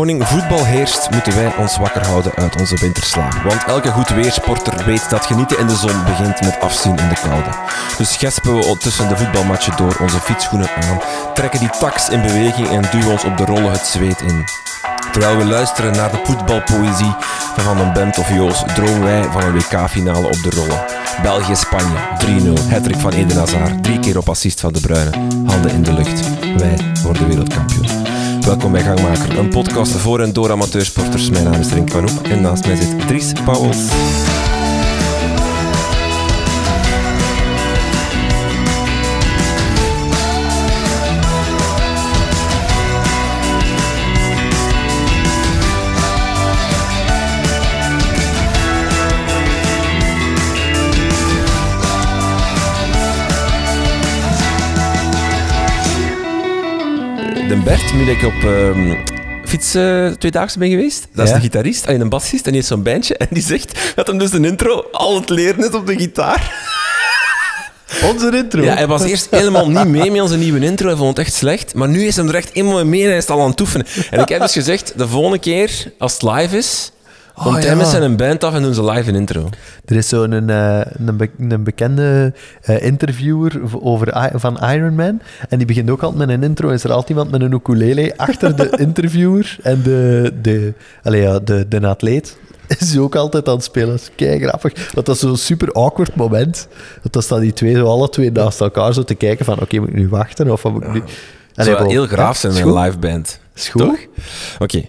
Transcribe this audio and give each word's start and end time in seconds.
Koning 0.00 0.26
voetbal 0.26 0.64
heerst, 0.64 1.10
moeten 1.10 1.34
wij 1.34 1.56
ons 1.56 1.76
wakker 1.76 2.06
houden 2.06 2.32
uit 2.34 2.60
onze 2.60 2.76
winterslaap. 2.76 3.32
Want 3.44 3.64
elke 3.64 3.90
goed 3.90 4.08
weersporter 4.08 4.84
weet 4.84 5.10
dat 5.10 5.26
genieten 5.26 5.58
in 5.58 5.66
de 5.66 5.74
zon 5.74 6.04
begint 6.04 6.40
met 6.40 6.60
afzien 6.60 6.96
in 6.96 7.08
de 7.08 7.20
koude. 7.28 7.48
Dus 7.98 8.16
gespen 8.16 8.56
we 8.56 8.76
tussen 8.78 9.08
de 9.08 9.16
voetbalmatchen 9.16 9.76
door 9.76 9.96
onze 10.00 10.20
fietsschoenen 10.20 10.70
aan, 10.70 11.00
trekken 11.34 11.60
die 11.60 11.70
tax 11.78 12.08
in 12.08 12.22
beweging 12.22 12.68
en 12.68 12.82
duwen 12.90 13.10
ons 13.10 13.24
op 13.24 13.36
de 13.36 13.44
rollen 13.44 13.70
het 13.70 13.86
zweet 13.86 14.20
in. 14.20 14.44
Terwijl 15.12 15.36
we 15.36 15.44
luisteren 15.44 15.92
naar 15.92 16.10
de 16.10 16.20
voetbalpoëzie 16.24 17.14
van 17.54 17.64
Van 17.64 17.76
den 17.76 17.92
Bent 17.92 18.18
of 18.18 18.34
Joos, 18.34 18.62
dromen 18.74 19.02
wij 19.02 19.22
van 19.22 19.42
een 19.42 19.52
WK-finale 19.52 20.26
op 20.26 20.42
de 20.42 20.50
rollen. 20.50 20.84
België-Spanje, 21.22 21.96
3-0, 22.66 22.70
hattrick 22.70 23.00
van 23.00 23.12
Eden 23.12 23.36
Hazard, 23.36 23.82
drie 23.82 23.98
keer 23.98 24.18
op 24.18 24.28
assist 24.28 24.60
van 24.60 24.72
De 24.72 24.80
Bruyne, 24.80 25.10
handen 25.46 25.70
in 25.70 25.82
de 25.82 25.92
lucht. 25.92 26.20
Wij 26.56 26.92
worden 27.02 27.28
wereldkampioen. 27.28 27.99
Welkom 28.50 28.72
bij 28.72 28.82
Gangmaker, 28.82 29.38
een 29.38 29.48
podcast 29.48 29.92
voor 29.92 30.20
en 30.20 30.32
door 30.32 30.50
amateursporters. 30.50 31.30
Mijn 31.30 31.44
naam 31.44 31.60
is 31.60 31.72
Rink 31.72 31.90
van 31.90 32.08
en 32.22 32.40
naast 32.40 32.66
mij 32.66 32.76
zit 32.76 33.06
Dries 33.06 33.32
Pauwels. 33.44 33.88
Bert, 57.70 57.92
nu 57.94 58.04
dat 58.04 58.14
ik 58.14 58.22
op 58.22 58.42
um, 58.42 58.96
fiets 59.44 59.74
uh, 59.74 60.10
tweedaagse 60.10 60.58
ben 60.58 60.70
geweest, 60.70 61.08
dat 61.14 61.24
is 61.24 61.30
Ja. 61.30 61.36
een 61.36 61.42
gitarist 61.42 61.84
en 61.84 62.00
een 62.00 62.08
bassist 62.08 62.44
en 62.44 62.52
die 62.52 62.54
heeft 62.54 62.66
zo'n 62.66 62.82
bandje 62.82 63.16
en 63.16 63.26
die 63.30 63.42
zegt 63.42 63.92
dat 63.94 64.06
hem 64.06 64.18
dus 64.18 64.32
een 64.32 64.44
intro 64.44 64.84
al 64.92 65.14
het 65.20 65.28
leren 65.28 65.58
is 65.68 65.70
op 65.70 65.86
de 65.86 65.96
gitaar. 65.98 66.52
Onze 68.10 68.36
intro. 68.36 68.62
Ja, 68.62 68.74
hij 68.74 68.86
was 68.86 69.02
eerst 69.02 69.26
helemaal 69.30 69.70
niet 69.70 69.88
mee 69.88 70.10
met 70.10 70.20
onze 70.20 70.36
nieuwe 70.36 70.60
intro. 70.60 70.86
Hij 70.86 70.96
vond 70.96 71.16
het 71.16 71.26
echt 71.26 71.34
slecht. 71.36 71.74
Maar 71.74 71.88
nu 71.88 72.04
is 72.06 72.16
hij 72.16 72.24
er 72.26 72.34
echt 72.34 72.50
helemaal 72.52 72.84
mee 72.84 73.02
en 73.02 73.08
hij 73.08 73.16
is 73.16 73.26
al 73.26 73.40
aan 73.42 73.50
het 73.50 73.60
oefenen. 73.60 73.86
En 74.10 74.20
ik 74.20 74.28
heb 74.28 74.40
dus 74.40 74.52
gezegd, 74.52 74.92
de 74.96 75.08
volgende 75.08 75.38
keer, 75.38 75.92
als 75.98 76.12
het 76.12 76.22
live 76.22 76.56
is, 76.56 76.90
komt 77.42 77.56
Oh, 77.56 77.62
ja. 77.62 77.74
met 77.74 77.86
zijn 77.86 78.16
band 78.16 78.44
af 78.44 78.54
en 78.54 78.62
doen 78.62 78.74
ze 78.74 78.84
live 78.84 79.08
een 79.08 79.14
intro. 79.14 79.48
Er 79.84 79.96
is 79.96 80.08
zo'n 80.08 80.32
een, 80.32 80.50
eh, 80.50 80.80
een, 81.06 81.16
be- 81.16 81.30
een 81.38 81.62
bekende 81.64 82.32
eh, 82.62 82.82
interviewer 82.82 83.60
over, 83.80 84.30
van 84.34 84.58
Iron 84.58 84.94
Man. 84.94 85.20
En 85.48 85.58
die 85.58 85.66
begint 85.66 85.90
ook 85.90 86.02
altijd 86.02 86.26
met 86.26 86.36
een 86.36 86.42
intro. 86.42 86.68
Is 86.68 86.84
er 86.84 86.90
altijd 86.90 87.08
iemand 87.08 87.30
met 87.30 87.40
een 87.40 87.52
ukulele 87.52 88.12
achter 88.16 88.56
de 88.56 88.70
interviewer 88.86 89.56
en 89.62 89.82
de, 89.82 90.32
de, 90.42 90.72
allee, 91.02 91.20
ja, 91.22 91.38
de, 91.38 91.68
de 91.68 91.86
atleet. 91.86 92.36
Is 92.78 92.98
ook 92.98 93.14
altijd 93.14 93.48
aan 93.48 93.54
het 93.54 93.64
spelen. 93.64 93.88
Dat 93.88 94.00
is 94.00 94.10
kei 94.16 94.38
grappig. 94.40 94.72
Dat 94.92 95.08
is 95.08 95.18
zo'n 95.18 95.36
super 95.36 95.72
awkward 95.72 96.14
moment. 96.14 96.68
Dat 97.10 97.22
staan 97.24 97.40
die 97.40 97.52
twee 97.52 97.74
zo 97.74 97.86
alle 97.86 98.08
twee 98.08 98.32
naast 98.32 98.60
elkaar 98.60 98.92
zo 98.94 99.02
te 99.02 99.14
kijken 99.14 99.44
van 99.44 99.60
oké, 99.60 99.78
moet 99.78 99.88
ik 99.88 99.94
nu 99.94 100.08
wachten? 100.08 100.50
Of 100.50 100.64
moet 100.64 100.82
ik 100.82 100.92
nu... 100.92 101.02
Allee, 101.54 101.74
zou 101.76 101.88
heel 101.88 102.06
graaf 102.06 102.36
zijn 102.36 102.52
met 102.52 102.62
een 102.62 102.74
live 102.78 102.98
band. 102.98 103.40
Is 103.54 103.68
goed. 103.68 104.08
Oké. 104.58 104.82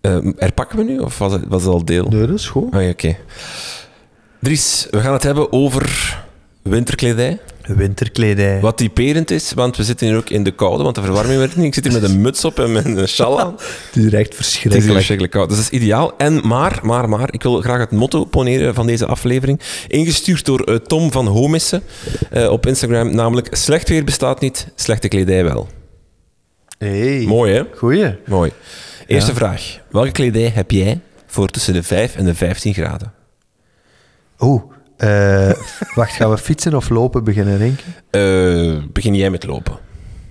Eh, 0.00 0.18
herpakken 0.36 0.78
we 0.78 0.84
nu, 0.84 0.98
of 0.98 1.18
was 1.18 1.32
het, 1.32 1.42
was 1.48 1.62
het 1.62 1.72
al 1.72 1.84
deel? 1.84 2.06
Nee, 2.08 2.26
dat 2.26 2.38
is 2.38 2.46
goed. 2.48 2.74
Ah, 2.74 2.82
ja, 2.82 2.88
oké. 2.88 3.16
Dries, 4.40 4.86
we 4.90 5.00
gaan 5.00 5.12
het 5.12 5.22
hebben 5.22 5.52
over 5.52 6.16
winterkledij. 6.62 7.38
Winterkledij. 7.66 8.60
Wat 8.60 8.76
typerend 8.76 9.30
is, 9.30 9.52
want 9.52 9.76
we 9.76 9.84
zitten 9.84 10.06
hier 10.06 10.16
ook 10.16 10.30
in 10.30 10.42
de 10.42 10.50
koude, 10.50 10.82
want 10.82 10.94
de 10.94 11.02
verwarming 11.02 11.38
werkt 11.38 11.56
niet. 11.56 11.66
Ik 11.66 11.74
zit 11.74 11.84
hier 11.84 12.00
met 12.00 12.10
een 12.10 12.20
muts 12.20 12.44
op 12.44 12.58
en 12.58 12.72
met 12.72 12.84
een 12.84 13.08
sjaal 13.08 13.40
aan. 13.40 13.52
Het 13.58 13.96
is 13.96 14.02
hier 14.02 14.14
echt 14.14 14.22
Het 14.22 14.30
is 14.30 14.36
verschrikkelijk. 14.36 14.92
verschrikkelijk 14.92 15.32
koud. 15.32 15.48
Dus 15.48 15.56
dat 15.58 15.72
is 15.72 15.78
ideaal. 15.80 16.16
En 16.16 16.46
maar, 16.46 16.80
maar, 16.82 17.08
maar, 17.08 17.32
ik 17.32 17.42
wil 17.42 17.60
graag 17.60 17.78
het 17.80 17.90
motto 17.90 18.24
poneren 18.24 18.74
van 18.74 18.86
deze 18.86 19.06
aflevering. 19.06 19.60
Ingestuurd 19.88 20.44
door 20.44 20.60
eh, 20.60 20.74
Tom 20.74 21.12
van 21.12 21.26
Homissen 21.26 21.82
eh, 22.30 22.50
op 22.50 22.66
Instagram, 22.66 23.14
namelijk 23.14 23.48
slecht 23.56 23.88
weer 23.88 24.04
bestaat 24.04 24.40
niet, 24.40 24.68
slechte 24.74 25.08
kledij 25.08 25.44
wel. 25.44 25.68
Hey. 26.78 27.24
Mooi, 27.26 27.52
hè? 27.54 27.62
Goeie. 27.76 28.16
Mooi. 28.26 28.52
Eerste 29.08 29.34
vraag. 29.34 29.78
Welke 29.90 30.10
kledij 30.10 30.50
heb 30.54 30.70
jij 30.70 31.00
voor 31.26 31.48
tussen 31.48 31.72
de 31.72 31.82
5 31.82 32.16
en 32.16 32.24
de 32.24 32.34
15 32.34 32.74
graden? 32.74 33.12
Oeh, 34.40 34.62
eh, 34.96 35.50
wacht, 35.94 36.12
gaan 36.12 36.30
we 36.30 36.38
fietsen 36.38 36.74
of 36.74 36.88
lopen 36.88 37.24
beginnen 37.24 37.58
denken? 37.58 37.84
Eh, 38.10 38.84
begin 38.92 39.14
jij 39.14 39.30
met 39.30 39.44
lopen. 39.44 39.78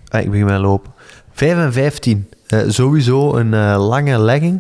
Ah, 0.08 0.22
ik 0.22 0.30
begin 0.30 0.46
met 0.46 0.60
lopen. 0.60 0.94
5 1.32 1.58
en 1.58 1.74
15. 1.74 2.30
Eh, 2.48 2.60
sowieso 2.68 3.36
een 3.36 3.76
lange 3.76 4.20
legging. 4.20 4.60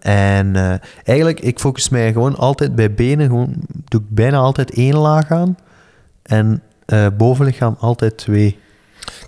En 0.00 0.80
eigenlijk, 1.04 1.40
ik 1.40 1.58
focus 1.58 1.88
mij 1.88 2.12
gewoon 2.12 2.36
altijd 2.36 2.74
bij 2.74 2.94
benen. 2.94 3.26
Gewoon, 3.26 3.54
doe 3.84 4.00
ik 4.00 4.06
bijna 4.08 4.36
altijd 4.36 4.70
één 4.70 4.96
laag 4.96 5.30
aan. 5.30 5.56
En 6.22 6.62
bovenlichaam 7.16 7.76
altijd 7.78 8.16
twee. 8.16 8.58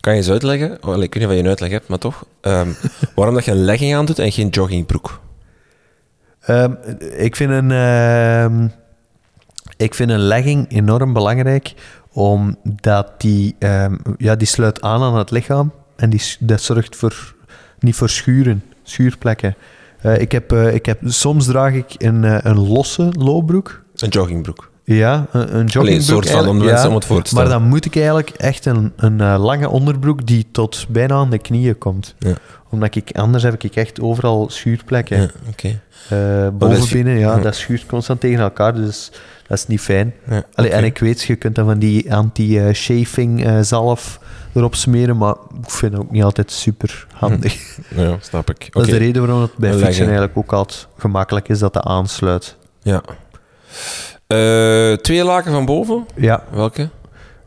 Kan 0.00 0.12
je 0.12 0.19
eens 0.19 0.31
uitleggen, 0.31 0.70
oh, 0.70 0.94
ik 0.94 1.00
weet 1.00 1.14
niet 1.14 1.25
of 1.25 1.32
je 1.32 1.38
een 1.38 1.47
uitleg 1.48 1.70
hebt, 1.70 1.88
maar 1.88 1.98
toch, 1.98 2.26
ehm, 2.41 2.69
waarom 3.14 3.34
dat 3.34 3.44
je 3.44 3.50
een 3.50 3.64
legging 3.64 3.94
aandoet 3.94 4.19
en 4.19 4.32
geen 4.32 4.48
joggingbroek? 4.48 5.20
Ehm, 6.41 6.72
ik, 7.16 7.36
vind 7.36 7.50
een, 7.50 7.70
ehm, 7.70 8.69
ik 9.76 9.94
vind 9.94 10.10
een 10.10 10.19
legging 10.19 10.72
enorm 10.72 11.12
belangrijk, 11.12 11.75
omdat 12.12 13.20
die, 13.20 13.56
ja, 14.19 14.36
die 14.36 14.47
sluit 14.47 14.81
aan 14.81 15.03
aan 15.03 15.16
het 15.16 15.31
lichaam 15.31 15.72
en 15.97 16.10
die, 16.10 16.22
dat 16.41 16.60
zorgt 16.60 16.97
voor, 16.97 17.34
niet 17.78 17.94
voor 17.94 18.09
schuren, 18.09 18.65
schuurplekken. 18.82 19.56
Eh, 20.00 20.20
ik 20.20 20.32
heb, 20.32 20.53
eh, 20.53 20.75
ik 20.75 20.86
heb, 20.86 21.00
soms 21.04 21.47
draag 21.47 21.72
ik 21.75 21.94
een, 21.98 22.25
eh, 22.25 22.38
een 22.42 22.59
losse 22.59 23.09
loopbroek. 23.12 23.82
Een 23.97 24.09
joggingbroek. 24.09 24.70
Ja, 24.97 25.26
een, 25.32 25.41
een 25.56 25.66
joggingbroek. 25.66 25.82
Allee, 25.82 25.94
een 25.97 26.03
soort 26.03 26.31
van, 26.31 26.49
om 26.49 26.56
mensen 26.65 26.88
om 26.88 26.94
het 26.94 27.04
voor 27.04 27.22
te 27.22 27.28
stellen. 27.28 27.49
Maar 27.49 27.59
dan 27.59 27.69
moet 27.69 27.84
ik 27.84 27.94
eigenlijk 27.97 28.31
echt 28.31 28.65
een, 28.66 28.93
een 28.97 29.21
eh, 29.21 29.44
lange 29.44 29.69
onderbroek 29.69 30.26
die 30.26 30.47
tot 30.53 30.87
bijna 30.88 31.15
aan 31.15 31.31
de 31.31 31.38
knieën 31.38 31.78
komt. 31.78 32.15
Ja. 32.19 32.32
Omdat 32.69 32.94
ik, 32.94 33.10
anders 33.12 33.43
heb 33.43 33.62
ik 33.65 33.77
echt 33.77 34.00
overal 34.00 34.50
schuurplekken. 34.50 35.21
Ja, 35.21 35.28
oké. 35.48 35.81
Eh, 36.09 36.44
is- 36.44 36.50
bovenbinnen, 36.53 37.19
ja, 37.19 37.37
ja. 37.37 37.43
dat 37.43 37.54
schuurt 37.54 37.87
constant 37.87 38.21
tegen 38.21 38.38
elkaar, 38.41 38.75
dus 38.75 39.10
dat 39.47 39.59
is 39.59 39.66
niet 39.66 39.81
fijn. 39.81 40.15
Ja, 40.28 40.43
Allee. 40.54 40.71
En 40.71 40.84
ik 40.84 40.98
weet, 40.98 41.22
je 41.22 41.37
kunt 41.37 41.54
dan 41.54 41.66
van 41.66 41.78
die 41.78 42.15
anti-chafing 42.15 43.44
eh, 43.47 43.59
zalf 43.60 44.21
erop 44.54 44.75
smeren, 44.75 45.16
maar 45.16 45.34
ik 45.62 45.71
vind 45.71 45.93
het 45.93 46.00
ook 46.00 46.10
niet 46.10 46.22
altijd 46.22 46.50
super 46.53 47.06
handig. 47.12 47.78
Ja, 47.94 48.16
snap 48.21 48.50
ik. 48.50 48.69
Dat 48.72 48.87
is 48.87 48.91
de 48.93 48.98
reden 48.98 49.22
waarom 49.27 49.43
het 49.43 49.56
bij 49.56 49.72
fietsen 49.72 50.04
eigenlijk 50.04 50.37
ook 50.37 50.53
altijd 50.53 50.87
gemakkelijk 50.98 51.48
is 51.48 51.59
dat 51.59 51.72
dat 51.72 51.84
aansluit. 51.84 52.56
Ja. 52.82 53.03
Eh, 54.28 54.93
twee 54.93 55.25
laken 55.25 55.53
van 55.53 55.65
boven. 55.65 56.06
Ja, 56.15 56.43
Welke? 56.50 56.89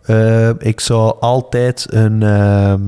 eh, 0.02 0.50
ik 0.50 0.80
zou 0.80 1.16
altijd 1.20 1.86
een, 1.90 2.24
ehm 2.24 2.82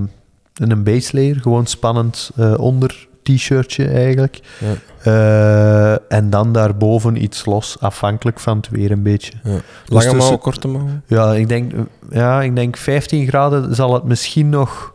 een 0.54 0.84
base 0.84 1.16
layer, 1.16 1.36
gewoon 1.36 1.66
spannend 1.66 2.32
eh, 2.36 2.54
onder 2.58 3.08
t-shirtje 3.24 3.88
eigenlijk. 3.88 4.40
Ja. 4.60 6.00
En 6.08 6.30
dan 6.30 6.54
daarboven 6.54 7.24
iets 7.24 7.46
los, 7.46 7.78
afhankelijk 7.80 8.40
van 8.40 8.58
het 8.58 8.70
weer 8.70 8.92
een 8.92 9.04
beetje. 9.04 9.34
Ja. 9.44 9.58
Lange 9.86 10.14
mouwen, 10.14 10.40
korte 10.40 10.68
mouwen? 10.68 11.04
Ja, 11.08 11.34
ik 11.34 11.48
denk, 11.48 11.72
ja, 12.10 12.42
ik 12.42 12.56
denk 12.56 12.78
15 12.78 13.28
graden 13.28 13.76
zal 13.76 13.94
het 13.94 14.04
misschien 14.04 14.50
nog 14.50 14.94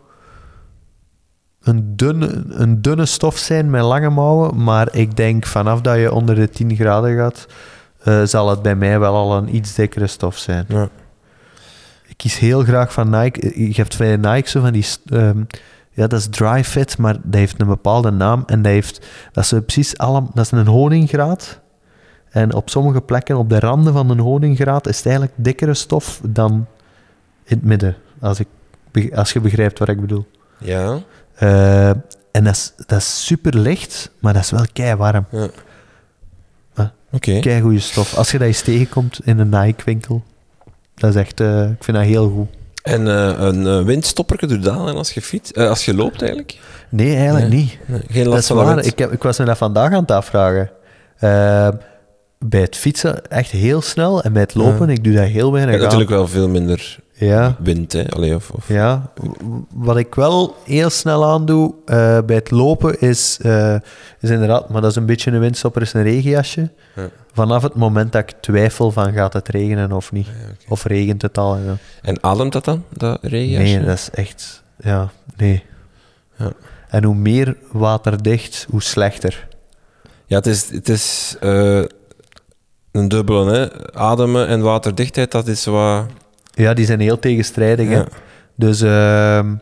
een 1.62 1.96
dunne, 1.96 2.44
een 2.48 2.82
dunne 2.82 3.06
stof 3.06 3.36
zijn 3.36 3.70
met 3.70 3.82
lange 3.82 4.10
mouwen. 4.10 4.62
Maar 4.64 4.88
ik 4.94 5.16
denk 5.16 5.46
vanaf 5.46 5.80
dat 5.80 5.96
je 5.98 6.12
onder 6.12 6.34
de 6.34 6.50
10 6.50 6.74
graden 6.76 7.16
gaat, 7.16 7.46
eh, 8.08 8.24
zal 8.24 8.50
het 8.50 8.62
bij 8.62 8.76
mij 8.76 8.98
wel 8.98 9.14
al 9.14 9.36
een 9.36 9.54
iets 9.54 9.74
dikkere 9.74 10.06
stof 10.06 10.36
zijn. 10.36 10.64
Ja. 10.68 10.88
Ik 12.06 12.16
kies 12.16 12.38
heel 12.38 12.62
graag 12.62 12.92
van 12.92 13.10
Nike. 13.10 13.66
Je 13.68 13.74
hebt 13.74 13.98
bij 13.98 14.16
Nike 14.16 14.48
zo 14.48 14.60
van 14.60 14.72
die... 14.72 14.86
ehm, 15.06 15.42
ja, 15.90 16.06
dat 16.06 16.20
is 16.20 16.26
dry 16.30 16.64
fit, 16.64 16.98
maar 16.98 17.12
dat 17.22 17.34
heeft 17.34 17.60
een 17.60 17.66
bepaalde 17.66 18.10
naam. 18.10 18.42
En 18.46 18.62
dat, 18.62 18.72
heeft, 18.72 19.06
dat 19.32 19.44
is 19.44 19.52
precies 19.66 19.98
allemaal... 19.98 20.30
Dat 20.34 20.44
is 20.44 20.50
een 20.50 20.66
honingraad. 20.66 21.60
En 22.30 22.54
op 22.54 22.70
sommige 22.70 23.00
plekken, 23.00 23.36
op 23.36 23.48
de 23.48 23.60
randen 23.60 23.92
van 23.92 24.10
een 24.10 24.18
honingraad, 24.18 24.86
is 24.86 24.96
het 24.96 25.06
eigenlijk 25.06 25.34
dikkere 25.36 25.74
stof 25.74 26.20
dan 26.28 26.52
in 27.44 27.56
het 27.56 27.64
midden. 27.64 27.96
Als, 28.20 28.40
ik, 28.40 29.14
als 29.14 29.32
je 29.32 29.40
begrijpt 29.40 29.78
wat 29.78 29.88
ik 29.88 30.00
bedoel. 30.00 30.26
Ja. 30.58 30.98
Eh, 31.34 31.88
en 32.30 32.44
dat 32.44 32.54
is, 32.54 32.72
dat 32.86 32.98
is 32.98 33.26
super 33.26 33.56
licht, 33.58 34.10
maar 34.20 34.32
dat 34.32 34.42
is 34.42 34.50
wel 34.50 34.64
kei 34.72 34.94
warm. 34.94 35.26
Oké. 37.12 37.38
Kei 37.40 37.60
goede 37.60 37.80
stof. 37.80 38.14
Als 38.16 38.30
je 38.30 38.38
dat 38.38 38.46
eens 38.46 38.60
tegenkomt 38.62 39.20
in 39.24 39.38
een 39.38 39.48
Nike-winkel, 39.48 40.22
dat 40.94 41.10
is 41.10 41.16
echt... 41.20 41.40
eh, 41.40 41.62
ik 41.70 41.84
vind 41.84 41.96
dat 41.96 42.06
heel 42.06 42.30
goed. 42.30 42.46
En 42.82 43.08
eh, 43.08 43.34
een 43.46 43.60
uh, 43.66 43.82
windstopper 43.84 44.38
doe 44.38 44.48
je 44.48 44.58
dat 44.58 44.74
aan 44.74 44.96
als 44.96 45.12
je 45.12 45.22
fiets, 45.22 45.52
eh, 45.52 45.68
als 45.68 45.84
je 45.84 45.94
loopt 45.94 46.20
eigenlijk? 46.20 46.58
Nee, 46.88 47.16
eigenlijk 47.16 47.48
Nee. 47.48 47.58
niet. 47.58 47.78
Nee, 47.86 48.00
geen 48.10 48.24
Dat 48.24 48.32
last 48.32 48.50
is 48.50 48.56
waar. 48.56 48.84
Ik, 48.84 48.98
heb, 48.98 49.12
ik 49.12 49.22
was 49.22 49.38
me 49.38 49.44
dat 49.44 49.58
vandaag 49.58 49.92
aan 49.92 50.00
het 50.00 50.10
afvragen. 50.10 50.70
Bij 52.38 52.60
het 52.60 52.76
fietsen 52.76 53.26
echt 53.30 53.50
heel 53.50 53.80
snel 53.82 54.22
en 54.22 54.32
bij 54.32 54.42
het 54.42 54.54
lopen, 54.54 54.86
Ja. 54.86 54.92
ik 54.92 55.04
doe 55.04 55.14
dat 55.14 55.24
heel 55.24 55.46
Je 55.46 55.52
weinig 55.52 55.74
hebt 55.74 55.76
aan. 55.92 55.98
natuurlijk 55.98 56.10
wel 56.10 56.28
veel 56.28 56.48
minder 56.48 56.98
Ja, 57.12 57.56
wind, 57.58 57.92
hè. 57.92 58.08
Allee, 58.10 58.34
of, 58.34 58.50
of... 58.50 58.68
ja. 58.68 59.10
Wat 59.74 59.96
ik 59.96 60.14
wel 60.14 60.56
heel 60.64 60.90
snel 60.90 61.24
aandoe 61.26 61.74
eh, 61.84 62.18
bij 62.26 62.36
het 62.36 62.50
lopen 62.50 63.00
is, 63.00 63.38
eh, 63.42 63.74
is 64.20 64.30
inderdaad, 64.30 64.68
maar 64.68 64.80
dat 64.80 64.90
is 64.90 64.96
een 64.96 65.06
beetje 65.06 65.30
een 65.30 65.40
windstopper, 65.40 65.82
is 65.82 65.92
een 65.92 66.02
regenjasje. 66.02 66.70
Ja. 66.96 67.08
Vanaf 67.32 67.62
het 67.62 67.74
moment 67.74 68.12
dat 68.12 68.22
ik 68.22 68.34
twijfel 68.40 68.90
van 68.90 69.12
gaat 69.12 69.32
het 69.32 69.48
regenen 69.48 69.92
of 69.92 70.12
niet. 70.12 70.26
Of 70.68 70.84
regent 70.84 71.22
het 71.22 71.38
al. 71.38 71.54
en. 71.56 71.78
En 72.02 72.22
ademt 72.22 72.52
dat 72.52 72.64
dan, 72.64 72.84
dat 72.96 73.18
regenjasje? 73.22 73.76
Nee, 73.76 73.84
dat 73.84 73.94
is 73.96 74.10
echt... 74.12 74.62
Ja, 74.80 75.08
nee. 75.36 75.62
Ja. 76.36 76.52
En 76.88 77.04
hoe 77.04 77.14
meer 77.14 77.56
waterdicht, 77.72 78.66
hoe 78.70 78.82
slechter. 78.82 79.48
Ja, 80.26 80.36
het 80.36 80.46
is, 80.46 80.70
het 80.70 80.88
is 80.88 81.36
eh, 81.40 81.82
een 82.92 83.08
dubbele, 83.08 83.52
hè. 83.52 83.92
Ademen 83.94 84.46
en 84.46 84.60
waterdichtheid, 84.60 85.30
dat 85.30 85.46
is 85.46 85.64
wat... 85.64 86.06
Ja, 86.50 86.74
die 86.74 86.84
zijn 86.84 87.00
heel 87.00 87.18
tegenstrijdig. 87.18 87.88
Ja. 87.88 88.06
Dus 88.54 88.80
ehm, 88.80 89.54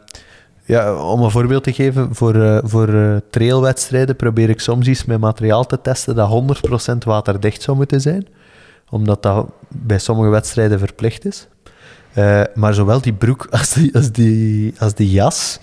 ja, 0.67 0.95
om 0.95 1.23
een 1.23 1.31
voorbeeld 1.31 1.63
te 1.63 1.73
geven, 1.73 2.15
voor, 2.15 2.35
eh, 2.35 2.59
voor 2.63 2.89
eh, 2.89 3.17
trailwedstrijden 3.31 4.17
probeer 4.17 4.49
ik 4.49 4.61
soms 4.61 4.87
iets 4.87 5.05
met 5.05 5.21
materiaal 5.21 5.67
te 5.67 5.81
testen 5.81 6.15
dat 6.15 6.29
100% 6.29 7.05
waterdicht 7.05 7.63
zou 7.63 7.77
moeten 7.77 8.01
zijn. 8.01 8.27
Omdat 8.91 9.23
dat 9.23 9.47
bij 9.69 9.99
sommige 9.99 10.29
wedstrijden 10.29 10.79
verplicht 10.79 11.25
is. 11.25 11.47
Eh, 12.13 12.43
maar 12.55 12.75
zowel 12.75 13.01
die 13.01 13.13
broek 13.13 13.47
als 13.59 13.73
die, 13.73 13.95
als, 13.95 14.13
die, 14.13 14.75
als 14.79 14.95
die 14.95 15.11
jas, 15.11 15.59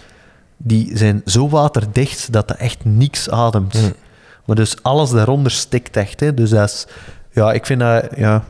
die 0.58 0.98
zijn 0.98 1.22
zo 1.26 1.50
waterdicht 1.50 2.32
dat 2.32 2.48
dat 2.48 2.58
echt 2.58 2.86
niks 2.86 3.30
ademt. 3.30 3.94
Maar 4.46 4.56
dus 4.56 4.84
alles 4.84 5.10
daaronder 5.10 5.52
stikt 5.52 5.98
echt. 5.98 6.20
Hè? 6.20 6.34
Dus 6.34 6.50
dat 6.50 6.70
is, 6.70 6.88
ja, 7.34 7.52
ik 7.54 7.66
vind 7.66 7.80
dat, 7.80 8.06
ja, 8.16 8.44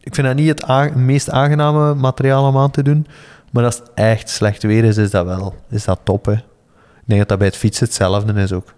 ik 0.00 0.14
vind 0.14 0.26
dat 0.26 0.36
niet 0.36 0.48
het 0.48 0.94
meest 0.94 1.30
aangename 1.30 1.94
materiaal 1.94 2.46
om 2.48 2.56
aan 2.58 2.70
te 2.70 2.82
doen. 2.82 3.06
Maar 3.50 3.64
als 3.64 3.78
het 3.78 3.90
echt 3.94 4.28
slecht 4.30 4.62
weer 4.62 4.84
is, 4.84 4.96
is 4.96 5.10
dat 5.10 5.24
wel 5.26 5.54
is 5.70 5.84
dat 5.84 6.00
top. 6.02 6.24
Hè? 6.24 6.32
Ik 6.32 6.40
denk 7.04 7.20
dat 7.20 7.28
dat 7.28 7.38
bij 7.38 7.46
het 7.46 7.56
fietsen 7.56 7.84
hetzelfde 7.86 8.40
is 8.40 8.52
ook. 8.52 8.74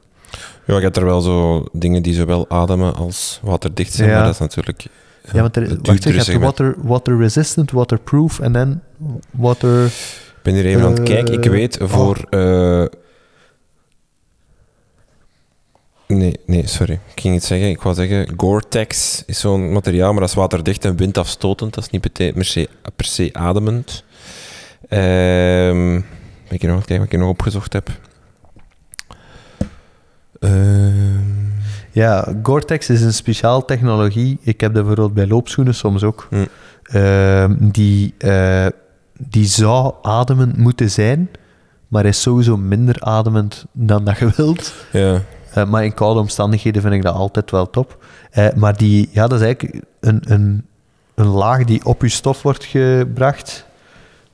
Ja, 0.64 0.76
je 0.76 0.82
hebt 0.82 0.96
er 0.96 1.04
wel 1.04 1.20
zo 1.20 1.64
dingen 1.72 2.02
die 2.02 2.14
zowel 2.14 2.46
ademen 2.48 2.94
als 2.94 3.40
waterdicht 3.42 3.92
zijn, 3.92 4.08
Ja. 4.08 4.14
maar 4.14 4.24
dat 4.24 4.34
is 4.34 4.40
natuurlijk... 4.40 4.86
Ja, 5.32 5.40
want 5.40 5.56
er, 5.56 5.78
wacht, 5.82 6.02
je 6.04 6.12
hebt 6.12 6.32
water, 6.38 6.74
water 6.78 7.18
resistant, 7.18 7.70
waterproof 7.70 8.40
en 8.40 8.52
dan 8.52 8.80
water... 9.30 9.84
Ik 9.86 10.42
ben 10.42 10.54
hier 10.54 10.66
even 10.66 10.82
aan 10.82 10.90
het 10.90 10.98
Eh, 10.98 11.04
kijken. 11.04 11.34
Ik 11.34 11.44
weet 11.50 11.80
oh. 11.80 11.88
voor... 11.88 12.26
eh, 12.30 12.84
Nee, 16.06 16.36
nee, 16.46 16.66
sorry. 16.66 17.00
Ik 17.14 17.20
ging 17.20 17.34
iets 17.34 17.46
zeggen. 17.46 17.68
Ik 17.68 17.82
wou 17.82 17.94
zeggen, 17.94 18.28
Gore-Tex 18.36 19.22
is 19.26 19.40
zo'n 19.40 19.72
materiaal, 19.72 20.10
maar 20.12 20.20
dat 20.20 20.28
is 20.28 20.34
waterdicht 20.34 20.84
en 20.84 20.96
windafstotend. 20.96 21.74
Dat 21.74 21.84
is 21.84 21.90
niet 21.90 22.12
per 22.34 22.44
se, 22.44 22.68
per 22.96 23.04
se 23.04 23.28
ademend. 23.32 24.04
Ehm 24.88 26.00
ben 26.48 26.54
ik 26.54 26.60
hier 26.60 26.70
nog 26.70 26.78
kijken 26.84 27.04
wat 27.04 27.12
ik 27.12 27.18
nog 27.18 27.28
opgezocht 27.28 27.72
heb. 27.72 27.90
Ehm, 30.40 31.44
Ja, 31.92 32.34
Gore-Tex 32.42 32.90
is 32.90 33.02
een 33.02 33.12
speciaal 33.12 33.64
technologie. 33.64 34.38
Ik 34.40 34.60
heb 34.60 34.74
dat 34.74 34.84
bijvoorbeeld 34.84 35.14
bij 35.14 35.26
loopschoenen 35.26 35.74
soms 35.74 36.02
ook. 36.02 36.26
Hm. 36.30 36.44
Ehm, 36.82 37.54
die, 37.58 38.14
eh, 38.18 38.66
die 39.18 39.44
zou 39.46 39.94
ademend 40.02 40.56
moeten 40.56 40.90
zijn, 40.90 41.30
maar 41.88 42.04
is 42.04 42.22
sowieso 42.22 42.56
minder 42.56 42.96
ademend 43.00 43.64
dan 43.72 44.04
dat 44.04 44.18
je 44.18 44.30
wilt. 44.36 44.72
ja. 44.92 45.22
Eh, 45.56 45.64
maar 45.64 45.84
in 45.84 45.94
koude 45.94 46.20
omstandigheden 46.20 46.82
vind 46.82 46.94
ik 46.94 47.02
dat 47.02 47.14
altijd 47.14 47.50
wel 47.50 47.70
top. 47.70 48.04
Eh, 48.30 48.46
maar 48.54 48.76
die, 48.76 49.08
ja, 49.12 49.26
dat 49.26 49.40
is 49.40 49.44
eigenlijk 49.46 49.84
een, 50.00 50.22
een, 50.24 50.66
een 51.14 51.26
laag 51.26 51.64
die 51.64 51.84
op 51.84 52.02
je 52.02 52.08
stof 52.08 52.42
wordt 52.42 52.64
gebracht. 52.64 53.66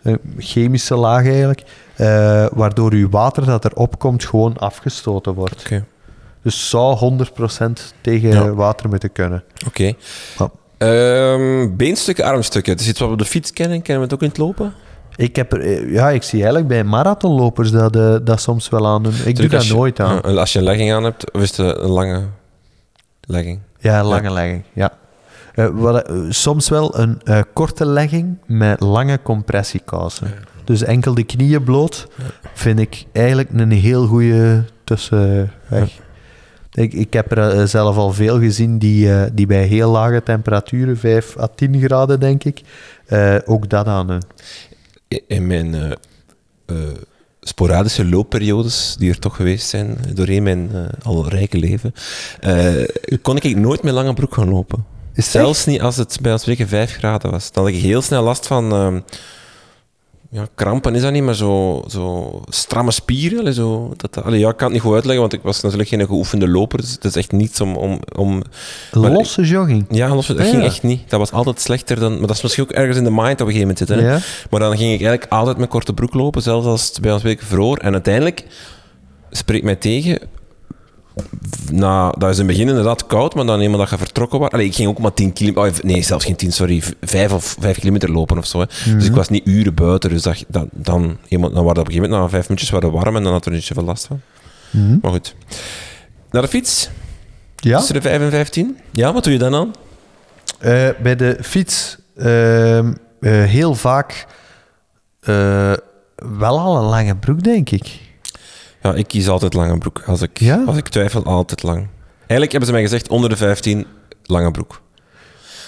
Een 0.02 0.18
chemische 0.38 0.94
laag 0.96 1.24
eigenlijk. 1.26 1.62
eh, 1.96 2.46
waardoor 2.52 2.96
je 2.96 3.08
water 3.08 3.44
dat 3.46 3.64
erop 3.64 3.98
komt 3.98 4.24
gewoon 4.24 4.58
afgestoten 4.58 5.34
wordt. 5.34 5.60
Oké. 5.60 5.84
Dus 6.42 6.68
zou 6.70 6.96
100% 6.96 7.94
tegen 8.00 8.28
Ja. 8.30 8.52
water 8.54 8.88
moeten 8.88 9.12
kunnen. 9.12 9.42
Oké. 9.66 9.92
Ja. 10.38 10.50
Ehm, 10.78 11.76
beenstukken, 11.76 12.24
armstukken. 12.24 12.72
Het 12.72 12.80
is 12.80 12.88
iets 12.88 12.98
wat 12.98 13.08
we 13.08 13.14
op 13.14 13.20
de 13.20 13.24
fiets 13.26 13.52
kennen. 13.52 13.82
Kennen 13.82 13.96
we 13.96 14.02
het 14.04 14.14
ook 14.14 14.22
in 14.22 14.28
het 14.28 14.38
lopen? 14.38 14.74
Ik, 15.16 15.36
heb 15.36 15.52
er, 15.52 15.60
eh, 15.60 15.92
ja, 15.92 16.10
ik 16.10 16.22
zie 16.22 16.38
eigenlijk 16.38 16.68
bij 16.68 16.84
marathonlopers 16.84 17.70
dat, 17.70 17.96
eh, 17.96 18.16
dat 18.24 18.40
soms 18.40 18.68
wel 18.68 18.86
aan 18.86 19.02
doen. 19.02 19.12
Ik 19.24 19.36
doe 19.36 19.48
dat 19.48 19.66
je- 19.66 19.74
nooit 19.74 20.00
aan. 20.00 20.20
ja, 20.24 20.38
als 20.40 20.52
je 20.52 20.58
een 20.58 20.64
legging 20.64 20.92
aan 20.92 21.04
hebt, 21.04 21.32
of 21.32 21.42
is 21.42 21.56
het 21.56 21.76
een 21.78 21.88
lange 21.90 22.22
legging? 23.20 23.58
Ja, 23.78 23.98
een 23.98 24.04
lange 24.06 24.32
legging, 24.32 24.62
ja. 24.72 24.92
Eh, 25.54 25.66
wat, 25.72 26.02
eh, 26.08 26.16
soms 26.28 26.68
wel 26.68 26.98
een 26.98 27.20
eh, 27.24 27.40
korte 27.52 27.86
legging 27.86 28.38
met 28.46 28.80
lange 28.80 29.18
compressiekousen. 29.22 30.26
Dus 30.64 30.82
enkel 30.82 31.14
de 31.14 31.22
knieën 31.24 31.64
bloot 31.64 32.06
vind 32.54 32.78
ik 32.78 33.04
eigenlijk 33.12 33.48
een 33.52 33.70
heel 33.70 34.06
goede 34.06 34.64
tussenweg. 34.84 36.00
Ik, 36.72 36.92
ik 36.92 37.12
heb 37.12 37.30
er 37.32 37.38
eh, 37.58 37.64
zelf 37.64 37.96
al 37.96 38.12
veel 38.12 38.38
gezien 38.40 38.78
die, 38.78 39.12
eh, 39.14 39.22
die 39.32 39.46
bij 39.46 39.64
heel 39.64 39.90
lage 39.90 40.22
temperaturen, 40.22 40.96
5 40.96 41.38
à 41.38 41.46
10 41.54 41.80
graden 41.80 42.20
denk 42.20 42.44
ik, 42.44 42.60
eh, 43.06 43.34
ook 43.44 43.68
dat 43.68 43.86
aan 43.86 44.06
doen. 44.06 44.22
In 45.26 45.46
mijn 45.46 45.74
eh, 45.74 45.90
eh, 46.66 46.76
sporadische 47.40 48.04
loopperiodes, 48.04 48.96
die 48.98 49.10
er 49.10 49.18
toch 49.18 49.36
geweest 49.36 49.68
zijn 49.68 49.98
doorheen 50.14 50.42
mijn 50.42 50.70
eh, 50.74 50.84
al 51.02 51.28
rijke 51.28 51.58
leven, 51.58 51.94
kon 53.22 53.36
ik 53.36 53.56
nooit 53.56 53.82
met 53.82 53.94
lange 53.94 54.14
broek 54.14 54.34
gaan 54.34 54.50
lopen. 54.50 54.84
Zelfs 55.14 55.66
niet 55.66 55.80
als 55.80 55.96
het 55.96 56.18
bij 56.22 56.32
ons 56.32 56.42
spreken 56.42 56.68
5 56.68 56.92
graden 56.92 57.30
was. 57.30 57.52
Dan 57.52 57.64
had 57.64 57.72
ik 57.72 57.80
heel 57.80 58.02
snel 58.02 58.22
last 58.22 58.46
van... 58.46 59.02
ja, 60.34 60.46
krampen 60.54 60.94
is 60.94 61.02
dat 61.02 61.12
niet, 61.12 61.22
maar 61.22 61.34
zo, 61.34 61.82
zo 61.88 62.40
stramme 62.48 62.90
spieren. 62.90 63.54
Zo, 63.54 63.92
dat, 63.96 64.24
allee, 64.24 64.40
ja, 64.40 64.48
ik 64.48 64.56
kan 64.56 64.64
het 64.64 64.72
niet 64.72 64.82
goed 64.82 64.94
uitleggen, 64.94 65.20
want 65.20 65.32
ik 65.32 65.42
was 65.42 65.60
natuurlijk 65.60 65.88
geen 65.88 66.06
geoefende 66.06 66.48
loper. 66.48 66.80
Dus 66.80 66.90
het 66.92 67.04
is 67.04 67.16
echt 67.16 67.32
niets 67.32 67.60
om... 67.60 67.76
om, 67.76 68.00
om 68.16 68.42
maar 68.92 69.10
Losse 69.10 69.42
jogging. 69.42 69.86
ja, 69.90 70.08
dat 70.08 70.26
Ja, 70.26 70.44
ging 70.44 70.62
echt 70.62 70.82
niet. 70.82 71.10
Dat 71.10 71.18
was 71.18 71.32
altijd 71.32 71.60
slechter 71.60 72.00
dan... 72.00 72.18
Maar 72.18 72.26
dat 72.26 72.36
is 72.36 72.42
misschien 72.42 72.64
ook 72.64 72.70
ergens 72.70 72.96
in 72.96 73.04
de 73.04 73.10
mind 73.10 73.40
op 73.40 73.46
een 73.46 73.52
gegeven 73.52 73.60
moment 73.60 73.78
zitten. 73.78 73.98
Hè? 73.98 74.12
Ja. 74.12 74.18
Maar 74.50 74.60
dan 74.60 74.76
ging 74.76 74.92
ik 74.92 75.00
eigenlijk 75.00 75.32
altijd 75.32 75.56
met 75.56 75.68
korte 75.68 75.92
broek 75.92 76.14
lopen, 76.14 76.42
zelfs 76.42 76.66
als 76.66 76.88
het 76.88 77.00
bij 77.00 77.12
ons 77.12 77.22
week 77.22 77.42
vroor. 77.42 77.76
En 77.76 77.92
uiteindelijk 77.92 78.46
spreekt 79.30 79.64
mij 79.64 79.76
tegen... 79.76 80.18
Nou, 81.70 82.18
dat 82.18 82.30
is 82.30 82.38
in 82.38 82.46
het 82.46 82.52
begin 82.52 82.68
inderdaad 82.68 83.06
koud, 83.06 83.34
maar 83.34 83.46
dan 83.46 83.60
eenmaal 83.60 83.78
dat 83.78 83.90
je 83.90 83.98
vertrokken 83.98 84.38
was... 84.38 84.50
Allee, 84.50 84.66
ik 84.66 84.74
ging 84.74 84.88
ook 84.88 84.98
maar 84.98 85.14
10 85.14 85.32
kilometer... 85.32 85.86
Nee, 85.86 86.02
zelfs 86.02 86.24
geen 86.24 86.36
10, 86.36 86.52
sorry. 86.52 86.82
5 87.00 87.32
of 87.32 87.56
5 87.60 87.78
kilometer 87.78 88.12
lopen 88.12 88.38
of 88.38 88.46
zo. 88.46 88.60
Hè. 88.60 88.66
Dus 88.94 89.06
ik 89.06 89.14
was 89.14 89.28
niet 89.28 89.46
uren 89.46 89.74
buiten. 89.74 90.10
Dus 90.10 90.22
dat, 90.22 90.44
dat, 90.48 90.66
dan, 90.70 91.16
eenmaal, 91.28 91.50
dan 91.50 91.64
waren 91.64 91.80
op 91.80 91.86
een 91.86 91.92
gegeven 91.92 92.10
moment, 92.10 92.22
na 92.22 92.28
vijf 92.28 92.48
minuutjes, 92.48 92.70
waren 92.70 92.92
warm 92.92 93.16
en 93.16 93.22
dan 93.22 93.32
had 93.32 93.46
er 93.46 93.52
niet 93.52 93.64
zoveel 93.64 93.84
last 93.84 94.06
van. 94.06 94.20
Mhm. 94.70 94.98
Maar 95.02 95.10
goed. 95.10 95.34
Naar 96.30 96.42
de 96.42 96.48
fiets. 96.48 96.90
Ja. 97.56 97.76
Tussen 97.76 97.94
de 97.94 98.00
5 98.00 98.20
en 98.20 98.30
15. 98.30 98.78
Ja, 98.90 99.12
wat 99.12 99.24
doe 99.24 99.32
je 99.32 99.38
dan 99.38 99.54
aan? 99.54 99.72
Eh, 100.58 100.88
bij 101.02 101.16
de 101.16 101.38
fiets 101.40 101.98
ehm, 102.16 102.92
eh, 103.20 103.42
heel 103.42 103.74
vaak 103.74 104.26
eh, 105.20 105.72
wel 106.38 106.58
al 106.58 106.76
een 106.76 106.88
lange 106.88 107.16
broek, 107.16 107.42
denk 107.42 107.70
ik. 107.70 108.00
Ja, 108.82 108.94
ik 108.94 109.06
kies 109.08 109.28
altijd 109.28 109.54
lange 109.54 109.78
broek. 109.78 110.02
Als 110.06 110.22
ik, 110.22 110.38
Ja? 110.38 110.64
als 110.66 110.76
ik 110.76 110.88
twijfel, 110.88 111.24
altijd 111.24 111.62
lang. 111.62 111.88
Eigenlijk 112.18 112.50
hebben 112.50 112.66
ze 112.68 112.72
mij 112.74 112.82
gezegd, 112.82 113.08
onder 113.08 113.30
de 113.30 113.36
15, 113.36 113.86
lange 114.22 114.50
broek. 114.50 114.80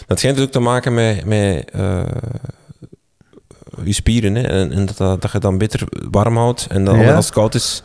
Dat 0.06 0.18
schijnt 0.18 0.36
dus 0.36 0.46
ook 0.46 0.52
te 0.52 0.60
maken 0.60 0.94
met, 0.94 1.24
met 1.24 1.70
eh, 1.70 2.02
je 3.84 3.92
spieren. 3.92 4.34
Hè? 4.34 4.42
En, 4.42 4.72
en 4.72 4.86
dat, 4.86 5.20
dat, 5.22 5.32
je 5.32 5.38
dan 5.38 5.58
beter 5.58 5.88
warm 6.10 6.36
houdt. 6.36 6.66
En 6.70 6.84
dan 6.84 6.98
Ja. 6.98 7.14
als 7.14 7.24
het 7.24 7.34
koud 7.34 7.54
is, 7.54 7.82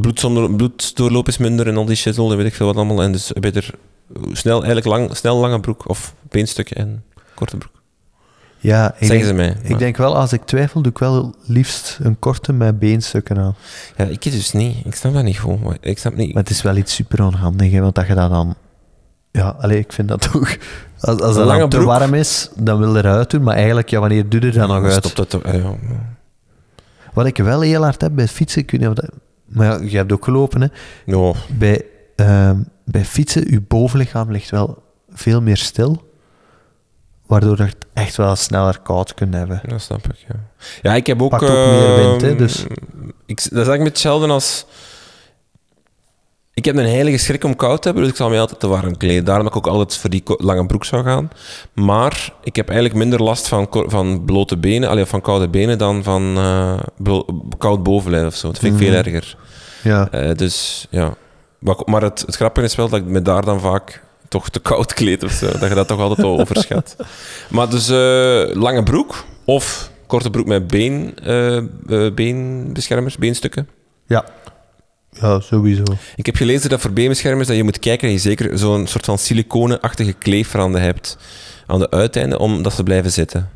bloeddoorloop 0.00 1.28
is 1.28 1.36
minder 1.38 1.68
en 1.68 1.76
al 1.76 1.84
die 1.84 1.96
shizzle, 1.96 2.30
en 2.30 2.36
weet 2.36 2.46
ik 2.46 2.54
veel 2.54 2.66
wat 2.66 2.76
allemaal. 2.76 3.02
En 3.02 3.12
dus 3.12 3.32
beter 3.40 3.70
snel, 4.32 4.56
eigenlijk 4.56 4.86
lang, 4.86 5.16
snel 5.16 5.36
lange 5.36 5.60
broek 5.60 5.88
of 5.88 6.14
beenstukken 6.28 6.76
en 6.76 7.04
korte 7.34 7.56
broek. 7.56 7.81
Ja, 8.62 8.94
ik 8.98 9.08
denk, 9.08 9.24
ze 9.24 9.32
mij. 9.32 9.56
ik 9.62 9.78
denk 9.78 9.96
wel, 9.96 10.16
als 10.16 10.32
ik 10.32 10.44
twijfel, 10.44 10.82
doe 10.82 10.92
ik 10.92 10.98
wel 10.98 11.34
liefst 11.46 11.98
een 12.02 12.18
korte 12.18 12.52
met 12.52 12.78
beenstukken 12.78 13.38
aan. 13.38 13.54
Ja, 13.96 14.04
ik 14.04 14.22
dus 14.22 14.52
niet. 14.52 14.76
Ik 14.84 14.94
snap 14.94 15.12
dat 15.12 15.24
niet 15.24 15.38
goed. 15.38 15.62
maar 15.62 15.76
Ik 15.80 15.98
snap 15.98 16.16
niet. 16.16 16.34
Maar 16.34 16.42
het 16.42 16.52
is 16.52 16.62
wel 16.62 16.76
iets 16.76 16.94
super 16.94 17.24
onhandig, 17.24 17.72
hè, 17.72 17.80
want 17.80 17.94
dat 17.94 18.06
je 18.06 18.14
dat 18.14 18.30
dan... 18.30 18.54
Ja, 19.30 19.56
allee, 19.60 19.78
ik 19.78 19.92
vind 19.92 20.08
dat 20.08 20.30
toch... 20.32 20.56
Als, 21.00 21.20
als 21.20 21.36
het 21.36 21.44
lange 21.44 21.60
dan 21.60 21.68
te 21.68 21.82
warm 21.82 22.14
is, 22.14 22.50
dan 22.56 22.78
wil 22.78 22.92
je 22.92 22.98
eruit 22.98 23.30
doen. 23.30 23.42
Maar 23.42 23.54
eigenlijk, 23.54 23.90
ja, 23.90 24.00
wanneer 24.00 24.28
doe 24.28 24.40
je 24.40 24.46
er 24.46 24.52
dan 24.52 24.68
nog 24.68 24.84
uit? 24.84 25.04
stopt 25.04 25.32
het 25.32 25.44
ah, 25.44 25.54
ja. 25.54 25.74
Wat 27.12 27.26
ik 27.26 27.36
wel 27.36 27.60
heel 27.60 27.82
hard 27.82 28.00
heb 28.00 28.14
bij 28.14 28.28
fietsen, 28.28 28.62
ik 28.62 28.70
weet 28.70 28.80
niet 28.80 28.88
of 28.88 28.94
dat... 28.94 29.10
Maar 29.46 29.66
ja, 29.66 29.88
je 29.90 29.96
hebt 29.96 30.12
ook 30.12 30.24
gelopen, 30.24 30.60
hè. 30.60 30.68
Ja, 31.06 31.32
Bij, 31.58 31.84
ehm, 32.16 32.56
bij 32.84 33.04
fietsen, 33.04 33.50
je 33.50 33.60
bovenlichaam 33.60 34.30
ligt 34.30 34.50
wel 34.50 34.82
veel 35.12 35.42
meer 35.42 35.56
stil. 35.56 36.11
Waardoor 37.32 37.56
je 37.56 37.62
het 37.62 37.86
echt 37.92 38.16
wel 38.16 38.36
sneller 38.36 38.78
koud 38.82 39.14
kunt 39.14 39.34
hebben. 39.34 39.60
dat 39.66 39.80
snap 39.80 40.04
ik, 40.04 40.24
ja. 40.28 40.34
Ja, 40.82 40.94
ik 40.94 41.06
heb 41.06 41.22
ook... 41.22 41.30
Pakt 41.30 41.42
ook 41.42 41.66
meer 41.66 41.96
wind, 41.96 42.20
hè, 42.20 42.28
ehm, 42.28 42.38
dus- 42.38 42.64
Ik, 43.26 43.36
dat 43.36 43.44
is 43.44 43.50
eigenlijk 43.50 43.82
met 43.82 43.92
hetzelfde 43.92 44.28
als... 44.28 44.64
Ik 46.54 46.64
heb 46.64 46.76
een 46.76 46.86
heilige 46.86 47.18
schrik 47.18 47.44
om 47.44 47.56
koud 47.56 47.82
te 47.82 47.84
hebben, 47.84 48.02
dus 48.02 48.12
ik 48.12 48.18
zal 48.18 48.28
mij 48.28 48.40
altijd 48.40 48.60
te 48.60 48.66
warm 48.66 48.96
kleden. 48.96 49.24
Daarom 49.24 49.44
dat 49.44 49.56
ik 49.56 49.66
ook 49.66 49.72
altijd 49.72 49.96
voor 49.96 50.10
die 50.10 50.22
lange 50.26 50.66
broek 50.66 50.84
zou 50.84 51.04
gaan. 51.04 51.30
Maar 51.72 52.32
ik 52.42 52.56
heb 52.56 52.68
eigenlijk 52.68 52.98
minder 52.98 53.22
last 53.22 53.48
van, 53.48 53.66
van 53.70 54.24
blote 54.24 54.56
benen, 54.56 54.88
allee, 54.88 55.04
van 55.04 55.20
koude 55.20 55.48
benen, 55.48 55.78
dan 55.78 56.02
van 56.02 56.36
eh, 56.36 56.78
koud 57.58 57.82
bovenlijf 57.82 58.26
of 58.26 58.34
zo. 58.34 58.46
Dat 58.48 58.58
vind 58.58 58.80
ik 58.80 58.86
veel 58.86 58.96
erger. 58.96 59.36
Ja. 59.82 60.10
Eh, 60.10 60.34
dus 60.34 60.86
ja. 60.90 61.14
Maar, 61.58 61.76
maar 61.84 62.02
het, 62.02 62.20
het 62.26 62.34
grappige 62.34 62.66
is 62.66 62.74
wel 62.74 62.88
dat 62.88 63.00
ik 63.00 63.06
me 63.06 63.22
daar 63.22 63.44
dan 63.44 63.60
vaak 63.60 64.02
toch 64.32 64.48
te 64.48 64.60
koud 64.60 64.94
kleed 64.94 65.22
of 65.22 65.30
zo. 65.32 65.46
Dat 65.58 65.68
je 65.68 65.74
dat 65.74 65.88
toch 65.88 66.00
altijd 66.00 66.20
wel 66.20 66.40
overschat. 66.40 66.96
Maar 67.50 67.70
dus 67.70 67.88
eh, 67.88 68.54
lange 68.62 68.82
broek 68.82 69.24
of 69.44 69.90
korte 70.06 70.30
broek 70.30 70.46
met 70.46 70.66
been, 70.66 71.14
eh, 71.22 71.56
eh, 71.56 71.64
beenbeschermers, 72.14 73.16
beenstukken. 73.16 73.68
Ja. 74.06 74.24
Ja, 75.20 75.40
sowieso. 75.40 75.82
Ik 76.16 76.26
heb 76.26 76.36
gelezen 76.36 76.70
dat 76.70 76.80
voor 76.80 76.92
beenbeschermers 76.92 77.48
dat 77.48 77.56
je 77.56 77.62
moet 77.64 77.78
kijken 77.78 78.08
dat 78.08 78.22
je 78.22 78.28
zeker 78.28 78.58
zo'n 78.58 78.86
soort 78.86 79.04
van 79.04 79.18
siliconenachtige 79.18 80.12
kleefranden 80.12 80.80
hebt 80.80 81.16
aan 81.66 81.78
de 81.78 81.90
uiteinden, 81.90 82.38
omdat 82.38 82.72
ze 82.72 82.82
blijven 82.82 83.12
zitten. 83.12 83.48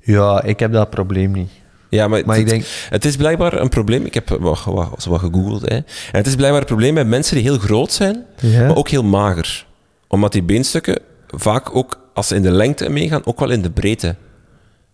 Ja, 0.00 0.42
ik 0.42 0.58
heb 0.58 0.72
dat 0.72 0.90
probleem 0.90 1.32
niet. 1.32 1.50
Ja, 1.88 2.08
maar, 2.08 2.22
Maar 2.26 2.36
het, 2.36 2.44
ik 2.44 2.50
denk- 2.50 2.64
het 2.88 3.04
is 3.04 3.16
blijkbaar 3.16 3.60
een 3.60 3.68
probleem. 3.68 4.04
Ik 4.04 4.14
heb 4.14 4.28
wat, 4.28 4.64
wat, 4.64 5.04
wat 5.04 5.20
gegoogeld. 5.20 5.62
Hè. 5.62 5.74
En 5.76 5.84
het 6.12 6.26
is 6.26 6.34
blijkbaar 6.36 6.60
een 6.60 6.66
probleem 6.66 6.94
bij 6.94 7.04
mensen 7.04 7.34
die 7.34 7.44
heel 7.44 7.58
groot 7.58 7.92
zijn, 7.92 8.24
Ja? 8.40 8.66
maar 8.66 8.76
ook 8.76 8.88
heel 8.88 9.02
mager. 9.02 9.66
Omdat 10.12 10.32
die 10.32 10.42
beenstukken 10.42 10.98
vaak 11.26 11.74
ook, 11.74 11.98
als 12.14 12.28
ze 12.28 12.34
in 12.34 12.42
de 12.42 12.50
lengte 12.50 12.88
meegaan, 12.90 13.26
ook 13.26 13.40
wel 13.40 13.50
in 13.50 13.62
de 13.62 13.70
breedte 13.70 14.16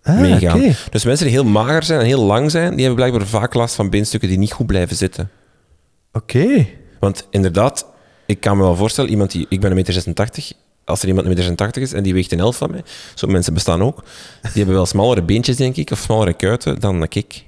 Ah, 0.02 0.20
meegaan. 0.20 0.74
Dus 0.90 1.04
mensen 1.04 1.26
die 1.26 1.34
heel 1.34 1.44
mager 1.44 1.82
zijn 1.82 2.00
en 2.00 2.06
heel 2.06 2.22
lang 2.24 2.50
zijn, 2.50 2.70
die 2.70 2.84
hebben 2.84 2.94
blijkbaar 2.94 3.26
vaak 3.26 3.54
last 3.54 3.74
van 3.74 3.90
beenstukken 3.90 4.28
die 4.28 4.38
niet 4.38 4.52
goed 4.52 4.66
blijven 4.66 4.96
zitten. 4.96 5.30
Oké. 6.12 6.66
Want 7.00 7.26
inderdaad, 7.30 7.86
ik 8.26 8.40
kan 8.40 8.56
me 8.56 8.62
wel 8.62 8.76
voorstellen, 8.76 9.10
iemand 9.10 9.30
die, 9.30 9.46
ik 9.48 9.60
ben 9.60 9.70
1,86 9.70 9.76
meter, 9.76 10.52
als 10.84 11.02
er 11.02 11.08
iemand 11.08 11.26
1,86 11.26 11.32
meter 11.48 11.82
is 11.82 11.92
en 11.92 12.02
die 12.02 12.14
weegt 12.14 12.32
een 12.32 12.40
elf 12.40 12.56
van 12.56 12.70
mij, 12.70 12.82
zo 13.14 13.26
mensen 13.26 13.54
bestaan 13.54 13.82
ook, 13.82 14.02
die 14.42 14.52
hebben 14.54 14.74
wel 14.74 14.86
smallere 14.86 15.22
beentjes, 15.22 15.56
denk 15.56 15.76
ik, 15.76 15.90
of 15.90 15.98
smallere 15.98 16.32
kuiten 16.34 16.80
dan 16.80 17.06
ik. 17.08 17.44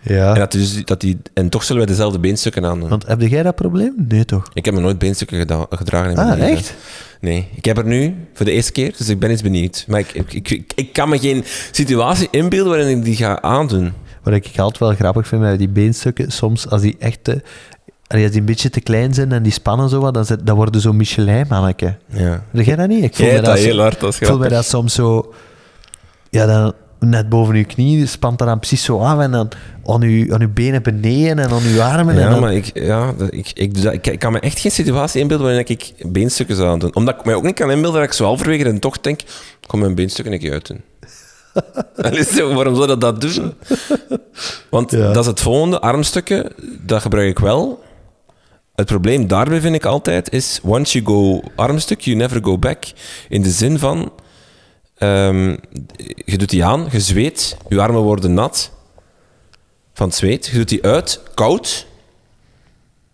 Ja. 0.00 0.32
En, 0.32 0.38
dat 0.38 0.52
dus, 0.52 0.84
dat 0.84 1.00
die, 1.00 1.18
en 1.34 1.48
toch 1.48 1.62
zullen 1.64 1.82
we 1.82 1.88
dezelfde 1.88 2.18
beenstukken 2.18 2.64
aandoen. 2.64 2.88
Want 2.88 3.06
heb 3.06 3.20
jij 3.20 3.42
dat 3.42 3.54
probleem? 3.54 3.94
Nee, 4.08 4.24
toch? 4.24 4.50
Ik 4.54 4.64
heb 4.64 4.74
nog 4.74 4.82
nooit 4.82 4.98
beenstukken 4.98 5.38
geda- 5.38 5.66
gedragen 5.70 6.10
in 6.10 6.16
mijn 6.16 6.28
Ah, 6.28 6.38
leven. 6.38 6.56
echt? 6.56 6.74
Nee. 7.20 7.48
Ik 7.54 7.64
heb 7.64 7.78
er 7.78 7.84
nu 7.86 8.14
voor 8.34 8.46
de 8.46 8.52
eerste 8.52 8.72
keer, 8.72 8.94
dus 8.96 9.08
ik 9.08 9.18
ben 9.18 9.30
eens 9.30 9.42
benieuwd. 9.42 9.84
Maar 9.88 10.00
ik, 10.00 10.12
ik, 10.32 10.64
ik, 10.74 10.92
kan 10.92 11.08
me 11.08 11.18
geen 11.18 11.44
situatie 11.70 12.28
inbeelden 12.30 12.72
waarin 12.76 12.98
ik 12.98 13.04
die 13.04 13.16
ga 13.16 13.42
aandoen. 13.42 13.92
Wat 14.22 14.34
ik 14.34 14.44
altijd 14.56 14.78
wel 14.78 14.94
grappig 14.94 15.26
vind 15.28 15.40
met 15.40 15.58
die 15.58 15.68
beenstukken, 15.68 16.30
soms 16.32 16.68
als 16.68 16.80
die 16.80 16.96
echt 16.98 17.18
te, 17.24 17.42
als 18.06 18.20
die 18.30 18.40
een 18.40 18.44
beetje 18.44 18.70
te 18.70 18.80
klein 18.80 19.14
zijn 19.14 19.32
en 19.32 19.42
die 19.42 19.52
spannen 19.52 19.88
zo 19.88 20.00
wat, 20.00 20.14
dan, 20.14 20.24
zit- 20.24 20.46
dan 20.46 20.56
worden 20.56 20.80
zo'n 20.80 20.96
Michelin-manneke. 20.96 21.96
Ja. 22.12 22.44
Zeg 22.52 22.66
jij 22.66 22.76
dat 22.76 22.88
niet? 22.88 23.04
Ik 23.04 23.16
hebt 23.16 23.44
dat 23.44 23.58
zo- 23.58 23.64
heel 23.64 23.78
hard, 23.80 24.00
dat 24.00 24.12
is 24.12 24.20
Ik 24.20 24.26
voel 24.26 24.48
dat 24.48 24.64
soms 24.64 24.94
zo... 24.94 25.34
Ja, 26.30 26.46
dan 26.46 26.72
net 27.08 27.28
boven 27.28 27.56
je 27.56 27.64
knie 27.64 28.06
spant 28.06 28.38
dat 28.38 28.48
dan 28.48 28.58
precies 28.58 28.84
zo 28.84 28.98
af 28.98 29.18
en 29.20 29.30
dan 29.30 29.48
aan 29.86 30.00
je, 30.00 30.32
aan 30.34 30.40
je 30.40 30.48
benen 30.48 30.82
beneden 30.82 31.38
en 31.38 31.50
aan 31.50 31.62
je 31.62 31.82
armen. 31.82 32.14
en 32.14 32.20
Ja, 32.20 32.28
dan, 32.30 32.40
maar 32.40 32.54
ik, 32.54 32.70
ja, 32.74 33.14
ik, 33.30 33.50
ik, 33.54 33.74
doe 33.74 33.82
dat- 33.82 33.92
ik, 33.92 34.06
ik 34.06 34.18
kan 34.18 34.32
me 34.32 34.40
echt 34.40 34.58
geen 34.58 34.70
situatie 34.72 35.20
inbeelden 35.20 35.46
waarin 35.46 35.64
ik 35.68 35.92
beenstukken 36.06 36.56
zou 36.56 36.78
doen. 36.78 36.94
Omdat 36.94 37.14
ik 37.18 37.24
mij 37.24 37.34
ook 37.34 37.42
niet 37.42 37.54
kan 37.54 37.70
inbeelden 37.70 38.00
dat 38.00 38.08
ik 38.10 38.16
zo 38.16 38.24
halverwege 38.24 38.64
en 38.64 38.80
toch 38.80 39.00
denk, 39.00 39.20
ik 39.22 39.28
kom 39.66 39.80
mijn 39.80 39.94
beenstukken 39.94 40.32
een 40.34 40.38
keer 40.40 40.52
uit 40.52 40.66
doen. 40.66 40.80
Allee, 41.96 42.54
waarom 42.54 42.74
zou 42.74 42.86
dat 42.86 43.00
dat 43.00 43.20
doen? 43.20 43.54
Want 44.70 44.90
Ja. 44.90 45.12
dat 45.12 45.22
is 45.22 45.26
het 45.26 45.40
volgende, 45.40 45.80
armstukken, 45.80 46.52
dat 46.80 47.02
gebruik 47.02 47.28
ik 47.28 47.38
wel. 47.38 47.84
Het 48.74 48.86
probleem 48.86 49.26
daarbij 49.26 49.60
vind 49.60 49.74
ik 49.74 49.84
altijd 49.84 50.32
is, 50.32 50.60
once 50.62 51.00
you 51.02 51.04
go 51.16 51.42
armstuk, 51.56 52.00
you 52.00 52.16
never 52.16 52.44
go 52.44 52.58
back. 52.58 52.84
In 53.28 53.42
de 53.42 53.50
zin 53.50 53.78
van, 53.78 54.12
ehm, 54.98 55.56
je 56.24 56.38
doet 56.38 56.50
die 56.50 56.64
aan, 56.64 56.86
je 56.90 57.00
zweet, 57.00 57.56
je 57.68 57.80
armen 57.80 58.02
worden 58.02 58.34
nat 58.34 58.70
van 59.96 60.06
het 60.06 60.16
zweet. 60.16 60.46
Je 60.46 60.56
doet 60.56 60.68
die 60.68 60.82
uit, 60.82 61.20
koud. 61.34 61.86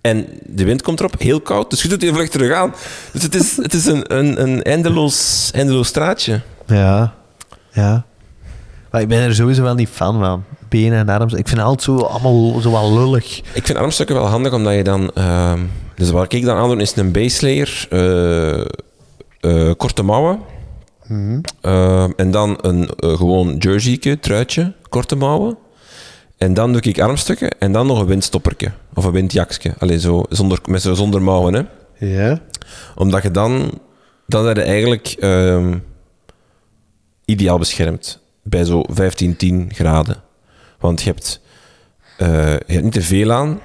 En 0.00 0.26
de 0.46 0.64
wind 0.64 0.82
komt 0.82 0.98
erop, 0.98 1.20
heel 1.20 1.40
koud. 1.40 1.70
Dus 1.70 1.82
je 1.82 1.88
doet 1.88 2.00
die 2.00 2.12
vlug 2.12 2.28
terug 2.28 2.52
aan. 2.52 2.74
Dus 3.12 3.22
het 3.22 3.34
is, 3.34 3.56
het 3.56 3.74
is 3.74 3.86
een, 3.86 4.16
een, 4.16 4.42
een 4.42 4.62
eindeloos, 4.62 5.50
eindeloos 5.54 5.88
straatje. 5.88 6.40
Ja, 6.66 7.14
ja. 7.72 8.04
Maar 8.90 9.00
ik 9.00 9.08
ben 9.08 9.20
er 9.20 9.34
sowieso 9.34 9.62
wel 9.62 9.74
niet 9.74 9.88
fan 9.88 10.18
van. 10.18 10.44
Benen 10.68 10.98
en 10.98 11.08
arms. 11.08 11.32
Ik 11.32 11.48
vind 11.48 11.60
het 11.60 11.66
altijd 11.66 11.82
zo 11.82 12.04
allemaal 12.04 12.60
zo 12.60 12.70
wel 12.70 12.94
lullig. 12.94 13.38
Ik 13.52 13.66
vind 13.66 13.78
armstukken 13.78 14.16
wel 14.16 14.26
handig, 14.26 14.52
omdat 14.52 14.74
je 14.74 14.84
dan... 14.84 15.10
ehm, 15.14 15.60
dus 15.94 16.10
wat 16.10 16.32
ik 16.32 16.44
dan 16.44 16.56
aandoe, 16.56 16.80
is 16.80 16.96
een 16.96 17.12
base 17.12 17.44
layer, 17.46 17.86
eh, 17.90 18.60
eh, 19.40 19.74
korte 19.76 20.02
mouwen. 20.02 20.40
Ehm, 21.60 22.10
en 22.16 22.30
dan 22.30 22.58
een 22.60 22.88
eh, 22.88 23.16
gewoon 23.16 23.56
jerseyke, 23.56 24.18
truitje, 24.20 24.72
korte 24.88 25.16
mouwen. 25.16 25.58
En 26.38 26.54
dan 26.54 26.72
doe 26.72 26.80
ik 26.80 27.00
armstukken 27.00 27.58
en 27.58 27.72
dan 27.72 27.86
nog 27.86 28.00
een 28.00 28.06
windstopperke. 28.06 28.72
Of 28.94 29.04
een 29.04 29.12
windjakje. 29.12 29.74
Allee, 29.78 30.00
zo, 30.00 30.22
zonder, 30.28 30.58
met 30.64 30.82
zo 30.82 30.94
zonder 30.94 31.22
mouwen, 31.22 31.54
hè. 31.54 31.62
Ja? 32.06 32.40
Omdat 32.94 33.22
je 33.22 33.30
dan... 33.30 33.80
Dan 34.26 34.44
ben 34.44 34.54
je 34.54 34.62
eigenlijk 34.62 35.16
ehm, 35.18 35.78
ideaal 37.24 37.58
beschermd. 37.58 38.20
Bij 38.42 38.64
zo 38.64 38.82
15, 38.90 39.36
10 39.36 39.70
graden. 39.74 40.16
Want 40.78 41.02
je 41.02 41.10
hebt, 41.10 41.40
eh, 42.18 42.52
je 42.52 42.72
hebt 42.72 42.82
niet 42.82 42.92
te 42.92 43.02
veel 43.02 43.32
aan. 43.32 43.60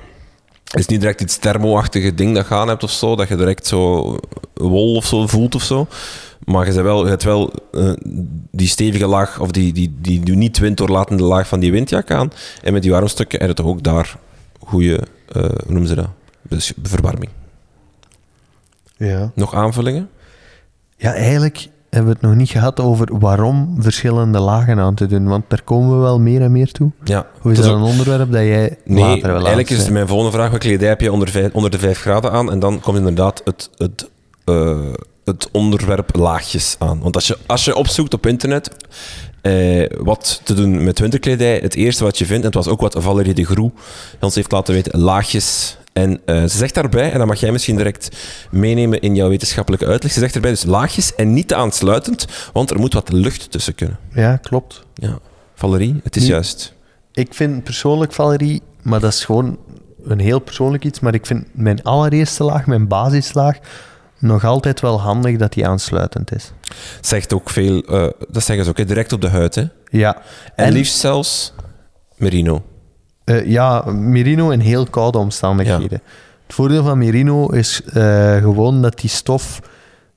Het 0.63 0.79
is 0.79 0.85
niet 0.85 0.99
direct 0.99 1.21
iets 1.21 1.37
thermo-achtige 1.37 2.13
ding 2.13 2.35
dat 2.35 2.47
je 2.47 2.53
aan 2.53 2.67
hebt 2.67 2.83
of 2.83 2.91
zo. 2.91 3.15
Dat 3.15 3.27
je 3.27 3.35
direct 3.35 3.67
zo 3.67 4.17
wol 4.53 4.95
of 4.95 5.05
zo 5.05 5.27
voelt 5.27 5.55
of 5.55 5.63
zo. 5.63 5.87
Maar 6.45 6.73
je, 6.73 6.81
wel, 6.81 7.03
je 7.03 7.09
hebt 7.09 7.23
wel 7.23 7.53
eh, 7.71 7.91
die 8.51 8.67
stevige 8.67 9.07
laag, 9.07 9.39
of 9.39 9.51
die, 9.51 9.73
die, 9.73 9.95
die, 10.01 10.19
die 10.23 10.35
niet 10.35 10.57
winddoorlatende 10.57 11.23
laag 11.23 11.47
van 11.47 11.59
die 11.59 11.71
windjak 11.71 12.11
aan. 12.11 12.31
En 12.63 12.73
met 12.73 12.81
die 12.81 12.91
warmstukken 12.91 13.39
heb 13.39 13.47
je 13.47 13.55
toch 13.55 13.65
ook 13.65 13.83
daar 13.83 14.17
goede, 14.59 14.99
eh 15.31 15.41
hoe 15.41 15.51
noemen 15.67 15.87
ze 15.87 15.95
dat? 15.95 16.09
Dus 16.49 16.73
verwarming. 16.83 17.29
Ja. 18.97 19.31
Nog 19.35 19.53
aanvullingen? 19.53 20.09
Ja, 20.97 21.13
eigenlijk 21.13 21.67
hebben 21.89 22.09
we 22.11 22.17
het 22.19 22.27
nog 22.27 22.35
niet 22.35 22.49
gehad 22.49 22.79
over 22.79 23.19
waarom 23.19 23.75
verschillende 23.79 24.39
lagen 24.39 24.79
aan 24.79 24.95
te 24.95 25.05
doen. 25.05 25.27
Want 25.27 25.43
daar 25.47 25.61
komen 25.63 25.95
we 25.95 26.01
wel 26.01 26.19
meer 26.19 26.41
en 26.41 26.51
meer 26.51 26.71
toe. 26.71 26.91
Ja. 27.03 27.27
Of 27.43 27.51
is 27.51 27.57
Dat 27.57 27.65
een 27.75 27.81
onderwerp 27.81 28.31
dat 28.31 28.41
jij 28.41 28.77
Nee, 28.85 29.03
later 29.03 29.21
wil 29.27 29.35
eigenlijk 29.35 29.69
is 29.69 29.89
mijn 29.89 30.07
volgende 30.07 30.31
vraag: 30.31 30.51
wat 30.51 30.59
kledij 30.59 30.87
heb 30.87 31.01
je 31.01 31.11
onder, 31.11 31.29
vijf- 31.29 31.53
onder 31.53 31.71
de 31.71 31.79
5 31.79 31.99
graden 31.99 32.31
aan? 32.31 32.51
En 32.51 32.59
dan 32.59 32.79
komt 32.79 32.97
inderdaad 32.97 33.41
het, 33.45 33.69
het, 33.77 34.09
eh, 34.45 34.77
het 35.27 35.49
onderwerp 35.51 36.15
laagjes 36.15 36.75
aan. 36.79 36.99
Want 36.99 37.15
als 37.15 37.27
je, 37.27 37.37
als 37.45 37.65
je 37.65 37.75
opzoekt 37.75 38.13
op 38.13 38.25
internet 38.25 38.71
eh, 39.41 39.85
wat 39.97 40.41
te 40.43 40.53
doen 40.53 40.83
met 40.83 40.99
winterkledij, 40.99 41.59
het 41.61 41.75
eerste 41.75 42.03
wat 42.03 42.17
je 42.17 42.25
vindt, 42.25 42.41
en 42.41 42.45
het 42.45 42.55
was 42.55 42.67
ook 42.67 42.81
wat 42.81 42.95
Valerie 42.99 43.33
de 43.33 43.45
Groe 43.45 43.71
ons 44.19 44.35
heeft 44.35 44.51
laten 44.51 44.73
weten, 44.73 44.99
laagjes. 44.99 45.77
En 45.93 46.21
eh, 46.25 46.41
ze 46.41 46.57
zegt 46.57 46.73
daarbij, 46.73 47.11
en 47.11 47.17
dat 47.17 47.27
mag 47.27 47.39
jij 47.39 47.51
misschien 47.51 47.75
direct 47.75 48.17
meenemen 48.51 49.01
in 49.01 49.15
jouw 49.15 49.29
wetenschappelijke 49.29 49.85
uitleg, 49.85 50.11
ze 50.11 50.19
zegt 50.19 50.33
daarbij 50.33 50.51
dus 50.51 50.65
laagjes 50.65 51.15
en 51.15 51.33
niet 51.33 51.47
te 51.47 51.55
aansluitend, 51.55 52.27
want 52.53 52.69
er 52.69 52.79
moet 52.79 52.93
wat 52.93 53.11
lucht 53.11 53.51
tussen 53.51 53.75
kunnen. 53.75 53.99
Ja, 54.13 54.37
klopt. 54.37 54.83
Ja. 54.93 55.19
Valerie, 55.55 55.99
het 56.03 56.15
is 56.15 56.27
juist. 56.27 56.73
Ik 57.13 57.33
vind 57.33 57.63
persoonlijk, 57.63 58.13
Valerie, 58.13 58.61
maar 58.81 58.99
dat 58.99 59.13
is 59.13 59.25
gewoon 59.25 59.57
een 60.03 60.19
heel 60.19 60.39
persoonlijk 60.39 60.85
iets, 60.85 60.99
maar 60.99 61.13
ik 61.13 61.25
vind 61.25 61.45
mijn 61.51 61.83
allereerste 61.83 62.43
laag, 62.43 62.65
mijn 62.65 62.87
basislaag, 62.87 63.57
nog 64.19 64.43
altijd 64.43 64.79
wel 64.79 65.01
handig 65.01 65.37
dat 65.37 65.53
die 65.53 65.67
aansluitend 65.67 66.35
is. 66.35 66.51
Zegt 67.01 67.33
ook 67.33 67.49
veel, 67.49 67.81
eh, 67.81 68.07
dat 68.29 68.43
zeggen 68.43 68.65
ze 68.65 68.71
ook, 68.71 68.77
hè, 68.77 68.85
direct 68.85 69.13
op 69.13 69.21
de 69.21 69.29
huid. 69.29 69.55
Hè? 69.55 69.63
Ja. 69.89 70.17
En, 70.55 70.71
liefst 70.71 70.97
zelfs 70.97 71.53
merino. 72.15 72.63
eh, 73.23 73.45
ja, 73.45 73.83
merino 73.91 74.49
in 74.49 74.59
heel 74.59 74.85
koude 74.85 75.17
omstandigheden. 75.17 76.01
Het 76.45 76.55
voordeel 76.55 76.83
van 76.83 76.97
merino 76.97 77.47
is 77.47 77.81
eh, 77.83 78.35
gewoon 78.35 78.81
dat 78.81 78.99
die 78.99 79.09
stof 79.09 79.59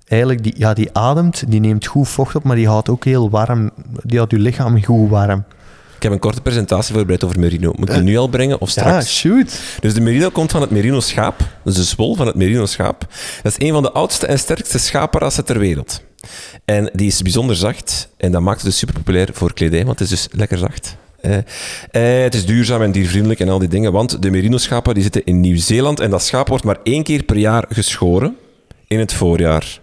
eigenlijk, 0.08 0.42
die, 0.42 0.54
ja, 0.56 0.74
die 0.74 0.88
ademt, 0.92 1.50
die 1.50 1.60
neemt 1.60 1.86
goed 1.86 2.08
vocht 2.08 2.34
op, 2.34 2.42
maar 2.44 2.56
die 2.56 2.68
houdt 2.68 2.88
ook 2.88 3.04
heel 3.04 3.30
warm, 3.30 3.70
die 4.02 4.16
houdt 4.16 4.32
je 4.32 4.38
lichaam 4.38 4.84
goed 4.84 5.10
warm. 5.10 5.44
Ik 6.00 6.06
heb 6.06 6.14
een 6.14 6.18
korte 6.30 6.40
presentatie 6.40 6.94
voorbereid 6.94 7.24
over 7.24 7.38
merino. 7.38 7.72
Moet 7.76 7.88
ik 7.88 7.94
die 7.94 8.04
nu 8.04 8.16
al 8.16 8.28
brengen 8.28 8.60
of 8.60 8.74
Ja, 8.74 8.80
straks? 8.82 9.18
shoot. 9.18 9.60
Dus 9.80 9.94
de 9.94 10.00
merino 10.00 10.28
komt 10.30 10.50
van 10.50 10.60
het 10.60 10.70
merino 10.70 11.00
schaap. 11.00 11.40
Dus 11.64 11.74
de 11.88 11.96
wol 11.96 12.14
van 12.16 12.26
het 12.26 12.36
merino 12.36 12.66
schaap. 12.66 13.06
Dat 13.42 13.56
is 13.58 13.66
een 13.66 13.72
van 13.72 13.82
de 13.82 13.92
oudste 13.92 14.26
en 14.26 14.38
sterkste 14.38 14.78
schapenrassen 14.78 15.44
ter 15.44 15.58
wereld. 15.58 16.02
En 16.64 16.90
die 16.92 17.06
is 17.06 17.22
bijzonder 17.22 17.56
zacht. 17.56 18.08
En 18.16 18.32
dat 18.32 18.40
maakt 18.40 18.56
het 18.60 18.66
dus 18.66 18.78
super 18.78 18.94
populair 18.94 19.28
voor 19.32 19.52
kledij, 19.52 19.84
want 19.84 19.98
het 19.98 20.10
is 20.10 20.22
dus 20.22 20.38
lekker 20.38 20.58
zacht. 20.58 20.96
Eh, 21.20 21.36
eh, 21.36 22.22
het 22.22 22.34
is 22.34 22.46
duurzaam 22.46 22.82
en 22.82 22.92
diervriendelijk 22.92 23.40
en 23.40 23.48
al 23.48 23.58
die 23.58 23.68
dingen. 23.68 23.92
Want 23.92 24.22
de 24.22 24.30
merino-schapen 24.30 24.94
die 24.94 25.02
zitten 25.02 25.24
in 25.24 25.40
Nieuw-Zeeland. 25.40 26.00
En 26.00 26.10
dat 26.10 26.22
schaap 26.22 26.48
wordt 26.48 26.64
maar 26.64 26.78
één 26.82 27.02
keer 27.02 27.22
per 27.22 27.36
jaar 27.36 27.64
geschoren. 27.68 28.36
In 28.86 28.98
het 28.98 29.12
voorjaar. 29.12 29.80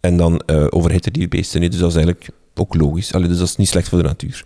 En 0.00 0.16
dan 0.16 0.42
eh 0.46 0.66
overhitten 0.70 1.12
die 1.12 1.28
beesten 1.28 1.60
niet. 1.60 1.70
Dus 1.70 1.80
dat 1.80 1.90
is 1.90 1.96
eigenlijk 1.96 2.28
ook 2.54 2.74
logisch. 2.74 3.12
Allee, 3.12 3.28
dus 3.28 3.38
dat 3.38 3.48
is 3.48 3.56
niet 3.56 3.68
slecht 3.68 3.88
voor 3.88 3.98
de 3.98 4.04
natuur. 4.04 4.44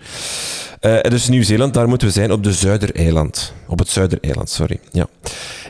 Eh, 0.81 1.05
en 1.05 1.11
dus 1.11 1.29
Nieuw-Zeeland, 1.29 1.75
daar 1.75 1.89
moeten 1.89 2.09
we 2.09 2.13
zijn 2.13 2.33
op 2.33 2.45
de 2.45 2.53
Zuidereiland. 2.53 3.53
Op 3.67 3.79
het 3.79 3.89
Zuidereiland, 3.89 4.51
sorry. 4.51 4.81
Ja. 4.93 5.07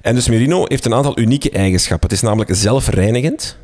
En 0.02 0.14
dus 0.14 0.28
Merino 0.28 0.64
heeft 0.64 0.84
een 0.84 0.94
aantal 0.94 1.18
unieke 1.18 1.50
eigenschappen. 1.50 2.08
Het 2.08 2.18
is 2.18 2.24
namelijk 2.24 2.54
zelfreinigend. 2.54 3.56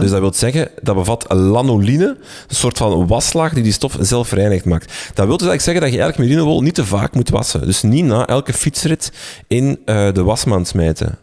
Dus 0.00 0.10
dat 0.10 0.20
wil 0.20 0.32
zeggen, 0.34 0.68
dat 0.82 0.94
bevat 0.94 1.32
lanoline, 1.32 2.16
een 2.48 2.54
soort 2.54 2.76
van 2.76 3.06
waslaag 3.06 3.52
die 3.52 3.62
die 3.62 3.72
stof 3.72 3.96
zelfreinigend 4.00 4.64
maakt. 4.64 4.92
Dat 5.14 5.26
wil 5.26 5.36
dus 5.36 5.46
eigenlijk 5.46 5.60
zeggen 5.60 5.82
dat 5.82 5.92
je 5.92 6.00
eigenlijk 6.00 6.30
merino-wol 6.30 6.62
niet 6.62 6.74
te 6.74 6.86
vaak 6.86 7.14
moet 7.14 7.28
wassen. 7.28 7.66
Dus 7.66 7.82
niet 7.82 8.04
na 8.04 8.26
elke 8.26 8.52
fietsrit 8.52 9.12
in 9.46 9.78
eh, 9.84 10.12
de 10.12 10.22
wasmand 10.22 10.68
smijten. 10.68 11.18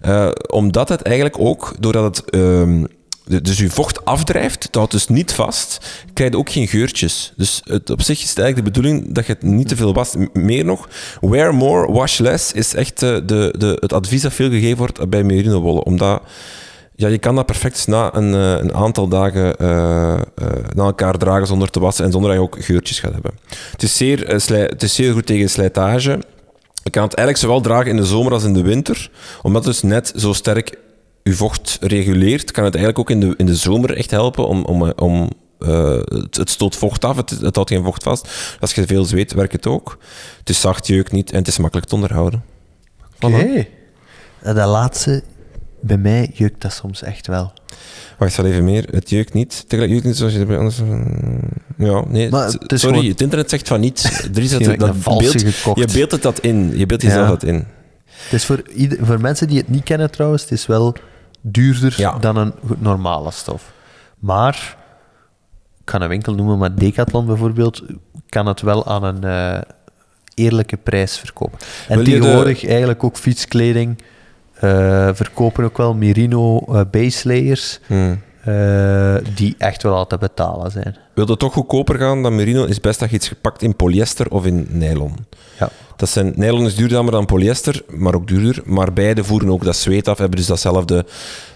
Eh, 0.00 0.30
omdat 0.46 0.88
het 0.88 1.02
eigenlijk 1.02 1.38
ook, 1.38 1.74
doordat 1.78 2.16
het... 2.16 2.30
ehm, 2.30 2.84
dus 3.38 3.58
je 3.58 3.70
vocht 3.70 4.04
afdrijft, 4.04 4.62
het 4.62 4.74
houdt 4.74 4.92
dus 4.92 5.08
niet 5.08 5.32
vast, 5.32 5.86
krijg 6.12 6.30
je 6.30 6.38
ook 6.38 6.50
geen 6.50 6.68
geurtjes. 6.68 7.32
Dus 7.36 7.60
het, 7.64 7.90
op 7.90 8.02
zich 8.02 8.22
is 8.22 8.28
het 8.28 8.38
eigenlijk 8.38 8.74
de 8.74 8.80
bedoeling 8.80 9.14
dat 9.14 9.26
je 9.26 9.32
het 9.32 9.42
niet 9.42 9.68
te 9.68 9.76
veel 9.76 9.94
wast. 9.94 10.16
Meer 10.32 10.64
nog, 10.64 10.88
wear 11.20 11.54
more, 11.54 11.92
wash 11.92 12.18
less 12.18 12.52
is 12.52 12.74
echt 12.74 13.02
eh, 13.02 13.16
de, 13.26 13.54
de, 13.58 13.76
het 13.80 13.92
advies 13.92 14.22
dat 14.22 14.32
veel 14.32 14.50
gegeven 14.50 14.76
wordt 14.76 15.08
bij 15.08 15.22
merino-wollen. 15.22 15.84
Omdat 15.84 16.22
ja, 16.94 17.08
je 17.08 17.18
kan 17.18 17.34
dat 17.34 17.46
perfect 17.46 17.86
na 17.86 18.14
een, 18.14 18.34
eh, 18.34 18.62
een 18.62 18.74
aantal 18.74 19.08
dagen 19.08 19.56
eh, 19.56 20.20
na 20.74 20.84
elkaar 20.84 21.18
dragen 21.18 21.46
zonder 21.46 21.70
te 21.70 21.80
wassen 21.80 22.04
en 22.04 22.12
zonder 22.12 22.30
dat 22.30 22.38
je 22.40 22.46
ook 22.46 22.64
geurtjes 22.64 23.00
gaat 23.00 23.12
hebben. 23.12 23.32
Het 23.70 23.82
is 23.82 23.96
zeer, 23.96 24.40
zeer 24.76 25.12
goed 25.12 25.26
tegen 25.26 25.50
slijtage. 25.50 26.18
Je 26.82 26.90
kan 26.90 27.02
het 27.02 27.14
eigenlijk 27.14 27.38
zowel 27.38 27.60
dragen 27.60 27.90
in 27.90 27.96
de 27.96 28.06
zomer 28.06 28.32
als 28.32 28.44
in 28.44 28.54
de 28.54 28.62
winter, 28.62 29.10
omdat 29.42 29.64
het 29.64 29.72
dus 29.72 29.82
net 29.82 30.12
zo 30.16 30.32
sterk 30.32 30.78
vocht 31.34 31.78
reguleert, 31.80 32.50
kan 32.50 32.64
het 32.64 32.74
eigenlijk 32.74 32.98
ook 33.10 33.10
in 33.16 33.20
de, 33.28 33.34
in 33.36 33.46
de 33.46 33.56
zomer 33.56 33.96
echt 33.96 34.10
helpen 34.10 34.46
om, 34.46 34.64
om, 34.64 34.86
eh, 34.86 34.90
om 34.96 35.30
eh, 35.58 36.00
het, 36.04 36.36
het 36.36 36.50
stoot 36.50 36.76
vocht 36.76 37.04
af, 37.04 37.16
het, 37.16 37.30
het 37.30 37.54
houdt 37.54 37.70
geen 37.70 37.84
vocht 37.84 38.02
vast. 38.02 38.28
Als 38.60 38.74
je 38.74 38.86
veel 38.86 39.04
zweet, 39.04 39.32
werkt 39.32 39.52
het 39.52 39.66
ook. 39.66 39.98
Het 40.38 40.48
is 40.48 40.60
zacht, 40.60 40.86
jeukt 40.86 41.12
niet 41.12 41.30
en 41.30 41.38
het 41.38 41.48
is 41.48 41.58
makkelijk 41.58 41.88
te 41.88 41.94
onderhouden. 41.94 42.42
Oké. 43.20 43.66
En 44.40 44.54
dat 44.54 44.68
laatste, 44.68 45.22
bij 45.80 45.98
mij 45.98 46.30
jeukt 46.34 46.60
dat 46.62 46.72
soms 46.72 47.02
echt 47.02 47.26
wel. 47.26 47.52
Wacht, 48.18 48.36
wel 48.36 48.46
even 48.46 48.64
meer. 48.64 48.86
Het 48.90 49.10
jeukt 49.10 49.32
niet. 49.32 49.64
Tegelijk 49.68 49.92
jeukt 49.92 50.04
niet 50.06 50.16
zoals 50.16 50.32
je 50.32 50.38
erbij 50.38 50.58
anders... 50.58 50.76
Ja, 51.78 52.04
nee. 52.08 52.30
Maar 52.30 52.46
het- 52.46 52.62
sorry, 52.66 52.78
gewoon- 52.96 53.10
het 53.10 53.20
internet 53.20 53.50
zegt 53.50 53.68
van 53.68 53.80
niet. 53.80 54.02
Er 54.34 54.42
is 54.42 54.50
dat, 54.50 54.78
dat 54.78 55.02
beeld, 55.02 55.40
je 55.74 55.88
beeldt 55.92 56.12
het 56.12 56.22
dat 56.22 56.38
in. 56.38 56.78
Je 56.78 56.86
beeldt 56.86 57.02
jezelf 57.02 57.24
Ja. 57.24 57.28
dat 57.30 57.42
in. 57.42 57.54
Het 58.04 58.32
is 58.32 58.44
voor, 58.44 58.62
ieder, 58.74 58.98
voor 59.06 59.20
mensen 59.20 59.48
die 59.48 59.58
het 59.58 59.68
niet 59.68 59.82
kennen 59.84 60.10
trouwens, 60.10 60.42
het 60.42 60.52
is 60.52 60.66
wel 60.66 60.96
duurder 61.40 61.94
Ja. 61.96 62.18
dan 62.18 62.36
een 62.36 62.52
normale 62.78 63.30
stof. 63.30 63.72
Maar, 64.18 64.76
ik 65.78 65.84
kan 65.84 66.02
een 66.02 66.08
winkel 66.08 66.34
noemen, 66.34 66.58
maar 66.58 66.74
Decathlon 66.74 67.26
bijvoorbeeld, 67.26 67.82
kan 68.28 68.46
het 68.46 68.60
wel 68.60 68.86
aan 68.86 69.02
een 69.04 69.24
eh, 69.24 69.60
eerlijke 70.34 70.76
prijs 70.76 71.18
verkopen. 71.18 71.58
En 71.88 71.98
de- 71.98 72.04
tegenwoordig 72.04 72.66
eigenlijk 72.66 73.04
ook 73.04 73.16
fietskleding 73.16 73.98
eh, 74.54 75.08
verkopen 75.12 75.64
ook 75.64 75.76
wel 75.76 75.94
merino 75.94 76.58
eh, 76.58 76.80
base 76.90 77.28
layers, 77.28 77.80
Hmm. 77.86 78.20
Eh, 78.44 79.14
die 79.34 79.54
echt 79.58 79.82
wel 79.82 79.94
al 79.94 80.06
te 80.06 80.18
betalen 80.18 80.70
zijn. 80.70 80.96
Wil 81.14 81.26
het 81.26 81.38
toch 81.38 81.52
goedkoper 81.52 81.98
gaan 81.98 82.22
dan 82.22 82.34
merino, 82.34 82.64
is 82.64 82.80
best 82.80 83.00
dat 83.00 83.10
je 83.10 83.16
iets 83.16 83.28
gepakt 83.28 83.62
in 83.62 83.76
polyester 83.76 84.30
of 84.30 84.46
in 84.46 84.66
nylon. 84.70 85.14
Ja. 85.58 85.68
Dat 85.96 86.08
zijn, 86.08 86.32
nylon 86.36 86.66
is 86.66 86.74
duurder 86.74 87.10
dan 87.10 87.26
polyester, 87.26 87.82
maar 87.88 88.14
ook 88.14 88.28
duurder. 88.28 88.62
Maar 88.64 88.92
beide 88.92 89.24
voeren 89.24 89.50
ook 89.50 89.64
dat 89.64 89.76
zweet 89.76 90.08
af, 90.08 90.18
hebben 90.18 90.36
dus 90.38 90.46
datzelfde... 90.46 91.06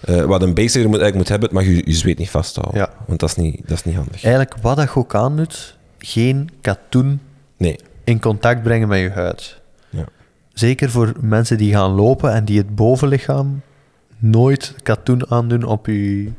eh, 0.01 0.21
wat 0.21 0.41
een 0.41 0.53
layer 0.53 0.69
moet, 0.89 0.99
eigenlijk 1.01 1.15
moet 1.15 1.27
hebben, 1.29 1.47
het 1.49 1.57
mag 1.57 1.65
je, 1.65 1.81
je 1.85 1.93
zweet 1.93 2.17
niet 2.17 2.29
vasthouden. 2.29 2.79
Ja. 2.81 2.89
Want 3.07 3.19
dat 3.19 3.29
is 3.29 3.35
niet, 3.35 3.61
dat 3.61 3.77
is 3.77 3.83
niet 3.83 3.95
handig. 3.95 4.23
Eigenlijk 4.23 4.55
wat 4.61 4.75
dat 4.77 4.95
ook 4.95 5.15
aandoet, 5.15 5.77
geen 5.97 6.49
katoen 6.61 7.19
Nee. 7.57 7.75
in 8.03 8.19
contact 8.19 8.63
brengen 8.63 8.87
met 8.87 8.99
je 8.99 9.09
huid. 9.09 9.59
Ja. 9.89 10.05
Zeker 10.53 10.89
voor 10.89 11.13
mensen 11.19 11.57
die 11.57 11.73
gaan 11.73 11.91
lopen 11.91 12.33
en 12.33 12.45
die 12.45 12.57
het 12.57 12.75
bovenlichaam 12.75 13.61
nooit 14.17 14.73
katoen 14.83 15.31
aandoen 15.31 15.63
op 15.63 15.85
je 15.85 16.31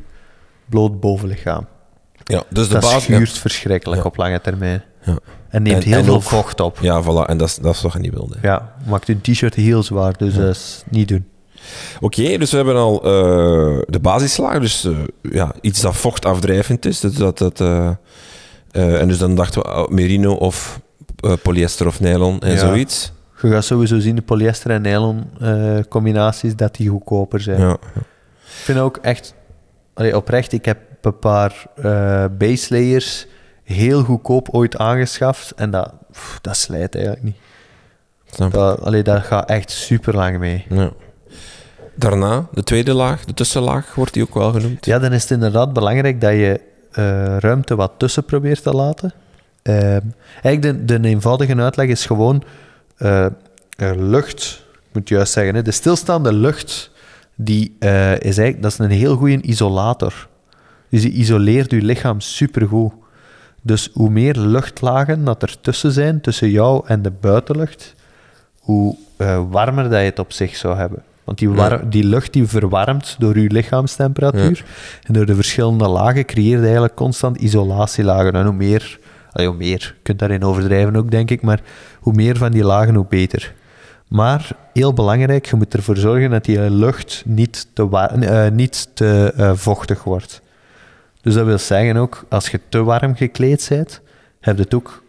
bloot 0.69 1.01
bovenlichaam. 1.01 1.67
Ja, 2.25 2.43
dus 2.51 2.67
de 2.69 2.73
dat 2.73 2.83
basis... 2.83 3.03
schuurt 3.03 3.39
verschrikkelijk 3.39 4.01
Ja. 4.03 4.07
op 4.09 4.17
lange 4.17 4.41
termijn. 4.41 4.83
Ja. 5.03 5.19
En 5.49 5.63
neemt 5.63 5.83
En- 5.85 5.89
heel 5.89 5.99
en 5.99 6.05
veel 6.05 6.21
vocht 6.21 6.61
op. 6.61 6.79
Ja, 6.81 7.03
voilà. 7.03 7.29
En 7.29 7.37
dat 7.39 7.49
is, 7.49 7.57
dat 7.57 7.75
is 7.75 7.83
wat 7.83 7.93
je 7.93 7.99
niet 7.99 8.13
wilde. 8.13 8.37
Ja, 8.43 8.75
maakt 8.87 9.09
een 9.09 9.21
t-shirt 9.21 9.55
heel 9.55 9.83
zwaar, 9.83 10.17
dus 10.17 10.35
dat 10.35 10.55
is 10.57 10.83
niet 10.91 11.09
doen. 11.09 11.27
Oké, 12.01 12.39
dus 12.39 12.51
we 12.51 12.57
hebben 12.57 12.77
al 12.77 12.97
eh, 12.97 13.83
de 13.87 13.99
basislaag. 14.01 14.59
Dus 14.61 14.85
eh, 14.85 14.93
ja, 15.23 15.53
iets 15.61 15.81
dat 15.81 15.97
vochtafdrijvend 15.97 16.87
is. 16.87 17.01
Dat, 17.01 17.15
dat, 17.17 17.39
dat, 17.39 17.61
eh, 17.61 19.01
en 19.01 19.09
dus 19.09 19.19
dan 19.19 19.35
dachten 19.35 19.63
we 19.63 19.69
oh, 19.69 19.89
merino 19.89 20.33
of 20.33 20.81
polyester 21.43 21.87
of 21.87 22.01
nylon 22.01 22.41
en 22.41 22.59
zoiets. 22.59 23.13
Je 23.43 23.51
gaat 23.51 23.65
sowieso 23.65 23.99
zien, 23.99 24.17
de 24.17 24.23
polyester 24.23 24.71
en 24.71 24.83
nylon 24.83 25.25
combinaties, 25.89 26.57
dat 26.57 26.75
die 26.75 26.89
goedkoper 26.89 27.41
zijn. 27.41 27.61
Ja. 27.61 27.73
Ik 27.73 28.63
vind 28.63 28.79
ook 28.79 28.97
echt, 28.97 29.35
allee, 29.97 30.17
oprecht, 30.17 30.53
ik 30.53 30.65
heb 30.65 30.79
een 31.01 31.19
paar 31.19 31.67
eh 31.75 32.25
base 32.39 32.75
layers 32.75 33.27
heel 33.63 34.03
goedkoop 34.03 34.49
ooit 34.51 34.77
aangeschaft 34.77 35.55
en 35.55 35.71
dat, 35.71 35.93
pff, 36.13 36.39
dat 36.41 36.57
slijt 36.57 36.95
eigenlijk 36.95 37.25
niet. 37.25 37.37
Snap. 38.31 38.53
Dat, 38.53 38.81
allee, 38.81 39.03
dat 39.03 39.23
gaat 39.23 39.49
echt 39.49 39.71
super 39.71 40.15
lang 40.15 40.39
mee. 40.39 40.67
Ja. 40.69 40.91
Daarna, 41.95 42.47
de 42.53 42.63
tweede 42.63 42.95
laag, 42.95 43.25
de 43.25 43.35
tussenlaag, 43.35 43.95
wordt 43.95 44.13
die 44.13 44.23
ook 44.23 44.35
wel 44.35 44.53
genoemd. 44.53 44.85
Ja, 44.85 44.99
dan 44.99 45.13
is 45.13 45.23
het 45.23 45.31
inderdaad 45.31 45.73
belangrijk 45.73 46.21
dat 46.21 46.33
je 46.33 46.61
eh, 46.93 47.37
ruimte 47.37 47.77
wat 47.77 47.93
tussen 47.97 48.25
probeert 48.25 48.63
te 48.63 48.73
laten. 48.73 49.13
Ehm, 49.63 50.01
eigenlijk 50.43 50.89
de, 50.89 51.01
de 51.01 51.09
eenvoudige 51.09 51.57
uitleg 51.57 51.89
is 51.89 52.07
gewoon 52.07 52.43
eh, 52.97 53.27
lucht, 53.97 54.65
ik 54.73 54.89
moet 54.93 55.09
juist 55.09 55.33
zeggen, 55.33 55.55
hè, 55.55 55.63
de 55.63 55.71
stilstaande 55.71 56.33
lucht, 56.33 56.91
die 57.37 57.77
eh, 57.79 58.13
is 58.13 58.39
eigenlijk, 58.39 58.63
dat 58.63 58.73
is 58.73 58.79
een 58.79 58.91
heel 58.91 59.17
goede 59.17 59.41
isolator. 59.41 60.29
Dus 60.89 61.03
die 61.03 61.13
isoleert 61.13 61.71
je 61.71 61.83
lichaam 61.83 62.21
supergoed. 62.21 62.93
Dus 63.63 63.91
hoe 63.93 64.11
meer 64.11 64.37
luchtlagen 64.39 65.25
dat 65.25 65.43
er 65.43 65.61
tussen 65.61 65.93
zijn, 65.93 66.21
tussen 66.21 66.51
jou 66.51 66.83
en 66.87 67.03
de 67.03 67.11
buitenlucht, 67.11 67.95
hoe 68.59 68.97
eh, 69.17 69.43
warmer 69.51 69.83
dat 69.83 69.99
je 69.99 70.05
het 70.05 70.19
op 70.19 70.33
zich 70.33 70.57
zou 70.57 70.77
hebben. 70.77 71.03
Want 71.25 71.39
die, 71.39 71.51
die 71.89 72.05
lucht 72.05 72.33
die 72.33 72.47
verwarmt 72.47 73.17
door 73.19 73.39
je 73.39 73.51
lichaamstemperatuur. 73.51 74.65
En 75.03 75.13
door 75.13 75.27
de 75.27 75.35
verschillende 75.35 75.89
lagen 75.89 76.25
creëert 76.25 76.63
eigenlijk 76.63 76.95
constant 76.95 77.37
isolatielagen. 77.37 78.33
En 78.33 78.45
hoe 78.45 78.55
meer, 78.55 78.99
allee, 79.33 79.47
hoe 79.47 79.57
meer, 79.57 79.95
je 79.97 80.03
kunt 80.03 80.19
daarin 80.19 80.45
overdrijven 80.45 80.97
ook, 80.97 81.11
denk 81.11 81.31
ik, 81.31 81.43
maar 81.43 81.61
hoe 82.01 82.13
meer 82.13 82.37
van 82.37 82.53
die 82.53 82.65
lagen, 82.65 82.95
hoe 82.95 83.07
beter. 83.09 83.55
Maar 84.09 84.51
heel 84.73 84.93
belangrijk, 84.93 85.47
je 85.47 85.57
moet 85.57 85.75
ervoor 85.75 85.97
zorgen 85.97 86.31
dat 86.31 86.45
die 86.45 86.71
lucht 86.71 87.23
niet 87.27 87.67
te, 87.73 87.89
eh, 88.21 88.51
niet 88.51 88.89
te 88.95 89.33
eh, 89.37 89.51
vochtig 89.55 90.05
wordt. 90.05 90.43
Dus 91.21 91.35
dat 91.35 91.47
wil 91.47 91.59
zeggen 91.59 91.97
ook, 91.97 92.25
als 92.29 92.49
je 92.49 92.61
te 92.69 92.83
warm 92.83 93.17
gekleed 93.17 93.67
bent, 93.69 94.01
heb 94.41 94.57
je 94.57 94.63
het 94.63 94.75
ook, 94.75 95.03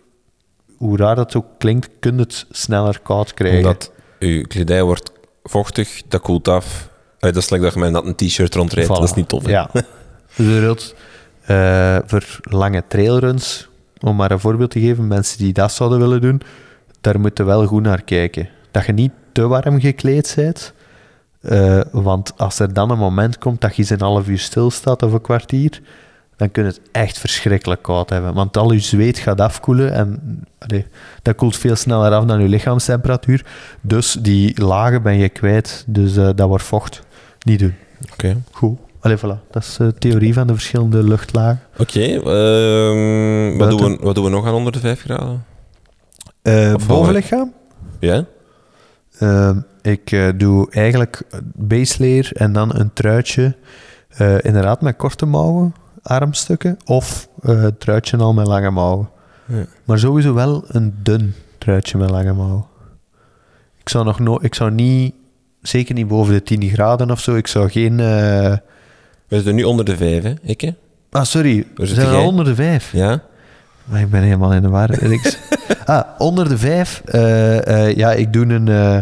hoe 0.78 0.98
raar 0.98 1.16
dat 1.16 1.36
ook 1.36 1.46
klinkt, 1.58 1.90
kun 2.00 2.16
je 2.16 2.22
het 2.22 2.46
sneller 2.50 3.00
koud 3.00 3.34
krijgen. 3.34 3.60
Omdat 3.60 3.92
je 4.20 4.48
kledij 4.48 4.84
wordt 4.84 5.12
vochtig, 5.44 6.02
dat 6.08 6.22
koelt 6.22 6.48
af. 6.48 6.90
Eh, 7.20 7.34
dat 7.34 7.44
is 7.44 7.50
lekker 7.50 7.74
dat 7.74 7.84
je 7.84 7.92
met 7.92 8.06
een 8.06 8.16
t-shirt 8.16 8.56
rondrijdt. 8.56 8.90
Voilà. 8.90 8.94
Dat 8.94 9.04
is 9.04 9.14
niet 9.14 9.30
tof. 9.30 9.46
hè? 9.46 9.52
Ja. 9.52 9.70
Dus 10.36 10.46
bijvoorbeeld 10.46 10.96
eh, 11.46 11.98
voor 12.06 12.40
lange 12.42 12.84
trailruns, 12.88 13.70
om 14.00 14.16
maar 14.16 14.32
een 14.32 14.40
voorbeeld 14.40 14.72
te 14.72 14.80
geven, 14.80 15.08
mensen 15.08 15.38
die 15.38 15.54
dat 15.54 15.72
zouden 15.72 16.00
willen 16.00 16.22
doen, 16.22 16.42
daar 17.02 17.20
moeten 17.20 17.46
wel 17.46 17.66
goed 17.66 17.82
naar 17.82 18.02
kijken. 18.02 18.50
Dat 18.72 18.86
je 18.86 18.92
niet 18.92 19.12
te 19.32 19.48
warm 19.48 19.80
gekleed 19.80 20.34
bent, 20.36 20.74
eh, 21.42 21.82
want 21.92 22.34
als 22.38 22.60
er 22.60 22.74
dan 22.74 22.92
een 22.92 22.98
moment 22.98 23.38
komt 23.38 23.62
dat 23.62 23.76
je 23.76 23.82
eens 23.82 23.90
een 23.90 24.02
half 24.02 24.28
uur 24.28 24.40
stilstaat 24.40 25.04
of 25.04 25.12
een 25.12 25.22
kwartier, 25.22 25.82
dan 26.36 26.52
kun 26.52 26.64
je 26.64 26.70
het 26.70 26.82
echt 26.92 27.20
verschrikkelijk 27.20 27.82
koud 27.82 28.10
hebben. 28.10 28.34
Want 28.34 28.58
al 28.58 28.72
je 28.72 28.80
zweet 28.80 29.18
gaat 29.18 29.42
afkoelen 29.42 29.94
en 29.94 30.20
allee, 30.58 30.86
dat 31.22 31.36
koelt 31.36 31.58
veel 31.58 31.76
sneller 31.76 32.12
af 32.12 32.26
dan 32.26 32.42
je 32.42 32.48
lichaamstemperatuur. 32.48 33.46
Dus 33.82 34.18
die 34.20 34.64
lagen 34.64 35.02
ben 35.02 35.18
je 35.18 35.30
kwijt, 35.30 35.84
dus 35.88 36.18
eh, 36.18 36.30
dat 36.36 36.48
wordt 36.48 36.64
vocht. 36.64 37.02
Niet 37.46 37.60
doen. 37.60 37.76
Oké. 38.12 38.38
Goed. 38.52 38.78
Allee, 39.00 39.18
voilà. 39.18 39.50
Dat 39.52 39.64
is 39.64 39.76
de 39.78 39.94
theorie 39.94 40.34
van 40.34 40.48
de 40.48 40.54
verschillende 40.54 41.04
luchtlagen. 41.04 41.62
Oké, 41.78 42.00
ehm, 42.00 43.58
wat, 43.58 43.70
doen 43.70 43.92
we, 43.92 43.98
wat 44.02 44.16
doen 44.16 44.24
we 44.24 44.30
nog 44.30 44.46
aan 44.46 44.54
onder 44.54 44.72
de 44.72 44.80
5 44.80 45.02
graden? 45.02 45.46
Eh 46.42 46.54
wel, 46.54 46.78
bovenlichaam? 46.88 47.54
Ja? 48.00 48.26
Ehm, 49.20 49.60
ik 49.82 50.12
eh, 50.12 50.28
doe 50.36 50.72
eigenlijk 50.72 51.22
base 51.56 51.96
layer 52.00 52.30
en 52.34 52.54
dan 52.54 52.76
een 52.76 52.94
truitje. 52.94 53.56
eh, 54.08 54.36
inderdaad 54.42 54.82
met 54.82 54.96
korte 54.96 55.26
mouwen, 55.26 55.74
armstukken. 56.02 56.78
Of 56.86 57.28
eh, 57.42 57.62
het 57.62 57.80
truitje 57.80 58.18
al 58.18 58.34
met 58.34 58.48
lange 58.48 58.70
mouwen. 58.72 59.10
Ja. 59.46 59.66
Maar 59.86 60.00
sowieso 60.00 60.34
wel 60.34 60.64
een 60.68 60.96
dun 61.02 61.34
truitje 61.58 61.98
met 61.98 62.10
lange 62.10 62.34
mouwen. 62.34 62.66
Ik 63.80 63.90
zou, 63.90 64.06
nog 64.06 64.20
no 64.20 64.38
ik 64.42 64.56
zou 64.56 64.72
niet, 64.72 65.14
zeker 65.62 65.94
niet 65.96 66.08
boven 66.08 66.34
de 66.34 66.44
10 66.44 66.70
graden 66.70 67.12
of 67.12 67.20
zo, 67.20 67.36
ik 67.36 67.48
zou 67.48 67.70
geen... 67.70 67.98
We 67.98 69.36
zitten 69.36 69.56
nu 69.56 69.64
onder 69.64 69.86
de 69.86 69.98
5, 69.98 70.24
hè? 70.24 70.34
Ah, 71.10 71.24
sorry, 71.24 71.68
we 71.76 71.86
zijn 71.86 72.08
al 72.08 72.28
onder 72.28 72.46
de 72.46 72.56
5. 72.56 72.92
Ja? 72.92 73.24
Maar 73.88 74.02
ik 74.02 74.10
ben 74.10 74.22
helemaal 74.22 74.54
in 74.54 74.62
de 74.62 74.70
war. 74.70 74.90
Ah, 75.86 76.04
onder 76.18 76.50
de 76.50 76.58
vijf. 76.58 77.02
eh, 77.06 77.86
eh, 77.88 77.96
ja, 77.96 78.12
ik 78.12 78.34
doe 78.34 78.46
een, 78.46 78.68
eh 78.68 78.98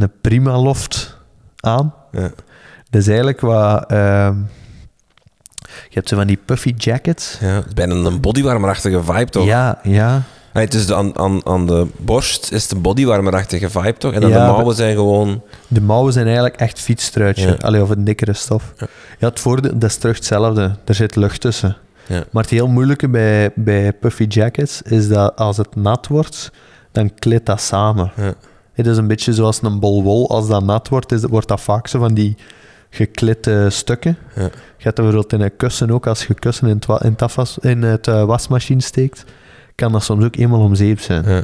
een 0.00 0.10
Prima 0.20 0.58
Loft 0.58 1.16
aan. 1.60 1.94
Ja. 2.12 2.30
Dat 2.90 3.00
is 3.00 3.06
eigenlijk 3.08 3.40
wat... 3.40 3.84
ehm, 3.90 4.34
je 5.62 5.98
hebt 5.98 6.08
zo 6.08 6.16
van 6.16 6.26
die 6.26 6.38
puffy 6.44 6.74
jackets. 6.76 7.38
Ja, 7.40 7.46
het 7.54 7.66
is 7.66 7.72
bijna 7.72 7.94
een 7.94 8.20
bodywarmerachtige 8.20 9.02
vibe, 9.04 9.30
toch? 9.30 9.44
Ja, 9.44 9.78
ja. 9.82 10.22
Het 10.52 10.74
is 10.74 10.86
de, 10.86 10.94
aan, 10.94 11.18
aan, 11.18 11.46
aan 11.46 11.66
de 11.66 11.86
borst 11.98 12.52
is 12.52 12.62
het 12.62 12.72
een 12.72 12.80
bodywarmerachtige 12.80 13.70
vibe, 13.70 13.96
toch? 13.98 14.12
En 14.12 14.20
dan 14.20 14.30
Ja, 14.30 14.46
de 14.46 14.52
mouwen 14.52 14.76
zijn 14.76 14.94
gewoon... 14.94 15.42
De 15.68 15.80
mouwen 15.80 16.12
zijn 16.12 16.24
eigenlijk 16.24 16.56
echt 16.56 16.80
fietsstruitje. 16.80 17.46
Ja. 17.46 17.56
Allee, 17.60 17.82
of 17.82 17.90
een 17.90 18.04
dikkere 18.04 18.32
stof. 18.32 18.72
Ja. 18.76 18.86
Ja, 19.18 19.28
het 19.28 19.40
voordeel, 19.40 19.78
dat 19.78 19.90
is 19.90 19.96
terug 19.96 20.16
hetzelfde. 20.16 20.76
Er 20.84 20.94
zit 20.94 21.16
lucht 21.16 21.40
tussen. 21.40 21.76
Ja. 22.06 22.24
Maar 22.30 22.42
het 22.42 22.52
heel 22.52 22.68
moeilijke 22.68 23.08
bij, 23.08 23.50
bij 23.54 23.92
puffy 23.92 24.24
jackets 24.24 24.82
is 24.82 25.08
dat 25.08 25.36
als 25.36 25.56
het 25.56 25.76
nat 25.76 26.06
wordt, 26.06 26.50
dan 26.92 27.14
klit 27.14 27.46
dat 27.46 27.60
samen. 27.60 28.12
Ja. 28.16 28.34
Het 28.72 28.86
is 28.86 28.96
een 28.96 29.06
beetje 29.06 29.32
zoals 29.32 29.62
een 29.62 29.80
bol 29.80 30.02
wol. 30.02 30.30
Als 30.30 30.48
dat 30.48 30.64
nat 30.64 30.88
wordt, 30.88 31.12
is, 31.12 31.24
wordt 31.24 31.48
dat 31.48 31.60
vaak 31.60 31.86
zo 31.88 31.98
van 31.98 32.14
die 32.14 32.36
geklitte 32.90 33.66
stukken. 33.70 34.16
Ja. 34.34 34.42
Je 34.42 34.48
hebt 34.88 34.96
dat 34.96 35.04
bijvoorbeeld 35.04 35.32
in 35.32 35.40
een 35.40 35.56
kussen 35.56 35.90
ook. 35.90 36.06
Als 36.06 36.26
je 36.26 36.34
kussen 36.34 36.68
in 36.68 36.74
het, 36.86 37.02
in 37.02 37.10
het, 37.10 37.22
afwas, 37.22 37.58
in 37.58 37.82
het 37.82 38.06
eh, 38.08 38.24
wasmachine 38.24 38.80
steekt, 38.82 39.24
kan 39.74 39.92
dat 39.92 40.02
soms 40.02 40.24
ook 40.24 40.36
eenmaal 40.36 40.60
om 40.60 40.74
zeep 40.74 41.00
zijn. 41.00 41.24
Ja. 41.28 41.42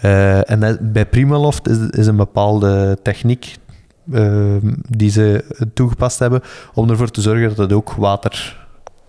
Eh, 0.00 0.50
en 0.50 0.60
dat- 0.60 0.92
bij 0.92 1.06
Primaloft 1.06 1.68
is, 1.68 1.76
is 1.90 2.06
een 2.06 2.16
bepaalde 2.16 2.98
techniek 3.02 3.56
ehm, 4.12 4.72
die 4.88 5.10
ze 5.10 5.44
toegepast 5.74 6.18
hebben 6.18 6.40
om 6.74 6.90
ervoor 6.90 7.10
te 7.10 7.20
zorgen 7.20 7.48
dat 7.48 7.56
het 7.56 7.72
ook 7.72 7.92
water 7.92 8.59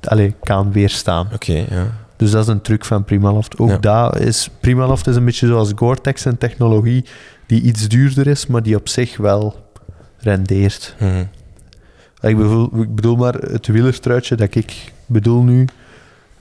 allee, 0.07 0.35
kan 0.43 0.71
weerstaan. 0.71 1.27
Oké, 1.33 1.53
ja. 1.69 1.87
Dus 2.15 2.31
dat 2.31 2.41
is 2.41 2.47
een 2.47 2.61
truc 2.61 2.85
van 2.85 3.03
Primaloft. 3.03 3.57
Ook 3.59 3.69
Ja. 3.69 3.77
daar 3.77 4.19
is 4.19 4.49
Primaloft 4.59 5.07
is 5.07 5.15
een 5.15 5.25
beetje 5.25 5.47
zoals 5.47 5.71
Gore-Tex, 5.75 6.25
een 6.25 6.37
technologie 6.37 7.05
die 7.45 7.61
iets 7.61 7.87
duurder 7.87 8.27
is, 8.27 8.47
maar 8.47 8.63
die 8.63 8.75
op 8.75 8.89
zich 8.89 9.17
wel 9.17 9.55
rendeert. 10.17 10.95
Mhm. 10.99 11.23
Ik 12.21 12.37
bedoel, 12.37 12.69
ik 12.81 12.95
bedoel 12.95 13.15
maar, 13.15 13.33
het 13.33 13.67
wielertruitje 13.67 14.35
dat 14.35 14.55
ik 14.55 14.91
bedoel 15.05 15.43
nu, 15.43 15.65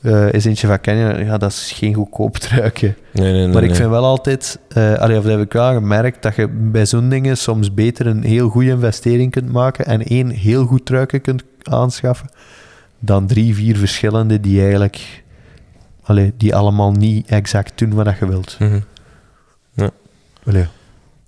eh, 0.01 0.33
is 0.33 0.45
eentje 0.45 0.67
van 0.67 0.81
Canyon. 0.81 1.25
Ja, 1.25 1.39
dat 1.39 1.51
is 1.51 1.73
geen 1.75 1.95
goedkoop 1.95 2.37
truitje. 2.37 2.95
Nee, 3.13 3.33
nee, 3.33 3.45
nee. 3.45 3.53
Maar 3.55 3.63
ik 3.63 3.75
vind 3.75 3.89
wel 3.91 4.05
altijd, 4.05 4.59
allee, 4.75 5.17
of 5.17 5.23
dat 5.23 5.33
heb 5.33 5.41
ik 5.41 5.53
wel 5.53 5.73
gemerkt, 5.73 6.23
dat 6.23 6.35
je 6.35 6.49
bij 6.49 6.87
zo'n 6.87 7.09
dingen 7.09 7.37
soms 7.37 7.75
beter 7.75 8.07
een 8.07 8.23
heel 8.23 8.49
goede 8.49 8.71
investering 8.71 9.31
kunt 9.31 9.53
maken 9.53 9.87
en 9.87 10.03
één 10.03 10.29
heel 10.31 10.65
goed 10.67 10.87
truiken 10.87 11.21
kunt 11.21 11.43
aanschaffen, 11.63 12.29
dan 13.01 13.27
drie, 13.27 13.55
vier 13.55 13.77
verschillende 13.77 14.41
die 14.41 14.61
eigenlijk, 14.61 15.23
allee, 16.03 16.33
die 16.37 16.55
allemaal 16.55 16.93
niet 16.93 17.27
exact 17.27 17.79
doen 17.79 17.95
wat 17.95 18.19
je 18.19 18.27
wilt. 18.27 18.57
Mhm. 18.59 18.79
Allee, 20.45 20.67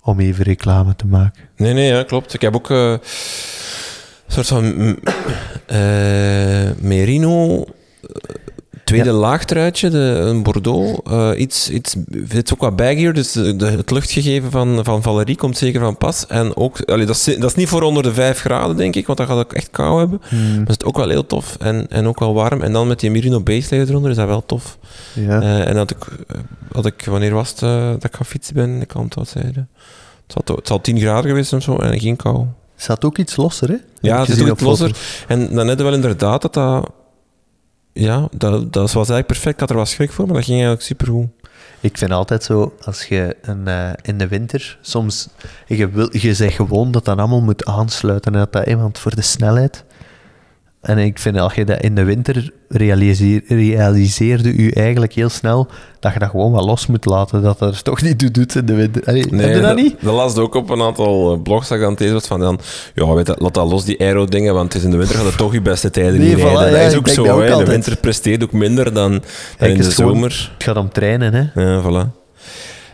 om 0.01 0.19
even 0.19 0.43
reclame 0.43 0.95
te 0.95 1.07
maken. 1.07 1.43
Nee, 1.55 1.73
nee, 1.73 1.87
ja, 1.87 2.03
klopt. 2.03 2.33
Ik 2.33 2.41
heb 2.41 2.55
ook 2.55 2.69
eh, 2.69 2.91
een 2.91 2.99
soort 4.27 4.47
van 4.47 4.97
eh, 5.65 6.71
merino 6.79 7.65
eh, 8.97 9.01
tweede 9.01 9.19
laagtruitje, 9.19 9.89
de, 9.89 9.97
een 9.97 10.43
bordeaux. 10.43 10.99
eh, 11.11 11.29
iets, 11.37 11.69
iets, 11.69 11.95
het 12.27 12.45
is 12.45 12.53
ook 12.53 12.59
wat 12.61 12.75
baggier, 12.75 13.13
dus 13.13 13.31
de, 13.31 13.55
de- 13.55 13.65
het 13.65 13.91
luchtgegeven 13.91 14.51
van, 14.51 14.79
van 14.83 15.01
Valerie 15.01 15.35
komt 15.35 15.57
zeker 15.57 15.79
van 15.79 15.97
pas. 15.97 16.27
En 16.27 16.55
ook, 16.55 16.81
allee, 16.81 17.05
dat, 17.05 17.15
is, 17.15 17.23
dat 17.23 17.49
is 17.49 17.55
niet 17.55 17.67
voor 17.67 17.81
onder 17.81 18.03
de 18.03 18.13
5 18.13 18.39
graden, 18.39 18.75
denk 18.77 18.95
ik, 18.95 19.05
want 19.05 19.17
dan 19.17 19.27
gaat 19.27 19.37
het 19.37 19.45
ook 19.45 19.53
echt 19.53 19.69
kou 19.71 19.99
hebben. 19.99 20.21
Maar 20.29 20.67
het 20.67 20.81
is 20.81 20.87
ook 20.87 20.97
wel 20.97 21.09
heel 21.09 21.25
tof 21.27 21.55
en, 21.59 21.85
en 21.89 22.07
ook 22.07 22.19
wel 22.19 22.33
warm. 22.33 22.61
En 22.61 22.73
dan 22.73 22.87
met 22.87 22.99
die 22.99 23.11
merino 23.11 23.41
base 23.41 23.67
layer 23.69 23.89
eronder 23.89 24.09
is 24.11 24.15
dat 24.17 24.27
wel 24.27 24.43
tof. 24.45 24.77
Ja. 25.13 25.41
Eh, 25.41 25.67
en 25.67 25.75
dat 25.75 25.91
ik, 25.91 25.97
eh, 26.27 26.37
had 26.71 26.85
ik, 26.85 27.05
wanneer 27.05 27.33
was 27.33 27.49
het 27.49 27.61
eh, 27.61 27.87
dat 27.89 28.03
ik 28.03 28.15
gaan 28.15 28.25
fietsen 28.25 28.53
ben? 28.53 28.81
Ik 28.81 28.87
kan 28.87 29.03
het 29.03 29.15
wat 29.15 29.27
zeiden. 29.27 29.69
Het 30.27 30.43
zal, 30.47 30.55
het 30.55 30.67
zal 30.67 30.81
10 30.81 30.99
graden 30.99 31.29
geweest 31.29 31.53
of 31.53 31.63
zo 31.63 31.75
en 31.75 31.99
geen 31.99 32.15
kou. 32.15 32.45
Zat 32.75 33.05
ook 33.05 33.17
iets 33.17 33.35
losser, 33.35 33.69
hè? 33.69 33.75
Ja, 34.01 34.19
het 34.19 34.29
is 34.29 34.41
ook 34.41 34.47
iets 34.51 34.61
losser. 34.63 34.95
En 35.27 35.55
dan 35.55 35.65
net 35.65 35.81
wel 35.81 35.93
inderdaad 35.93 36.41
dat 36.41 36.53
dat... 36.53 36.89
Ja, 37.93 38.27
dat, 38.37 38.73
dat 38.73 38.91
was 38.91 39.09
eigenlijk 39.09 39.27
perfect. 39.27 39.53
Ik 39.53 39.59
had 39.59 39.69
er 39.69 39.75
wat 39.75 39.87
schrik 39.87 40.11
voor, 40.11 40.25
maar 40.25 40.35
dat 40.35 40.43
ging 40.43 40.57
eigenlijk 40.57 40.85
supergoed. 40.85 41.27
Ik 41.79 41.97
vind 41.97 42.11
altijd 42.11 42.43
zo, 42.43 42.73
als 42.81 43.05
je 43.05 43.35
een, 43.41 43.67
eh, 43.67 43.91
in 44.01 44.17
de 44.17 44.27
winter 44.27 44.77
soms... 44.81 45.29
Je, 45.67 45.89
wil, 45.89 46.17
je 46.17 46.33
zegt 46.33 46.55
gewoon 46.55 46.91
dat 46.91 47.05
dat 47.05 47.17
allemaal 47.17 47.41
moet 47.41 47.65
aansluiten 47.65 48.33
en 48.33 48.39
dat 48.39 48.53
dat 48.53 48.67
iemand 48.67 48.99
voor 48.99 49.15
de 49.15 49.21
snelheid... 49.21 49.83
En 50.83 50.97
ik 50.97 51.19
vind, 51.19 51.37
als 51.37 51.53
je 51.53 51.65
dat 51.65 51.81
in 51.81 51.95
de 51.95 52.03
winter 52.03 52.49
realiseer, 52.69 53.41
realiseerde 53.47 54.53
u 54.53 54.69
eigenlijk 54.69 55.13
heel 55.13 55.29
snel 55.29 55.67
dat 55.99 56.13
je 56.13 56.19
dat 56.19 56.29
gewoon 56.29 56.51
wel 56.51 56.65
los 56.65 56.87
moet 56.87 57.05
laten, 57.05 57.41
dat 57.41 57.59
dat 57.59 57.73
er 57.75 57.81
toch 57.81 58.01
niet 58.01 58.17
toe 58.19 58.31
doet 58.31 58.55
in 58.55 58.65
de 58.65 58.73
winter. 58.73 59.03
Allee, 59.05 59.21
heb 59.31 59.55
je 59.55 59.61
dat 59.61 59.75
niet? 59.75 59.95
Dat 60.01 60.13
las 60.13 60.35
ook 60.37 60.55
op 60.55 60.69
een 60.69 60.81
aantal 60.81 61.33
eh, 61.33 61.41
blogs 61.41 61.67
dat 61.67 61.77
ik 61.77 61.83
aan 61.83 61.89
het 61.91 61.99
lezen 61.99 62.13
was 62.15 62.27
van 62.27 62.39
dan, 62.39 62.59
ja, 62.95 63.13
weet 63.13 63.25
dat, 63.25 63.39
laat 63.41 63.53
dat 63.53 63.69
los, 63.69 63.85
die 63.85 63.99
aero-dingen, 63.99 64.53
want 64.53 64.73
het 64.73 64.81
is 64.81 64.83
in 64.87 64.91
de 64.91 64.97
winter 64.97 65.15
gaat 65.15 65.25
het 65.25 65.37
toch 65.37 65.53
je 65.53 65.61
beste 65.61 65.89
tijden 65.89 66.19
Nee, 66.19 66.29
niet 66.29 66.37
voilà, 66.37 66.41
rijden. 66.41 66.69
ja, 66.71 66.83
dat 66.83 66.91
is 66.91 66.97
ook 66.97 67.07
zo, 67.07 67.25
ook 67.41 67.57
de 67.65 67.71
winter 67.71 67.97
presteert 67.97 68.43
ook 68.43 68.51
minder 68.51 68.93
dan, 68.93 69.11
in 69.13 69.21
de 69.59 69.67
gewoon- 69.83 69.91
zomer. 69.91 70.51
Het 70.53 70.63
gaat 70.63 70.77
om 70.77 70.89
trainen, 70.89 71.33
hè. 71.53 71.61
Ja, 71.61 71.81
voilà. 71.81 72.21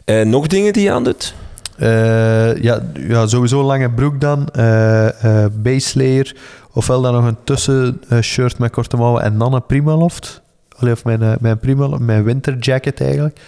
Eh, 0.06 0.21
nog 0.21 0.47
dingen 0.47 0.73
die 0.73 0.84
je 0.84 0.91
aandoet? 0.91 1.34
Eh, 1.80 2.56
ja, 2.62 2.80
ja, 2.94 3.28
sowieso 3.28 3.63
lange 3.63 3.89
broek 3.89 4.22
dan. 4.22 4.48
eh 4.48 5.46
base 5.52 5.98
layer. 5.98 6.36
Ofwel 6.74 7.02
dan 7.02 7.13
nog 7.13 7.26
een 7.26 7.38
tussen 7.44 8.02
eh, 8.10 8.20
shirt 8.20 8.58
met 8.58 8.72
korte 8.72 8.98
mouwen 8.98 9.24
en 9.24 9.38
dan 9.38 9.54
een 9.54 9.65
Primaloft. 9.65 10.42
Allee, 10.78 10.94
of 10.94 11.04
mijn, 11.04 11.38
mijn, 11.39 11.60
Primaloft, 11.60 12.02
mijn 12.02 12.24
winterjacket 12.24 13.02
eigenlijk. 13.02 13.39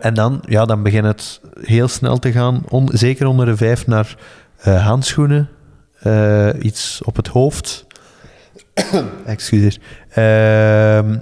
En 0.00 0.14
dan, 0.14 0.40
ja, 0.46 0.64
dan 0.64 0.82
begint 0.82 1.04
het 1.04 1.40
heel 1.60 1.88
snel 1.88 2.18
te 2.18 2.32
gaan. 2.32 2.62
on- 2.68 2.88
zeker 2.92 3.26
onder 3.26 3.46
de 3.46 3.56
vijf 3.56 3.86
naar 3.86 4.16
handschoenen. 4.62 5.48
iets 6.60 7.00
op 7.04 7.16
het 7.16 7.28
hoofd. 7.28 7.86
Excuseer. 9.26 9.78
Ehm, 10.10 11.16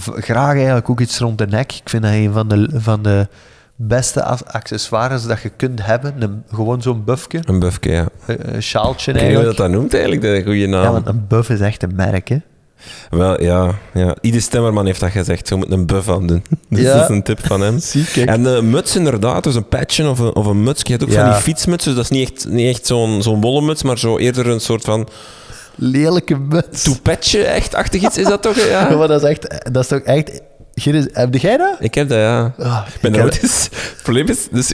graag 0.00 0.54
eigenlijk 0.54 0.90
ook 0.90 1.00
iets 1.00 1.18
rond 1.18 1.38
de 1.38 1.46
nek. 1.46 1.72
Ik 1.72 1.88
vind 1.88 2.02
dat 2.02 2.12
een 2.12 2.32
van 2.32 2.48
de, 2.48 2.68
van 2.74 3.02
de 3.02 3.28
beste 3.76 4.24
accessoires 4.46 5.26
dat 5.26 5.42
je 5.42 5.48
kunt 5.48 5.86
hebben. 5.86 6.14
Een, 6.18 6.42
gewoon 6.52 6.82
zo'n 6.82 7.04
buffje. 7.04 7.40
Een 7.44 7.58
buffje, 7.58 7.90
ja. 7.90 8.06
Een, 8.26 8.54
een 8.54 8.62
sjaaltje 8.62 9.10
Ik 9.12 9.16
weet 9.18 9.26
eigenlijk. 9.26 9.56
dat 9.56 9.66
dat 9.66 9.76
noemt 9.76 9.92
eigenlijk, 9.94 10.22
de 10.22 10.42
goede 10.44 10.66
naam. 10.66 10.82
Ja, 10.82 10.92
want 10.92 11.06
een 11.06 11.24
buff 11.28 11.50
is 11.50 11.60
echt 11.60 11.82
een 11.82 11.92
merk, 11.96 12.28
hè. 12.28 12.36
Wel, 13.10 13.42
ja, 13.42 13.74
ja. 13.94 14.16
Ieder 14.20 14.40
stemmerman 14.40 14.86
heeft 14.86 15.00
dat 15.00 15.10
gezegd. 15.10 15.48
Je 15.48 15.54
moet 15.54 15.70
een 15.72 15.86
buff 15.86 16.08
aan 16.08 16.26
doen. 16.26 16.42
Dus 16.68 16.80
Ja. 16.86 16.92
dat 16.94 17.02
is 17.02 17.08
een 17.16 17.22
tip 17.22 17.46
van 17.46 17.60
hem. 17.60 17.78
Zie, 17.78 18.04
kijk. 18.04 18.28
En 18.28 18.42
de 18.42 18.62
muts 18.62 18.96
inderdaad, 18.96 19.44
dus 19.44 19.54
een 19.54 19.68
patchen 19.68 20.10
of 20.10 20.18
een, 20.18 20.34
of 20.34 20.46
een 20.46 20.62
muts. 20.62 20.82
Je 20.82 20.90
hebt 20.90 21.02
ook 21.04 21.10
Ja. 21.10 21.20
van 21.24 21.32
die 21.32 21.40
fietsmuts, 21.42 21.84
dus 21.84 21.94
dat 21.94 22.04
is 22.04 22.10
niet 22.10 22.30
echt, 22.30 22.48
niet 22.48 22.74
echt 22.74 22.86
zo'n 22.86 23.22
zo'n 23.22 23.40
wollen 23.40 23.64
muts, 23.64 23.82
maar 23.82 23.98
zo 23.98 24.18
eerder 24.18 24.46
een 24.46 24.60
soort 24.60 24.84
van 24.84 25.08
Lelijke 25.76 26.36
muts. 26.38 26.82
toepetje, 26.82 27.44
echt 27.44 27.74
achtig 27.74 28.02
iets 28.02 28.18
is 28.18 28.26
dat 28.26 28.42
toch? 28.42 28.56
Ja. 28.56 28.88
maar 28.96 29.08
dat 29.08 29.22
is 29.22 29.28
echt... 29.30 29.64
Dat 29.72 29.82
is 29.82 29.88
toch 29.88 30.00
echt... 30.00 30.40
Gilles, 30.74 31.06
Heb 31.12 31.34
jij 31.34 31.56
dat? 31.56 31.76
Ik 31.80 31.94
heb 31.94 32.08
dat, 32.08 32.18
ja. 32.18 32.54
Ah, 32.58 32.86
Ik 33.02 33.14
heb- 33.14 33.24
ooit 33.24 33.42
eens... 33.42 33.64
Het 33.70 34.00
probleem 34.02 34.26
is, 34.28 34.48
dus, 34.50 34.72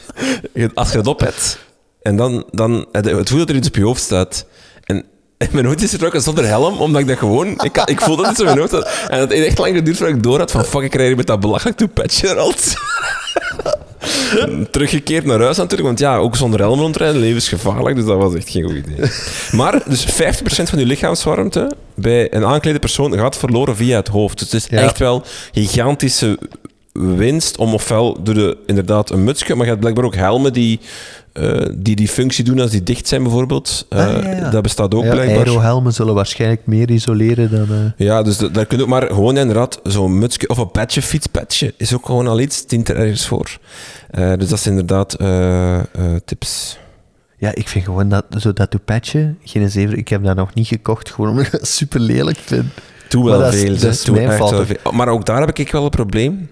als 0.74 0.90
je 0.92 0.98
het 0.98 1.06
op 1.06 1.20
hebt, 1.20 1.58
en 2.02 2.16
dan, 2.16 2.46
dan 2.50 2.86
heb 2.92 3.04
het 3.04 3.28
voelt 3.28 3.40
dat 3.40 3.48
er 3.50 3.56
iets 3.56 3.68
op 3.68 3.74
je 3.76 3.82
hoofd 3.82 4.02
staat. 4.02 4.46
En 4.84 5.04
en 5.38 5.48
mijn 5.52 5.64
hoofd 5.66 5.82
is 5.82 5.90
vertrokken 5.90 6.22
zonder 6.22 6.46
helm, 6.46 6.78
omdat 6.78 7.00
ik 7.00 7.06
dat 7.06 7.18
gewoon... 7.18 7.46
Ik, 7.48 7.76
ik 7.84 8.00
voelde 8.00 8.22
dat 8.22 8.30
iets 8.30 8.40
op 8.40 8.46
mijn 8.46 8.58
hoofd. 8.58 8.72
had. 8.72 8.88
En 9.08 9.20
het 9.20 9.32
heeft 9.32 9.46
echt 9.46 9.58
lang 9.58 9.74
geduurd 9.76 9.96
voordat 9.96 10.16
ik 10.16 10.22
door 10.22 10.38
had 10.38 10.50
van 10.50 10.64
fuck, 10.64 10.82
ik 10.82 10.94
rijd 10.94 11.16
met 11.16 11.26
dat 11.26 11.40
belachelijk 11.40 11.76
toepetje 11.76 12.32
rond. 12.34 12.74
Teruggekeerd 14.70 15.24
naar 15.24 15.40
huis 15.40 15.56
natuurlijk, 15.56 15.82
want 15.88 15.98
ja, 15.98 16.16
ook 16.16 16.36
zonder 16.36 16.60
helm 16.60 16.80
rondrijden, 16.80 17.20
levensgevaarlijk, 17.20 17.96
dus 17.96 18.04
dat 18.04 18.16
was 18.16 18.34
echt 18.34 18.48
geen 18.50 18.62
goed 18.64 18.74
idee. 18.74 19.10
Maar 19.52 19.82
dus 19.88 20.06
50% 20.06 20.10
van 20.46 20.78
je 20.78 20.86
lichaamswarmte 20.86 21.72
bij 21.94 22.34
een 22.34 22.44
aanklede 22.44 22.78
persoon 22.78 23.12
gaat 23.18 23.36
verloren 23.36 23.76
via 23.76 23.96
het 23.96 24.08
hoofd. 24.08 24.38
Dus 24.38 24.52
het 24.52 24.62
is 24.62 24.68
Ja. 24.78 24.82
echt 24.84 24.98
wel 24.98 25.22
gigantische 25.52 26.38
winst 27.16 27.56
om 27.56 27.74
ofwel 27.74 28.22
door 28.22 28.34
de, 28.34 28.56
inderdaad 28.66 29.10
een 29.10 29.24
mutsje, 29.24 29.52
maar 29.54 29.62
je 29.64 29.68
hebt 29.68 29.80
blijkbaar 29.80 30.04
ook 30.04 30.14
helmen 30.14 30.52
die, 30.52 30.80
eh, 31.32 31.66
die 31.76 31.96
die 31.96 32.08
functie 32.08 32.44
doen 32.44 32.60
als 32.60 32.70
die 32.70 32.82
dicht 32.82 33.08
zijn 33.08 33.22
bijvoorbeeld. 33.22 33.86
Eh, 33.88 34.06
Ah, 34.06 34.22
ja, 34.22 34.30
ja. 34.36 34.50
Dat 34.50 34.62
bestaat 34.62 34.94
ook 34.94 35.04
Ja, 35.04 35.10
blijkbaar. 35.10 35.38
aerohelmen 35.46 35.92
zullen 35.92 36.14
waarschijnlijk 36.14 36.66
meer 36.66 36.90
isoleren 36.90 37.50
dan... 37.50 37.76
eh, 37.96 38.06
Ja, 38.06 38.22
dus 38.22 38.36
da- 38.38 38.48
daar 38.48 38.66
kun 38.66 38.76
je 38.76 38.82
ook 38.82 38.88
maar 38.90 39.02
gewoon 39.06 39.36
inderdaad 39.36 39.80
zo'n 39.82 40.18
mutsje 40.18 40.48
of 40.48 40.58
een 40.58 40.70
petje, 40.70 41.02
fietspetje, 41.02 41.74
is 41.76 41.94
ook 41.94 42.06
gewoon 42.06 42.26
al 42.26 42.40
iets, 42.40 42.66
dient 42.66 42.88
er 42.88 42.96
ergens 42.96 43.26
voor. 43.26 43.58
Eh, 44.10 44.32
dus 44.38 44.48
dat 44.48 44.58
is 44.58 44.66
inderdaad 44.66 45.14
eh, 45.14 45.76
eh, 45.78 45.84
tips. 46.24 46.78
Ja, 47.40 47.54
ik 47.54 47.68
vind 47.68 47.84
gewoon 47.84 48.08
dat, 48.08 48.24
zo 48.38 48.52
dat 48.52 48.70
toepetje, 48.70 49.34
geen 49.44 49.70
zeven, 49.70 49.98
ik 49.98 50.08
heb 50.08 50.24
dat 50.24 50.36
nog 50.36 50.54
niet 50.54 50.66
gekocht, 50.66 51.10
gewoon 51.10 51.30
omdat 51.30 51.44
ik 51.46 51.52
dat 51.52 51.68
super 51.68 52.00
lelijk 52.00 52.38
vind. 52.38 52.64
Doe 53.08 53.22
Maar 53.22 53.30
wel 53.32 53.40
dat 53.40 53.54
is- 53.54 53.60
veel. 53.60 53.78
dat 53.78 53.92
is 53.92 54.10
mijn 54.10 54.32
fout. 54.32 54.92
Maar 54.92 55.08
ook 55.08 55.26
daar 55.26 55.40
heb 55.46 55.58
ik 55.58 55.70
wel 55.72 55.84
een 55.84 55.90
probleem. 55.90 56.48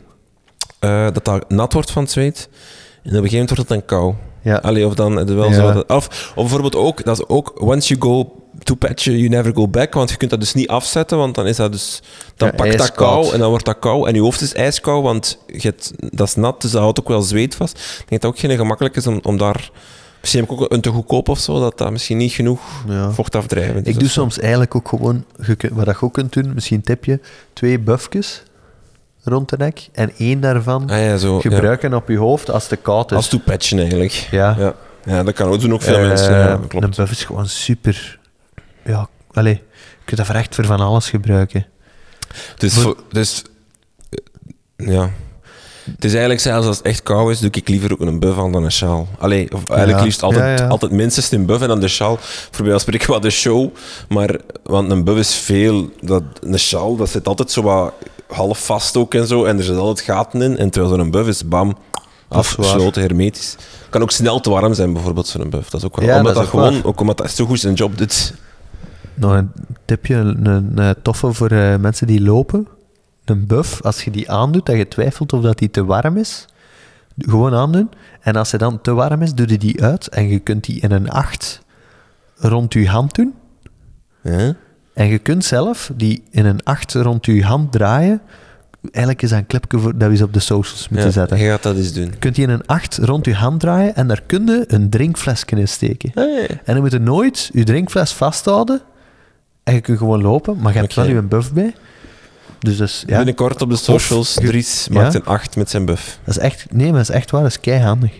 Eh, 0.86 1.06
dat 1.12 1.24
dat 1.24 1.50
nat 1.50 1.72
wordt 1.72 1.90
van 1.90 2.02
het 2.02 2.10
zweet. 2.12 2.48
En 3.02 3.16
op 3.16 3.22
een 3.22 3.28
gegeven 3.28 3.30
moment 3.38 3.48
wordt 3.56 3.70
het 3.70 3.78
dan 3.88 3.98
kou. 3.98 4.14
Ja. 4.42 4.56
Allee, 4.56 4.86
of 4.86 4.94
dan 4.94 5.12
je 5.26 5.34
wel 5.34 5.48
Ja. 5.48 5.54
zo... 5.54 5.72
dat- 5.72 5.90
Of, 5.90 6.06
of 6.34 6.34
bijvoorbeeld 6.34 6.76
ook, 6.76 7.04
dat 7.04 7.18
is 7.18 7.26
ook... 7.28 7.62
Once 7.62 7.94
you 7.96 8.00
go 8.00 8.32
toepatchen 8.62 9.16
You 9.16 9.28
Never 9.28 9.54
Go 9.54 9.68
Back, 9.68 9.94
want 9.94 10.10
je 10.10 10.16
kunt 10.16 10.30
dat 10.30 10.40
dus 10.40 10.54
niet 10.54 10.68
afzetten, 10.68 11.18
want 11.18 11.34
dan 11.34 11.46
is 11.46 11.56
dat 11.56 11.72
dus... 11.72 12.02
Dan 12.36 12.48
Ja, 12.48 12.54
pakt 12.54 12.78
dat 12.78 12.92
kou 12.92 13.32
en 13.32 13.38
dan 13.38 13.48
wordt 13.48 13.64
dat 13.64 13.78
kou 13.78 14.08
en 14.08 14.14
je 14.14 14.20
hoofd 14.20 14.40
is 14.40 14.54
ijskoud, 14.54 15.02
want 15.02 15.38
je 15.46 15.60
hebt, 15.60 15.92
dat 16.16 16.26
is 16.26 16.34
nat, 16.34 16.60
dus 16.62 16.70
dat 16.70 16.80
houdt 16.80 17.00
ook 17.00 17.08
wel 17.08 17.22
zweet 17.22 17.54
vast. 17.54 17.78
Ik 17.78 18.08
denk 18.08 18.08
dat 18.08 18.22
het 18.22 18.24
ook 18.24 18.38
geen 18.38 18.56
gemakkelijk 18.56 18.96
is 18.96 19.06
om, 19.06 19.20
om 19.22 19.36
daar... 19.38 19.70
Misschien 20.20 20.40
heb 20.40 20.50
ik 20.50 20.60
ook 20.60 20.72
een 20.72 20.80
te 20.80 20.90
goedkoop 20.90 21.28
of 21.28 21.38
zo, 21.38 21.60
dat 21.60 21.78
dat 21.78 21.90
misschien 21.90 22.16
niet 22.16 22.32
genoeg 22.32 22.60
Ja. 22.88 23.10
vocht 23.10 23.34
afdrijven 23.34 23.84
Ik 23.84 23.98
doe 23.98 24.08
soms 24.08 24.38
eigenlijk 24.38 24.74
ook 24.74 24.88
gewoon, 24.88 25.24
wat 25.72 25.86
je 25.86 25.96
ook 26.00 26.12
kunt 26.12 26.32
doen, 26.32 26.54
misschien 26.54 26.80
tip 26.80 27.04
je, 27.04 27.20
twee 27.52 27.78
buffjes 27.80 28.42
rond 29.26 29.48
de 29.48 29.56
nek 29.56 29.88
en 29.92 30.12
één 30.18 30.40
daarvan 30.40 30.90
Ah 30.90 30.98
ja, 30.98 31.16
zo. 31.16 31.34
ja. 31.34 31.40
gebruiken 31.40 31.94
op 31.94 32.08
je 32.08 32.16
hoofd 32.18 32.50
als 32.50 32.60
het 32.62 32.70
te 32.70 32.76
koud 32.76 33.10
is. 33.10 33.16
Als 33.16 33.28
toepatchen 33.28 33.78
eigenlijk. 33.78 34.12
Ja. 34.30 34.54
ja. 34.58 34.74
Ja, 35.04 35.22
dat 35.22 35.34
kan 35.34 35.48
ook 35.48 35.60
doen 35.60 35.72
ook 35.72 35.82
veel 35.82 35.96
Eh, 35.98 36.06
mensen. 36.06 36.38
Ja, 36.38 36.60
Een 36.70 36.90
buff 36.96 37.10
is 37.10 37.24
gewoon 37.24 37.48
super... 37.48 38.18
Ja, 38.84 39.08
allee, 39.32 39.54
je 39.72 40.04
kunt 40.04 40.16
dat 40.16 40.26
voor 40.26 40.34
echt 40.34 40.54
voor 40.54 40.64
van 40.64 40.80
alles 40.80 41.10
gebruiken. 41.10 41.66
Dus, 42.56 42.72
Voor- 42.74 42.82
voor- 42.82 42.96
dus 43.10 43.42
eh, 44.76 44.86
ja. 44.88 45.10
Het 45.94 46.04
is 46.04 46.10
eigenlijk 46.10 46.40
zelfs 46.40 46.66
als 46.66 46.76
het 46.76 46.86
echt 46.86 47.02
koud 47.02 47.30
is, 47.30 47.38
doe 47.38 47.50
ik 47.50 47.68
liever 47.68 47.92
ook 47.92 48.00
een 48.00 48.20
buff 48.20 48.38
aan 48.38 48.52
dan 48.52 48.64
een 48.64 48.72
sjaal. 48.72 49.08
Allee, 49.18 49.52
of 49.52 49.68
eigenlijk 49.68 49.98
Ja. 49.98 50.04
liefst 50.04 50.22
altijd, 50.22 50.58
Ja, 50.58 50.64
ja. 50.64 50.70
altijd 50.70 50.92
minstens 50.92 51.30
een 51.30 51.46
buff 51.46 51.62
en 51.62 51.68
dan 51.68 51.80
de 51.80 51.88
sjaal. 51.88 52.18
Voor 52.50 52.66
mij 52.66 52.78
spreken 52.78 53.10
wat 53.10 53.22
de 53.22 53.30
show, 53.30 53.68
maar 54.08 54.36
want 54.62 54.90
een 54.90 55.04
buff 55.04 55.18
is 55.18 55.34
veel. 55.34 55.90
Dat, 56.00 56.22
een 56.40 56.58
sjaal, 56.58 56.96
dat 56.96 57.08
zit 57.08 57.26
altijd 57.28 57.50
zo 57.50 57.62
wat 57.62 57.92
half 58.28 58.64
vast 58.64 58.96
ook 58.96 59.14
en 59.14 59.26
zo, 59.26 59.44
en 59.44 59.56
er 59.56 59.64
zitten 59.64 59.82
altijd 59.82 60.06
gaten 60.06 60.42
in. 60.42 60.56
En 60.56 60.70
terwijl 60.70 60.94
zo'n 60.94 61.10
buff 61.10 61.28
is 61.28 61.48
bam, 61.48 61.76
afgesloten, 62.28 63.02
hermetisch. 63.02 63.56
Kan 63.90 64.02
ook 64.02 64.10
snel 64.10 64.40
te 64.40 64.50
warm 64.50 64.74
zijn, 64.74 64.92
bijvoorbeeld, 64.92 65.26
zo'n 65.26 65.50
buff. 65.50 65.70
Dat 65.70 65.80
is 65.80 65.86
ook 65.86 65.96
wel. 65.96 66.08
Ja, 66.08 66.16
omdat 66.16 66.34
dat 66.34 66.34
dat, 66.34 66.42
is 66.42 66.48
ook 66.48 66.60
gewoon, 66.60 66.74
waar. 66.74 66.90
ook 66.90 67.00
omdat 67.00 67.16
dat 67.16 67.30
zo 67.30 67.46
goed 67.46 67.60
zijn 67.60 67.74
job 67.74 67.98
doet. 67.98 68.34
Nog 69.14 69.32
een 69.32 69.52
tipje, 69.84 70.14
een, 70.14 70.46
een, 70.46 70.78
een 70.78 70.94
toffe 71.02 71.32
voor 71.32 71.50
eh, 71.50 71.76
mensen 71.76 72.06
die 72.06 72.20
lopen. 72.20 72.68
Een 73.24 73.46
buff, 73.46 73.82
als 73.82 74.04
je 74.04 74.10
die 74.10 74.30
aandoet, 74.30 74.66
dat 74.66 74.76
je 74.76 74.88
twijfelt 74.88 75.32
of 75.32 75.42
dat 75.42 75.58
die 75.58 75.70
te 75.70 75.84
warm 75.84 76.16
is, 76.16 76.46
gewoon 77.18 77.54
aandoen. 77.54 77.90
En 78.20 78.36
als 78.36 78.50
hij 78.50 78.58
dan 78.58 78.80
te 78.80 78.92
warm 78.92 79.22
is, 79.22 79.34
doe 79.34 79.48
je 79.48 79.58
die 79.58 79.82
uit 79.82 80.08
en 80.08 80.28
je 80.28 80.38
kunt 80.38 80.64
die 80.64 80.80
in 80.80 80.90
een 80.90 81.10
8 81.10 81.60
rond 82.36 82.72
je 82.72 82.88
hand 82.88 83.14
doen. 83.14 83.34
Ja? 84.22 84.56
En 84.96 85.06
je 85.06 85.18
kunt 85.18 85.44
zelf 85.44 85.90
die 85.96 86.22
in 86.30 86.46
een 86.46 86.60
8 86.64 86.92
rond 86.94 87.26
je 87.26 87.44
hand 87.44 87.72
draaien. 87.72 88.20
Eigenlijk 88.90 89.22
is 89.22 89.30
dat 89.30 89.38
een 89.38 89.46
clipje 89.46 89.78
voor, 89.78 89.92
dat 89.98 90.02
we 90.08 90.10
eens 90.14 90.22
op 90.22 90.32
de 90.32 90.40
socials 90.40 90.88
moeten 90.88 91.06
Ja, 91.06 91.12
zetten. 91.12 91.38
je 91.38 91.48
gaat 91.48 91.62
dat 91.62 91.76
eens 91.76 91.92
doen. 91.92 92.04
Je 92.04 92.16
kunt 92.18 92.34
die 92.34 92.44
in 92.44 92.50
een 92.50 92.66
8 92.66 92.98
rond 93.02 93.24
je 93.26 93.34
hand 93.34 93.60
draaien 93.60 93.94
en 93.94 94.08
daar 94.08 94.22
kun 94.26 94.46
je 94.46 94.64
een 94.66 94.90
drinkflesje 94.90 95.46
in 95.46 95.68
steken. 95.68 96.12
En 96.64 96.74
dan 96.74 96.80
moet 96.80 96.92
je 96.92 96.98
nooit 96.98 97.50
je 97.52 97.64
drinkfles 97.64 98.12
vasthouden. 98.12 98.80
En 99.64 99.74
je 99.74 99.80
kunt 99.80 99.98
gewoon 99.98 100.22
lopen, 100.22 100.56
maar 100.60 100.72
je 100.72 100.78
hebt 100.78 100.94
wel 100.94 101.06
je 101.06 101.22
buff 101.22 101.52
bij. 101.52 101.74
Dus 102.58 102.80
is, 102.80 103.04
ja, 103.06 103.16
Binnenkort 103.16 103.62
op 103.62 103.70
de 103.70 103.76
socials, 103.76 104.34
je- 104.34 104.40
Dries 104.46 104.86
ja. 104.90 105.00
maakt 105.00 105.14
een 105.14 105.24
8 105.24 105.56
met 105.56 105.70
zijn 105.70 105.84
buff. 105.84 106.18
dat 106.24 106.36
is 106.36 106.42
echt, 106.42 106.66
nee, 106.72 106.86
maar 106.90 106.98
dat 107.00 107.08
is 107.08 107.14
echt 107.14 107.30
waar, 107.30 107.42
dat 107.42 107.50
is 107.50 107.60
keihandig. 107.60 108.12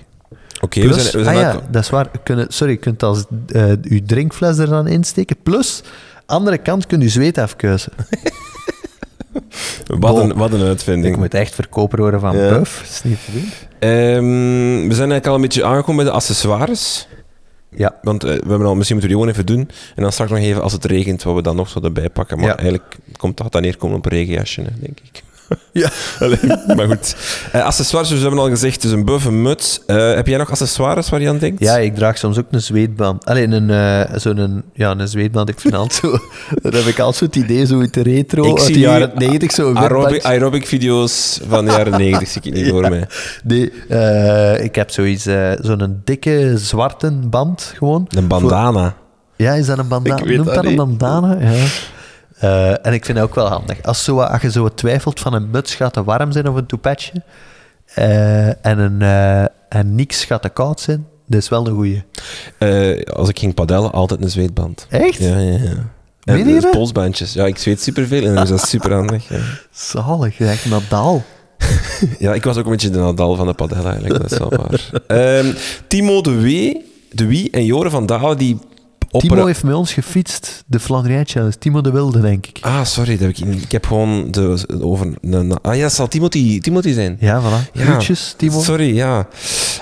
Oké, 0.61 0.81
we 0.81 0.87
Plus, 0.87 1.11
zijn, 1.11 1.17
we 1.17 1.25
zijn 1.25 1.37
ah 1.37 1.43
ja, 1.43 1.61
dat 1.71 1.83
is 1.83 1.91
waar. 1.91 2.09
Je 2.12 2.19
kunt, 2.23 2.55
sorry, 2.55 2.73
je 2.73 2.79
kunt 2.79 3.03
als 3.03 3.25
eh, 3.49 3.69
je 3.83 4.03
drinkfles 4.03 4.59
er 4.59 4.67
dan 4.69 4.87
insteken. 4.87 5.37
Plus, 5.43 5.83
andere 6.27 6.59
kant 6.59 6.87
kun 6.87 7.01
je 7.01 7.09
zweet 7.09 7.39
afkuisen. 7.39 7.93
Wat 9.87 10.17
een, 10.19 10.35
wat 10.35 10.53
een 10.53 10.62
uitvinding. 10.62 11.15
Ik 11.15 11.21
moet 11.21 11.35
echt 11.35 11.55
verkoper 11.55 11.99
worden 12.01 12.21
van 12.21 12.37
Ja. 12.37 12.49
Dat 12.51 12.67
is 12.83 13.01
niet 13.05 13.19
te 13.25 13.33
doen. 13.33 13.51
Ehm, 13.79 14.89
we 14.89 14.95
zijn 14.95 15.11
eigenlijk 15.11 15.27
al 15.27 15.35
een 15.35 15.41
beetje 15.41 15.65
aangekomen 15.65 15.97
bij 15.97 16.05
de 16.05 16.11
accessoires. 16.11 17.09
Ja. 17.71 17.95
Want 18.03 18.25
eh, 18.25 18.31
we 18.31 18.49
hebben 18.49 18.67
al, 18.67 18.75
misschien 18.75 18.97
moeten 18.97 19.17
we 19.17 19.25
die 19.25 19.25
gewoon 19.25 19.29
even 19.29 19.47
doen. 19.47 19.71
En 19.97 20.03
dan 20.03 20.12
straks 20.12 20.31
nog 20.31 20.41
even 20.41 20.62
als 20.62 20.73
het 20.73 20.85
regent, 20.85 21.23
wat 21.23 21.35
we 21.35 21.43
dan 21.43 21.57
nog 21.57 21.69
zo 21.69 21.81
erbij 21.81 22.11
pakken. 22.11 22.39
Maar 22.39 22.47
Ja. 22.47 22.57
eigenlijk 22.57 22.97
komt 23.17 23.37
dat 23.37 23.53
dan 23.53 23.62
neerkomen 23.62 23.97
op 23.97 24.05
een 24.05 24.11
regenjasje, 24.12 24.62
denk 24.81 24.99
ik. 25.03 25.23
Ja. 25.73 25.91
Allee, 26.21 26.39
maar 26.77 26.87
goed. 26.87 27.17
Eh, 27.53 27.65
accessoires, 27.65 28.11
dus 28.11 28.19
we 28.19 28.27
hebben 28.27 28.45
al 28.45 28.51
gezegd, 28.51 28.83
dus 28.83 28.91
een 28.91 29.05
buff, 29.05 29.25
een 29.25 29.43
muts. 29.43 29.81
Eh, 29.87 30.15
heb 30.15 30.27
jij 30.27 30.39
nog 30.39 30.51
accessoires 30.51 31.09
waar 31.09 31.21
je 31.21 31.29
aan 31.29 31.39
denkt? 31.39 31.61
Ja, 31.61 31.77
ik 31.77 31.95
draag 31.95 32.19
soms 32.19 32.39
ook 32.39 32.47
een 32.51 32.63
zweetband. 32.63 33.25
Alleen 33.25 33.53
een, 33.53 33.71
eh, 33.71 34.19
zo'n 34.19 34.63
ja, 34.75 34.91
een 34.91 35.09
zweetband. 35.09 35.49
Ik 35.49 35.61
vind 35.61 35.75
altijd 35.75 36.01
zo... 36.01 36.11
Dan 36.63 36.75
heb 36.75 36.85
ik 36.85 36.99
altijd 36.99 37.35
het 37.35 37.45
idee, 37.45 37.67
zo 37.67 37.81
uit 37.81 37.95
de 37.95 38.03
retro, 38.03 38.43
Ik 38.45 38.51
uit 38.51 38.61
zie 38.61 38.75
de 38.75 38.81
jaren 38.81 39.11
90, 39.15 39.53
zo 39.53 39.71
een 39.71 39.79
aerobic, 39.79 40.25
aerobic 40.25 40.67
video's 40.67 41.41
van 41.49 41.65
de 41.65 41.71
jaren 41.71 41.99
90 41.99 42.29
zie 42.29 42.43
ik 42.43 42.55
niet 42.55 42.69
voor 42.71 42.89
mij. 42.89 43.07
Nee, 43.45 43.73
eh, 43.89 44.65
ik 44.65 44.75
heb 44.75 44.91
zoiets, 44.91 45.27
zo'n 45.61 46.01
dikke 46.05 46.53
zwarte 46.59 47.13
band 47.13 47.73
gewoon. 47.77 48.07
Een 48.09 48.27
bandana. 48.27 48.95
Ja, 49.37 49.53
is 49.53 49.67
dat 49.67 49.79
een 49.79 49.89
bandana? 49.89 50.19
Ik 50.19 50.25
weet 50.27 50.37
Noemt 50.37 50.49
dat 50.49 50.57
dat 50.57 50.65
een 50.65 50.77
bandana? 50.77 51.37
Ja. 51.41 51.65
Eh, 52.38 52.87
en 52.87 52.92
ik 52.92 53.05
vind 53.05 53.18
dat 53.18 53.27
ook 53.27 53.35
wel 53.35 53.49
handig. 53.49 53.83
Als, 53.83 54.05
zo, 54.05 54.20
als 54.20 54.42
je 54.42 54.51
zo 54.51 54.68
twijfelt 54.68 55.20
van 55.20 55.35
een 55.35 55.51
muts 55.51 55.75
gaat 55.75 55.92
te 55.92 56.05
warm 56.05 56.33
zijn 56.33 56.49
of 56.49 56.57
een 56.57 56.66
toepetje, 56.66 57.12
eh, 57.94 58.66
en, 58.66 58.79
een, 58.79 59.03
eh, 59.03 59.44
en 59.68 59.94
niks 59.94 60.25
gaat 60.25 60.42
te 60.42 60.49
koud 60.49 60.81
zijn, 60.81 61.07
dat 61.27 61.40
is 61.40 61.49
wel 61.49 61.66
een 61.66 61.75
goeie. 61.75 62.03
Als 63.12 63.29
ik 63.29 63.38
ging 63.38 63.55
padellen, 63.55 63.92
altijd 63.92 64.22
een 64.22 64.31
zweetband. 64.31 64.87
Echt? 64.90 65.18
Ja, 65.18 65.38
ja, 65.38 65.59
ja. 65.59 65.94
En 66.25 66.44
dus 66.44 66.70
polsbandjes. 66.70 67.33
Ja, 67.33 67.46
ik 67.46 67.59
zweet 67.59 67.83
superveel 67.83 68.25
en 68.25 68.35
dat 68.35 68.51
is 68.51 68.68
super 68.68 68.92
handig. 68.92 69.29
Ja. 69.29 69.38
Zalig, 69.72 70.40
echt 70.40 70.66
Nadal. 70.66 71.25
ja, 72.18 72.35
ik 72.35 72.44
was 72.44 72.57
ook 72.57 72.64
een 72.64 72.70
beetje 72.70 72.90
de 72.90 72.99
Nadal 72.99 73.35
van 73.35 73.46
de 73.46 73.53
padel 73.53 73.85
eigenlijk, 73.85 74.22
dat 74.22 74.33
is 74.33 74.38
wel 74.38 74.53
waar. 74.57 74.90
Ehm, 75.07 75.53
Timo 75.88 76.20
de 76.20 76.40
W, 76.40 76.46
de 77.11 77.27
Wie 77.27 77.51
en 77.51 77.64
Joren 77.64 77.90
van 77.90 78.07
Dalen, 78.07 78.38
die. 78.38 78.59
Timo 79.11 79.47
heeft 79.47 79.62
met 79.62 79.75
ons 79.75 79.92
gefietst, 79.92 80.64
de 80.66 80.81
Flandrien 80.81 81.27
Challenge. 81.27 81.59
Timo 81.59 81.81
de 81.81 81.90
Wilde, 81.90 82.21
denk 82.21 82.47
ik. 82.47 82.59
Ah, 82.61 82.85
sorry, 82.85 83.19
dat 83.19 83.37
heb 83.37 83.49
ik, 83.49 83.62
ik 83.62 83.73
heb 83.73 83.87
gewoon 83.87 84.31
de, 84.31 84.64
over... 84.81 85.12
ah 85.62 85.77
ja, 85.77 85.88
zal 85.88 86.09
Timothy, 86.09 86.61
Timothy 86.61 86.92
zijn. 86.92 87.16
Ja, 87.21 87.40
voilà. 87.42 87.71
Ja, 87.73 87.85
Groetjes, 87.85 88.35
Timo. 88.37 88.61
Sorry, 88.62 88.95
ja. 88.95 89.29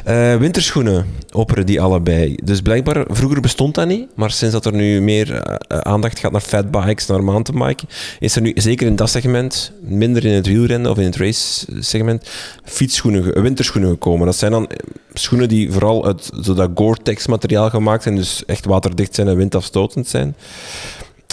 Eh, 0.05 0.37
winterschoenen 0.37 1.07
opperen 1.33 1.67
die 1.67 1.81
allebei. 1.81 2.37
Dus 2.45 2.61
blijkbaar, 2.61 3.05
vroeger 3.09 3.41
bestond 3.41 3.75
dat 3.75 3.87
niet, 3.87 4.07
maar 4.17 4.31
sinds 4.31 4.55
dat 4.55 4.67
er 4.67 4.73
nu 4.73 5.01
meer 5.01 5.33
eh, 5.35 5.79
aandacht 5.79 6.19
gaat 6.19 6.33
naar 6.33 6.41
fatbikes, 6.41 7.07
naar 7.07 7.25
mountainbiken, 7.25 7.89
is 8.19 8.37
er 8.37 8.43
nu, 8.43 8.53
zeker 8.55 8.87
in 8.87 8.97
dat 8.97 9.11
segment, 9.11 9.73
minder 9.83 10.25
in 10.25 10.33
het 10.33 10.47
wielrennen 10.47 10.91
of 10.91 10.99
in 10.99 11.05
het 11.05 11.17
race-segment, 11.17 12.29
fietsschoenen, 12.65 13.23
ge- 13.23 13.41
winterschoenen 13.41 13.91
gekomen. 13.91 14.27
Dat 14.27 14.37
zijn 14.37 14.53
dan 14.53 14.69
schoenen 15.15 15.49
die 15.49 15.73
vooral 15.73 16.07
uit 16.07 16.31
zo 16.43 16.55
dat 16.55 16.71
Gore-Tex 16.75 17.27
materiaal 17.27 17.71
gemaakt 17.71 18.03
zijn, 18.03 18.17
dus 18.17 18.45
echt 18.45 18.65
waterdicht 18.65 19.15
zijn 19.15 19.29
en 19.29 19.37
windafstotend 19.37 20.09
zijn. 20.09 20.37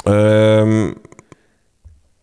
Ehm, 0.04 0.91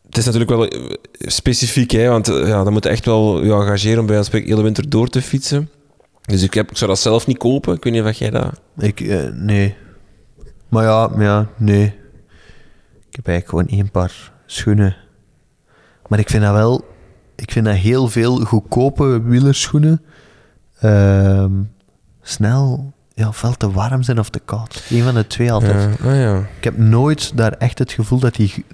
het 0.06 0.16
is 0.16 0.24
natuurlijk 0.24 0.50
wel 0.50 0.68
eh, 0.68 0.96
specifiek, 1.18 1.90
hè, 1.90 2.08
want 2.08 2.28
eh, 2.28 2.48
ja, 2.48 2.64
dan 2.64 2.72
moet 2.72 2.84
je 2.84 2.90
echt 2.90 3.04
wel 3.04 3.44
je 3.44 3.52
engageren 3.52 3.98
om 3.98 4.06
bij 4.06 4.16
een 4.16 4.42
hele 4.44 4.62
winter 4.62 4.88
door 4.88 5.08
te 5.08 5.22
fietsen. 5.22 5.70
Dus 6.22 6.42
ik, 6.42 6.54
heb, 6.54 6.70
ik 6.70 6.76
zou 6.76 6.90
dat 6.90 7.00
zelf 7.00 7.26
niet 7.26 7.38
kopen. 7.38 7.74
Ik 7.74 7.84
weet 7.84 7.92
niet 7.92 8.02
of 8.02 8.12
jij 8.12 8.30
dat... 8.30 8.60
Ik, 8.78 9.00
eh, 9.00 9.28
nee. 9.32 9.76
Maar 10.68 10.84
ja, 10.84 11.10
ja, 11.18 11.48
nee. 11.56 11.84
Ik 13.08 13.16
heb 13.16 13.26
eigenlijk 13.26 13.48
gewoon 13.48 13.78
één 13.78 13.90
paar 13.90 14.32
schoenen. 14.46 14.96
Maar 16.08 16.18
ik 16.18 16.30
vind 16.30 16.42
dat 16.42 16.52
wel... 16.52 16.84
Ik 17.36 17.50
vind 17.50 17.64
dat 17.64 17.74
heel 17.74 18.08
veel 18.08 18.36
goedkope 18.36 19.22
wielerschoenen 19.22 20.02
ehm, 20.80 21.52
snel 22.22 22.92
ja, 23.14 23.28
ofwel 23.28 23.52
te 23.52 23.70
warm 23.70 24.02
zijn 24.02 24.18
of 24.18 24.30
te 24.30 24.38
koud. 24.38 24.86
Eén 24.90 25.02
van 25.02 25.14
de 25.14 25.26
twee 25.26 25.52
altijd. 25.52 25.98
Ja, 26.02 26.10
ah, 26.10 26.16
ja. 26.16 26.38
Ik 26.56 26.64
heb 26.64 26.76
nooit 26.76 27.36
daar 27.36 27.52
echt 27.52 27.78
het 27.78 27.92
gevoel 27.92 28.18
dat 28.18 28.34
die... 28.34 28.64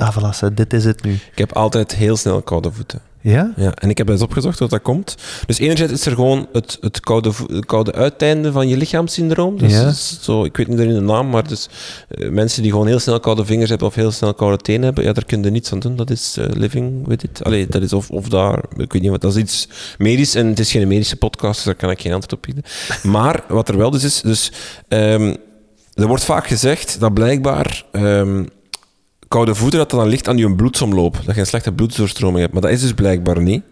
Ah, 0.00 0.16
voilà, 0.16 0.54
dit 0.54 0.72
is 0.72 0.84
het 0.84 1.02
nu. 1.02 1.12
Ik 1.12 1.38
heb 1.38 1.52
altijd 1.52 1.94
heel 1.94 2.16
snel 2.16 2.42
koude 2.42 2.72
voeten. 2.72 3.00
Ja? 3.22 3.52
Ja, 3.56 3.74
en 3.74 3.90
ik 3.90 3.98
heb 3.98 4.08
eens 4.08 4.22
opgezocht 4.22 4.58
wat 4.58 4.70
dat 4.70 4.82
komt. 4.82 5.14
Dus 5.46 5.58
enerzijds 5.58 5.92
is 5.92 6.06
er 6.06 6.14
gewoon 6.14 6.46
het, 6.52 6.78
het, 6.80 7.00
koude, 7.00 7.32
koude 7.66 7.92
uiteinde 7.92 8.52
van 8.52 8.68
je 8.68 8.76
lichaamssyndroom. 8.76 9.58
Dus 9.58 9.72
Ja. 9.72 9.92
zo, 10.20 10.44
ik 10.44 10.56
weet 10.56 10.66
niet 10.68 10.78
de 10.78 10.84
naam, 10.84 11.28
maar 11.30 11.48
dus, 11.48 11.68
eh, 12.08 12.30
mensen 12.30 12.62
die 12.62 12.70
gewoon 12.70 12.86
heel 12.86 12.98
snel 12.98 13.20
koude 13.20 13.44
vingers 13.44 13.70
hebben 13.70 13.88
of 13.88 13.94
heel 13.94 14.10
snel 14.10 14.34
koude 14.34 14.56
tenen 14.56 14.82
hebben, 14.82 15.04
ja, 15.04 15.12
daar 15.12 15.24
kun 15.24 15.42
je 15.42 15.50
niets 15.50 15.72
aan 15.72 15.78
doen. 15.78 15.96
Dat 15.96 16.10
is 16.10 16.36
eh, 16.36 16.46
living 16.50 17.06
with 17.06 17.22
it. 17.22 17.44
Allee, 17.44 17.66
dat 17.68 17.82
is 17.82 17.92
of, 17.92 18.10
of 18.10 18.28
daar, 18.28 18.62
ik 18.76 18.92
weet 18.92 19.02
niet 19.02 19.10
wat, 19.10 19.20
dat 19.20 19.34
is 19.34 19.42
iets 19.42 19.68
medisch 19.98 20.34
en 20.34 20.46
het 20.46 20.58
is 20.58 20.70
geen 20.70 20.88
medische 20.88 21.16
podcast, 21.16 21.54
dus 21.54 21.64
daar 21.64 21.74
kan 21.74 21.90
ik 21.90 22.00
geen 22.00 22.12
antwoord 22.12 22.32
op 22.32 22.42
bieden. 22.42 22.64
Maar 23.12 23.44
wat 23.48 23.68
er 23.68 23.76
wel 23.76 23.90
dus 23.90 24.04
is, 24.04 24.20
dus 24.20 24.52
ehm, 24.88 25.34
er 25.94 26.06
wordt 26.06 26.24
vaak 26.24 26.46
gezegd 26.46 27.00
dat 27.00 27.14
blijkbaar 27.14 27.84
ehm, 27.92 28.44
koude 29.30 29.54
voeten, 29.54 29.78
dat 29.78 29.90
dat 29.90 30.00
dan 30.00 30.08
ligt 30.08 30.28
aan 30.28 30.36
je 30.36 30.54
bloedsomloop. 30.54 31.20
Dat 31.24 31.34
je 31.34 31.40
een 31.40 31.46
slechte 31.46 31.72
bloeddoorstroming 31.72 32.40
hebt. 32.40 32.52
Maar 32.52 32.62
dat 32.62 32.70
is 32.70 32.80
dus 32.80 32.92
blijkbaar 32.92 33.42
niet. 33.42 33.62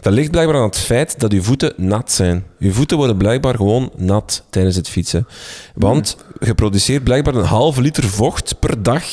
Dat 0.00 0.12
ligt 0.12 0.30
blijkbaar 0.30 0.56
aan 0.56 0.62
het 0.66 0.78
feit 0.78 1.20
dat 1.20 1.32
je 1.32 1.42
voeten 1.42 1.72
nat 1.76 2.12
zijn. 2.12 2.44
Je 2.58 2.72
voeten 2.72 2.96
worden 2.96 3.16
blijkbaar 3.16 3.54
gewoon 3.54 3.90
nat 3.96 4.44
tijdens 4.50 4.76
het 4.76 4.88
fietsen. 4.88 5.26
Want 5.74 6.16
je 6.40 6.54
produceert 6.54 7.04
blijkbaar 7.04 7.34
een 7.34 7.44
halve 7.44 7.80
liter 7.80 8.04
vocht 8.04 8.58
per 8.58 8.82
dag 8.82 9.04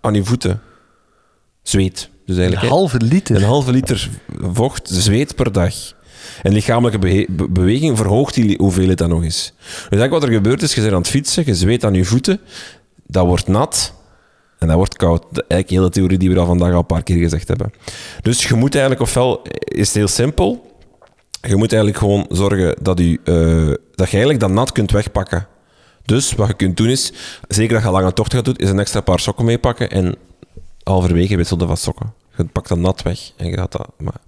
aan 0.00 0.14
je 0.14 0.24
voeten. 0.24 0.60
Zweet. 1.62 1.94
Dus 2.26 2.36
Een 2.36 2.42
eigenlijk, 2.42 2.62
hè. 2.62 2.68
halve 2.78 2.98
liter. 2.98 3.36
Een 3.36 3.42
halve 3.42 3.70
liter 3.72 4.08
vocht, 4.52 4.88
zweet 4.92 5.34
per 5.34 5.52
dag. 5.52 5.74
En 6.42 6.52
lichamelijke 6.52 6.98
be- 6.98 7.46
beweging 7.50 7.96
verhoogt 7.96 8.34
die 8.34 8.56
hoeveelheid 8.58 8.98
dan 8.98 9.08
nog 9.08 9.22
eens. 9.22 9.52
Dus 9.56 9.76
eigenlijk 9.80 10.12
wat 10.12 10.22
er 10.22 10.32
gebeurt 10.32 10.62
is, 10.62 10.74
je 10.74 10.80
bent 10.80 10.92
aan 10.92 10.98
het 11.00 11.08
fietsen, 11.10 11.42
je 11.46 11.54
zweet 11.54 11.84
aan 11.84 11.94
je 11.94 12.04
voeten. 12.04 12.40
dat 13.06 13.26
wordt 13.26 13.46
nat 13.48 13.92
en 14.58 14.66
dat 14.66 14.76
wordt 14.76 14.96
koud. 14.96 15.24
Eigenlijk 15.32 15.70
heel 15.70 15.82
de 15.82 15.90
theorie 15.90 16.18
die 16.18 16.30
we 16.30 16.38
al 16.38 16.46
vandaag 16.46 16.72
al 16.72 16.78
een 16.78 16.86
paar 16.86 17.02
keer 17.02 17.18
gezegd 17.18 17.48
hebben. 17.48 17.72
Dus 18.22 18.48
je 18.48 18.54
moet 18.54 18.74
eigenlijk, 18.74 19.02
ofwel 19.02 19.42
is 19.64 19.86
het 19.86 19.96
heel 19.96 20.08
simpel, 20.08 20.76
je 21.40 21.56
moet 21.56 21.72
eigenlijk 21.72 22.02
gewoon 22.02 22.26
zorgen 22.28 22.76
dat, 22.82 23.00
u, 23.00 23.20
eh, 23.24 23.34
dat 23.94 24.06
je 24.10 24.16
eigenlijk 24.16 24.40
dat 24.40 24.50
nat 24.50 24.72
kunt 24.72 24.90
wegpakken. 24.90 25.46
Dus 26.04 26.32
wat 26.32 26.46
je 26.48 26.54
kunt 26.54 26.76
doen 26.76 26.88
is, 26.88 27.12
zeker 27.48 27.74
dat 27.74 27.84
je 27.84 27.90
lange 27.90 28.12
tocht 28.12 28.34
gaat 28.34 28.44
doen, 28.44 28.56
is 28.56 28.70
een 28.70 28.78
extra 28.78 29.00
paar 29.00 29.20
sokken 29.20 29.44
meepakken 29.44 29.90
en 29.90 30.16
halverwege 30.82 31.36
wisselde 31.36 31.66
van 31.66 31.76
sokken. 31.76 32.12
Je 32.46 32.52
pakt 32.52 32.68
dat 32.68 32.78
nat 32.78 33.02
weg 33.02 33.32
en 33.36 33.46
je 33.46 33.56
gaat 33.56 33.72
dat... 33.72 33.88
Maar, 33.98 34.20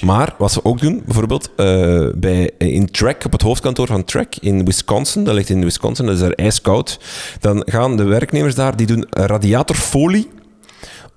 maar 0.00 0.34
wat 0.38 0.52
ze 0.52 0.64
ook 0.64 0.80
doen, 0.80 1.02
bijvoorbeeld 1.04 1.50
eh, 1.56 2.06
bij, 2.14 2.50
in 2.58 2.90
Trek, 2.90 3.24
op 3.24 3.32
het 3.32 3.42
hoofdkantoor 3.42 3.86
van 3.86 4.04
Trek 4.04 4.36
in 4.40 4.64
Wisconsin, 4.64 5.24
dat 5.24 5.34
ligt 5.34 5.48
in 5.48 5.64
Wisconsin, 5.64 6.06
dat 6.06 6.14
is 6.14 6.20
daar 6.20 6.32
ijskoud, 6.32 6.98
dan 7.40 7.62
gaan 7.66 7.96
de 7.96 8.04
werknemers 8.04 8.54
daar, 8.54 8.76
die 8.76 8.86
doen 8.86 9.06
radiatorfolie 9.10 10.30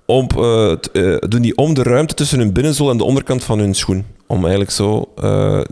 om, 0.06 0.26
eh, 0.36 0.72
t- 0.72 0.90
eh, 0.90 1.16
doen 1.18 1.42
die 1.42 1.56
om 1.56 1.74
de 1.74 1.82
ruimte 1.82 2.14
tussen 2.14 2.38
hun 2.38 2.52
binnenzool 2.52 2.90
en 2.90 2.96
de 2.96 3.04
onderkant 3.04 3.44
van 3.44 3.58
hun 3.58 3.74
schoen. 3.74 4.04
Om 4.26 4.40
eigenlijk 4.40 4.70
zo 4.70 5.12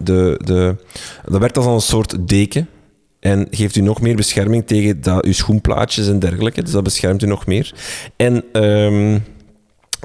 de, 0.02 0.40
de... 0.44 0.76
Dat 1.24 1.40
werkt 1.40 1.56
als 1.56 1.66
een 1.66 1.80
soort 1.80 2.28
deken. 2.28 2.68
En 3.20 3.46
geeft 3.50 3.76
u 3.76 3.80
nog 3.80 4.00
meer 4.00 4.16
bescherming 4.16 4.66
tegen 4.66 5.00
dat, 5.00 5.24
uw 5.24 5.32
schoenplaatjes 5.32 6.08
en 6.08 6.18
dergelijke. 6.18 6.62
Dus 6.62 6.72
dat 6.72 6.82
beschermt 6.82 7.22
u 7.22 7.26
nog 7.26 7.46
meer. 7.46 7.74
En... 8.16 8.44
ehm, 8.52 9.18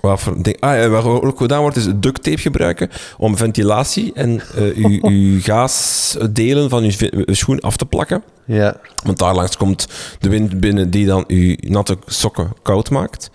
wat, 0.02 0.20
voor 0.20 0.44
ding, 0.44 0.60
ah, 0.60 0.92
wat 0.92 1.06
ook 1.06 1.38
gedaan 1.38 1.62
wordt, 1.62 1.78
is 1.78 1.88
duct 1.96 2.24
tape 2.24 2.38
gebruiken 2.38 2.90
om 3.18 3.38
ventilatie 3.38 4.12
en 4.14 4.42
eh, 4.56 4.76
uw, 4.76 5.00
uw 5.02 5.42
gaasdelen 5.42 6.70
van 6.70 6.84
uw 6.84 7.34
schoen 7.34 7.60
af 7.60 7.78
te 7.78 7.86
plakken. 7.86 8.24
Ja. 8.46 8.76
Want 9.04 9.18
daar 9.18 9.36
langs 9.36 9.58
komt 9.58 9.88
de 10.20 10.30
wind 10.30 10.60
binnen 10.60 10.90
die 10.90 11.06
dan 11.06 11.24
uw 11.28 11.56
natte 11.60 11.98
sokken 12.06 12.54
koud 12.62 12.90
maakt. 12.90 13.30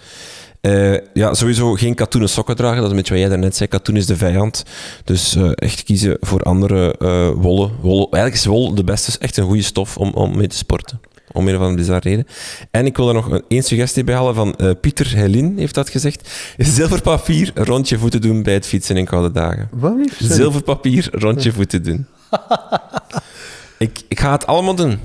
Eh, 0.60 0.96
ja, 1.12 1.34
sowieso 1.34 1.72
geen 1.74 1.94
katoenen 1.94 2.30
sokken 2.30 2.56
dragen. 2.56 2.76
Dat 2.76 2.84
is 2.84 2.90
een 2.90 2.96
beetje 2.96 3.12
wat 3.12 3.22
jij 3.22 3.30
daarnet 3.30 3.56
zei. 3.56 3.68
Katoen 3.68 3.96
is 3.96 4.06
de 4.06 4.16
vijand. 4.16 4.64
Dus 5.04 5.34
eh, 5.34 5.50
echt 5.54 5.82
kiezen 5.82 6.16
voor 6.20 6.42
andere 6.42 6.94
wollen. 7.36 7.70
wollen. 7.80 8.08
Eigenlijk 8.10 8.34
is 8.34 8.44
wol 8.44 8.74
de 8.74 8.84
beste, 8.84 9.08
is 9.08 9.18
echt 9.18 9.36
een 9.36 9.44
goede 9.44 9.62
stof 9.62 9.96
om, 9.96 10.10
om 10.10 10.36
mee 10.36 10.46
te 10.46 10.56
sporten. 10.56 11.00
Om 11.34 11.48
een 11.48 11.54
of 11.54 11.60
andere 11.60 11.76
bizarre 11.76 12.08
reden. 12.08 12.26
En 12.70 12.86
ik 12.86 12.96
wil 12.96 13.08
er 13.08 13.14
nog 13.14 13.30
een, 13.30 13.44
één 13.48 13.62
suggestie 13.62 14.04
bij 14.04 14.14
halen 14.14 14.34
van 14.34 14.56
eh, 14.56 14.70
Pieter 14.80 15.16
Helin, 15.16 15.58
heeft 15.58 15.74
dat 15.74 15.88
gezegd. 15.88 16.30
Zilverpapier 16.58 17.50
rond 17.54 17.88
je 17.88 17.98
voeten 17.98 18.20
doen 18.20 18.42
bij 18.42 18.54
het 18.54 18.66
fietsen 18.66 18.96
in 18.96 19.04
koude 19.04 19.30
dagen. 19.30 19.68
Wat. 19.70 19.96
Zilverpapier 20.18 21.08
rond 21.12 21.42
je 21.42 21.52
voeten 21.52 21.82
doen. 21.82 22.06
ik, 23.78 24.02
ik 24.08 24.20
ga 24.20 24.32
het 24.32 24.46
allemaal 24.46 24.74
doen. 24.74 24.98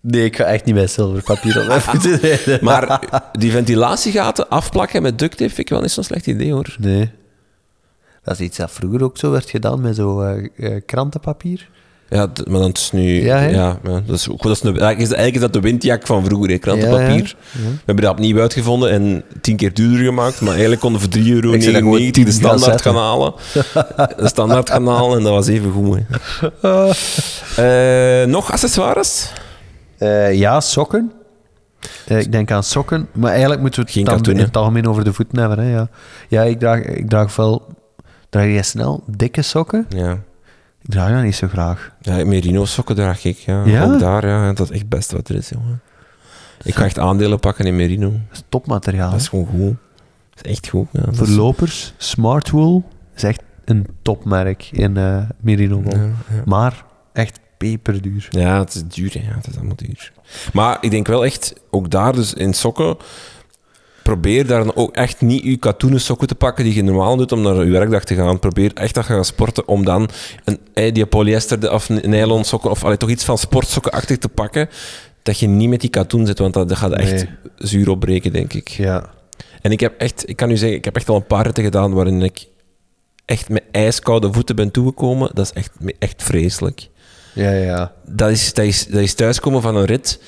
Nee, 0.00 0.24
ik 0.24 0.36
ga 0.36 0.44
echt 0.44 0.64
niet 0.64 0.74
met 0.74 0.90
zilverpapier 0.90 1.60
op 1.60 1.66
mijn 1.66 1.80
voeten 1.90 2.16
rijden. 2.16 2.64
Maar 2.64 3.00
die 3.32 3.50
ventilatiegaten 3.50 4.48
afplakken 4.48 5.02
met 5.02 5.18
duct 5.18 5.36
tape 5.36 5.50
vind 5.50 5.58
ik 5.58 5.68
wel 5.68 5.80
niet 5.80 5.90
zo'n 5.90 6.04
slecht 6.04 6.26
idee 6.26 6.52
hoor. 6.52 6.76
Nee. 6.78 7.10
Dat 8.22 8.34
is 8.34 8.46
iets 8.46 8.56
dat 8.56 8.70
vroeger 8.70 9.04
ook 9.04 9.18
zo 9.18 9.30
werd 9.30 9.50
gedaan 9.50 9.80
met 9.80 9.96
zo 9.96 10.20
eh, 10.20 10.48
eh, 10.56 10.82
krantenpapier. 10.86 11.68
Ja, 12.10 12.28
maar 12.48 12.60
dan 12.60 12.70
is 12.72 12.90
nu... 12.92 13.22
Ja, 13.24 13.36
Ja, 13.36 13.40
hè? 13.40 13.48
ja, 13.48 13.78
dat 14.06 14.16
is, 14.16 14.28
ook- 14.30 14.42
dat 14.42 14.52
is 14.52 14.60
een, 14.62 14.66
eigenlijk, 14.68 14.98
is, 14.98 15.06
eigenlijk 15.06 15.34
is 15.34 15.40
dat 15.40 15.52
de 15.52 15.60
windjak 15.60 16.06
van 16.06 16.24
vroeger, 16.24 16.50
hè, 16.50 16.58
krantenpapier. 16.58 17.06
Ja, 17.08 17.60
ja. 17.62 17.68
We 17.68 17.80
hebben 17.84 18.04
dat 18.04 18.12
opnieuw 18.12 18.40
uitgevonden 18.40 18.90
en 18.90 19.22
tien 19.40 19.56
keer 19.56 19.74
duurder 19.74 20.04
gemaakt, 20.04 20.40
maar 20.40 20.50
eigenlijk 20.50 20.80
konden 20.80 21.00
voor 21.00 21.10
3,99 21.18 21.26
euro 21.32 21.50
dat 21.50 21.60
de 21.60 22.22
gaan 22.22 22.32
standaard 22.32 22.60
zetten. 22.62 22.80
kanalen. 22.92 23.32
De 24.16 24.28
standaard 24.28 24.68
kanalen 24.70 25.18
en 25.18 25.24
dat 25.24 25.32
was 25.32 25.46
even 25.46 25.72
goed. 25.72 25.98
Hè. 25.98 26.90
Eh, 28.22 28.26
nog 28.28 28.52
accessoires? 28.52 29.32
Eh, 29.98 30.34
ja, 30.34 30.60
sokken. 30.60 31.12
Eh, 32.06 32.18
ik 32.18 32.32
denk 32.32 32.50
aan 32.50 32.62
sokken, 32.62 33.08
maar 33.12 33.30
eigenlijk 33.30 33.60
moeten 33.60 33.80
we 33.80 33.86
het 33.86 33.94
Geen 33.96 34.04
dan 34.04 34.16
katoen, 34.16 34.34
in 34.34 34.40
het 34.40 34.56
algemeen 34.56 34.88
over 34.88 35.04
de 35.04 35.12
voeten 35.12 35.38
hebben. 35.38 35.58
Hè, 35.58 35.70
ja, 35.72 35.88
ja 36.28 36.42
ik, 36.42 36.58
draag, 36.58 36.80
ik 36.82 37.08
draag 37.08 37.36
wel... 37.36 37.66
Draag 38.30 38.44
jij 38.46 38.62
snel 38.62 39.02
dikke 39.06 39.42
sokken? 39.42 39.86
Ja. 39.88 40.18
Ik 40.82 40.90
draag 40.90 41.12
dat 41.12 41.22
niet 41.22 41.34
zo 41.34 41.48
graag. 41.48 41.92
ja 42.00 42.24
merino 42.24 42.64
sokken 42.64 42.94
draag 42.96 43.24
ik, 43.24 43.36
ja. 43.36 43.64
Ja? 43.64 43.84
Ook 43.84 43.98
daar, 43.98 44.26
ja. 44.26 44.52
Dat 44.52 44.66
is 44.66 44.70
echt 44.70 44.80
het 44.80 44.88
beste 44.88 45.16
wat 45.16 45.28
er 45.28 45.34
is, 45.34 45.48
jongen. 45.48 45.80
Ik 46.62 46.74
ga 46.74 46.84
echt 46.84 46.98
aandelen 46.98 47.38
pakken 47.40 47.64
in 47.64 47.76
merino. 47.76 48.10
Dat 48.10 48.20
is 48.32 48.42
topmateriaal. 48.48 49.10
Dat 49.10 49.20
is 49.20 49.28
gewoon 49.28 49.46
goed. 49.46 49.76
Dat 50.34 50.44
is 50.44 50.50
echt 50.50 50.68
goed. 50.68 50.86
Ja, 50.92 51.02
Voor 51.10 51.28
lopers, 51.28 51.92
Smartwool 51.96 52.88
is 53.14 53.22
echt 53.22 53.42
een 53.64 53.86
topmerk 54.02 54.68
in 54.72 54.96
eh 54.96 55.22
merino 55.40 55.82
wol. 55.82 55.96
Ja, 55.96 56.02
ja. 56.04 56.42
Maar 56.44 56.84
echt 57.12 57.40
peperduur. 57.58 58.26
Ja, 58.30 58.58
het 58.58 58.74
is 58.74 58.84
duur. 58.88 59.12
hè. 59.12 59.28
Ja, 59.28 59.34
het 59.36 59.46
is 59.46 59.56
allemaal 59.56 59.76
duur. 59.76 60.12
Maar 60.52 60.78
ik 60.80 60.90
denk 60.90 61.06
wel 61.06 61.24
echt, 61.24 61.52
ook 61.70 61.90
daar 61.90 62.12
dus 62.12 62.34
in 62.34 62.54
sokken, 62.54 62.96
probeer 64.08 64.46
daar 64.46 64.64
dan 64.64 64.74
ook 64.76 64.94
echt 64.94 65.20
niet 65.20 65.44
je 65.44 65.56
katoenen 65.56 66.00
sokken 66.00 66.28
te 66.28 66.34
pakken 66.34 66.64
die 66.64 66.74
je 66.74 66.82
normaal 66.82 67.16
doet 67.16 67.32
om 67.32 67.40
naar 67.42 67.64
je 67.64 67.70
werkdag 67.70 68.04
te 68.04 68.14
gaan. 68.14 68.38
Probeer 68.38 68.70
echt 68.74 68.94
dat 68.94 69.06
je 69.06 69.12
gaat 69.12 69.26
sporten 69.26 69.68
om 69.68 69.84
dan 69.84 70.08
een, 70.44 70.58
eh, 70.74 70.92
die 70.94 71.06
polyester 71.06 71.72
of 71.72 71.88
nylon 71.88 72.44
sokken 72.44 72.70
of 72.70 72.84
allee, 72.84 72.96
toch 72.96 73.08
iets 73.10 73.24
van 73.24 73.38
sportsokkenachtig 73.38 74.18
te 74.18 74.28
pakken. 74.28 74.68
Dat 75.22 75.38
je 75.38 75.46
niet 75.48 75.68
met 75.68 75.80
die 75.80 75.90
katoen 75.90 76.26
zit, 76.26 76.38
want 76.38 76.54
dat, 76.54 76.68
dat 76.68 76.78
gaat 76.78 76.92
echt 76.92 77.12
Nee. 77.12 77.28
zuur 77.56 77.90
opbreken, 77.90 78.32
denk 78.32 78.52
ik. 78.52 78.68
Ja. 78.68 79.10
En 79.62 79.70
ik 79.72 79.80
heb 79.80 80.00
echt, 80.00 80.28
ik 80.28 80.36
kan 80.36 80.50
u 80.50 80.56
zeggen, 80.56 80.78
ik 80.78 80.84
heb 80.84 80.96
echt 80.96 81.08
al 81.08 81.16
een 81.16 81.26
paar 81.26 81.44
ritten 81.44 81.64
gedaan 81.64 81.92
waarin 81.92 82.22
ik 82.22 82.46
echt 83.24 83.48
met 83.48 83.62
ijskoude 83.70 84.32
voeten 84.32 84.56
ben 84.56 84.70
toegekomen. 84.70 85.30
Dat 85.34 85.44
is 85.44 85.52
echt, 85.52 85.70
echt 85.98 86.22
vreselijk 86.22 86.88
Ja, 87.32 87.50
ja. 87.52 87.92
dat 88.06 88.30
is, 88.30 88.54
dat, 88.54 88.64
is, 88.64 88.86
dat 88.86 89.00
is 89.00 89.14
thuiskomen 89.14 89.62
van 89.62 89.76
een 89.76 89.84
rit. 89.84 90.20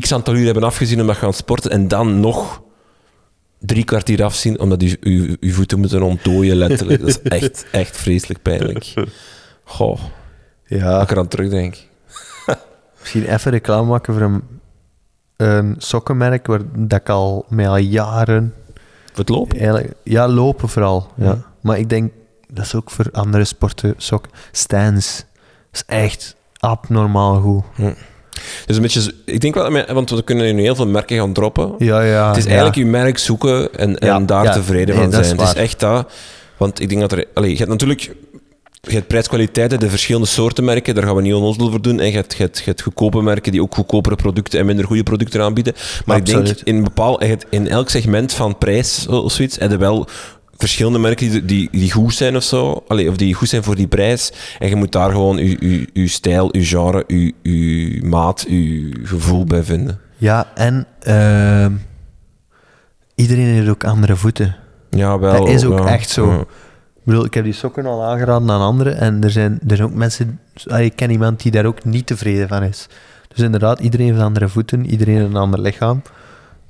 X 0.00 0.12
aantal 0.12 0.34
uur 0.34 0.44
hebben 0.44 0.62
afgezien 0.62 1.00
omdat 1.00 1.16
je 1.16 1.22
aan 1.22 1.28
het 1.28 1.36
sporten 1.38 1.70
en 1.70 1.88
dan 1.88 2.20
nog 2.20 2.62
drie 3.58 3.84
kwartier 3.84 4.24
afzien 4.24 4.60
omdat 4.60 4.82
je, 4.82 4.96
je, 5.00 5.36
je 5.40 5.52
voeten 5.52 5.78
moeten 5.78 6.02
ontdooien, 6.02 6.56
letterlijk. 6.56 7.00
Dat 7.00 7.08
is 7.08 7.22
echt, 7.40 7.66
echt 7.72 7.96
vreselijk 7.96 8.42
pijnlijk. 8.42 8.94
Goh, 9.64 10.00
Ja. 10.64 11.02
ik 11.02 11.10
eraan 11.10 11.28
terugdenk. 11.28 11.76
Misschien 13.00 13.24
even 13.24 13.50
reclame 13.50 13.88
maken 13.88 14.12
voor 14.14 14.22
een, 14.22 14.42
een 15.36 15.74
sokkenmerk 15.78 16.46
waar 16.46 16.60
dat 16.74 17.00
ik 17.00 17.08
al 17.08 17.44
met 17.48 17.66
al 17.66 17.76
jaren... 17.76 18.54
Voor 19.06 19.18
het 19.18 19.28
lopen? 19.28 19.92
Ja, 20.04 20.28
lopen 20.28 20.68
vooral. 20.68 21.10
Ja. 21.16 21.24
Ja. 21.24 21.42
Maar 21.60 21.78
ik 21.78 21.88
denk, 21.88 22.12
dat 22.52 22.64
is 22.64 22.74
ook 22.74 22.90
voor 22.90 23.08
andere 23.12 23.44
sporten 23.44 23.94
sokken. 23.96 24.32
Stance. 24.52 25.22
is 25.72 25.82
echt 25.86 26.36
abnormaal 26.58 27.40
goed. 27.40 27.64
Dus 28.66 28.76
een 28.76 28.82
beetje, 28.82 29.12
ik 29.24 29.40
denk 29.40 29.54
wel, 29.54 29.84
want 29.92 30.10
we 30.10 30.22
kunnen 30.22 30.54
nu 30.54 30.62
heel 30.62 30.74
veel 30.74 30.86
merken 30.86 31.18
gaan 31.18 31.32
droppen. 31.32 31.74
Ja, 31.78 32.02
ja. 32.02 32.28
het 32.28 32.36
is 32.36 32.42
ja. 32.42 32.48
eigenlijk 32.48 32.78
je 32.78 32.86
merk 32.86 33.18
zoeken 33.18 33.74
en, 33.74 33.98
en 33.98 34.26
daar 34.26 34.52
tevreden 34.52 34.94
nee, 34.94 35.04
van 35.04 35.24
zijn. 35.24 35.38
Het 35.38 35.48
is 35.48 35.62
echt 35.62 35.80
dat. 35.80 36.12
Want 36.56 36.80
ik 36.80 36.88
denk 36.88 37.00
dat 37.00 37.12
er... 37.12 37.24
Allee, 37.34 37.50
je 37.50 37.56
hebt 37.56 37.70
natuurlijk... 37.70 38.10
Je 38.80 38.94
hebt 38.94 39.06
prijskwaliteiten, 39.06 39.80
de 39.80 39.90
verschillende 39.90 40.26
soorten 40.26 40.64
merken, 40.64 40.94
daar 40.94 41.04
gaan 41.04 41.14
we 41.14 41.22
niet 41.22 41.34
onnozel 41.34 41.70
voor 41.70 41.82
doen. 41.82 42.00
En 42.00 42.06
je 42.06 42.12
hebt, 42.12 42.34
je, 42.36 42.42
hebt, 42.42 42.58
je 42.58 42.64
hebt 42.64 42.82
goedkope 42.82 43.22
merken 43.22 43.52
die 43.52 43.62
ook 43.62 43.74
goedkopere 43.74 44.16
producten 44.16 44.60
en 44.60 44.66
minder 44.66 44.84
goede 44.84 45.02
producten 45.02 45.42
aanbieden. 45.42 45.74
Maar 46.04 46.16
ik 46.16 46.26
denk, 46.26 46.48
in, 46.64 46.84
bepaal, 46.84 47.22
je 47.22 47.28
hebt 47.28 47.46
in 47.50 47.68
elk 47.68 47.88
segment 47.88 48.32
van 48.32 48.58
prijs 48.58 49.06
of 49.06 49.32
zoiets, 49.32 49.58
heb 49.58 49.70
je 49.70 49.76
wel 49.76 50.08
verschillende 50.58 50.98
merken 50.98 51.30
die, 51.30 51.44
die, 51.44 51.68
die 51.70 51.92
goed 51.92 52.14
zijn 52.14 52.36
of 52.36 52.42
zo. 52.42 52.84
Allee, 52.88 53.08
of 53.08 53.16
die 53.16 53.34
goed 53.34 53.48
zijn 53.48 53.62
voor 53.62 53.76
die 53.76 53.86
prijs. 53.86 54.32
En 54.58 54.68
je 54.68 54.76
moet 54.76 54.92
daar 54.92 55.10
gewoon 55.10 55.36
je, 55.36 55.56
je, 55.60 55.88
je 55.92 56.08
stijl, 56.08 56.56
je 56.56 56.64
genre, 56.64 57.04
je, 57.06 57.34
je 57.42 58.04
maat, 58.04 58.44
je 58.48 58.90
gevoel 59.02 59.44
bij 59.44 59.62
vinden. 59.62 60.00
Ja, 60.16 60.46
en 60.54 60.86
ehm, 61.00 61.72
iedereen 63.14 63.46
heeft 63.46 63.68
ook 63.68 63.84
andere 63.84 64.16
voeten. 64.16 64.56
Ja, 64.90 65.18
wel. 65.18 65.38
Dat 65.38 65.48
is 65.48 65.64
ook 65.64 65.78
ja, 65.78 65.86
echt 65.86 66.08
zo. 66.08 66.30
ja. 66.30 66.40
Ik 66.94 67.14
bedoel, 67.14 67.24
ik 67.24 67.34
heb 67.34 67.44
die 67.44 67.52
sokken 67.52 67.86
al 67.86 68.04
aangeraden 68.04 68.50
aan 68.50 68.60
anderen 68.60 68.98
en 68.98 69.24
er 69.24 69.30
zijn, 69.30 69.52
er 69.68 69.76
zijn 69.76 69.88
ook 69.88 69.94
mensen... 69.94 70.40
Ik 70.78 70.96
ken 70.96 71.10
iemand 71.10 71.42
die 71.42 71.52
daar 71.52 71.64
ook 71.64 71.84
niet 71.84 72.06
tevreden 72.06 72.48
van 72.48 72.62
is. 72.62 72.86
Dus 73.28 73.44
inderdaad, 73.44 73.80
iedereen 73.80 74.06
heeft 74.06 74.20
andere 74.20 74.48
voeten, 74.48 74.86
iedereen 74.86 75.16
heeft 75.16 75.28
een 75.28 75.36
ander 75.36 75.60
lichaam. 75.60 76.02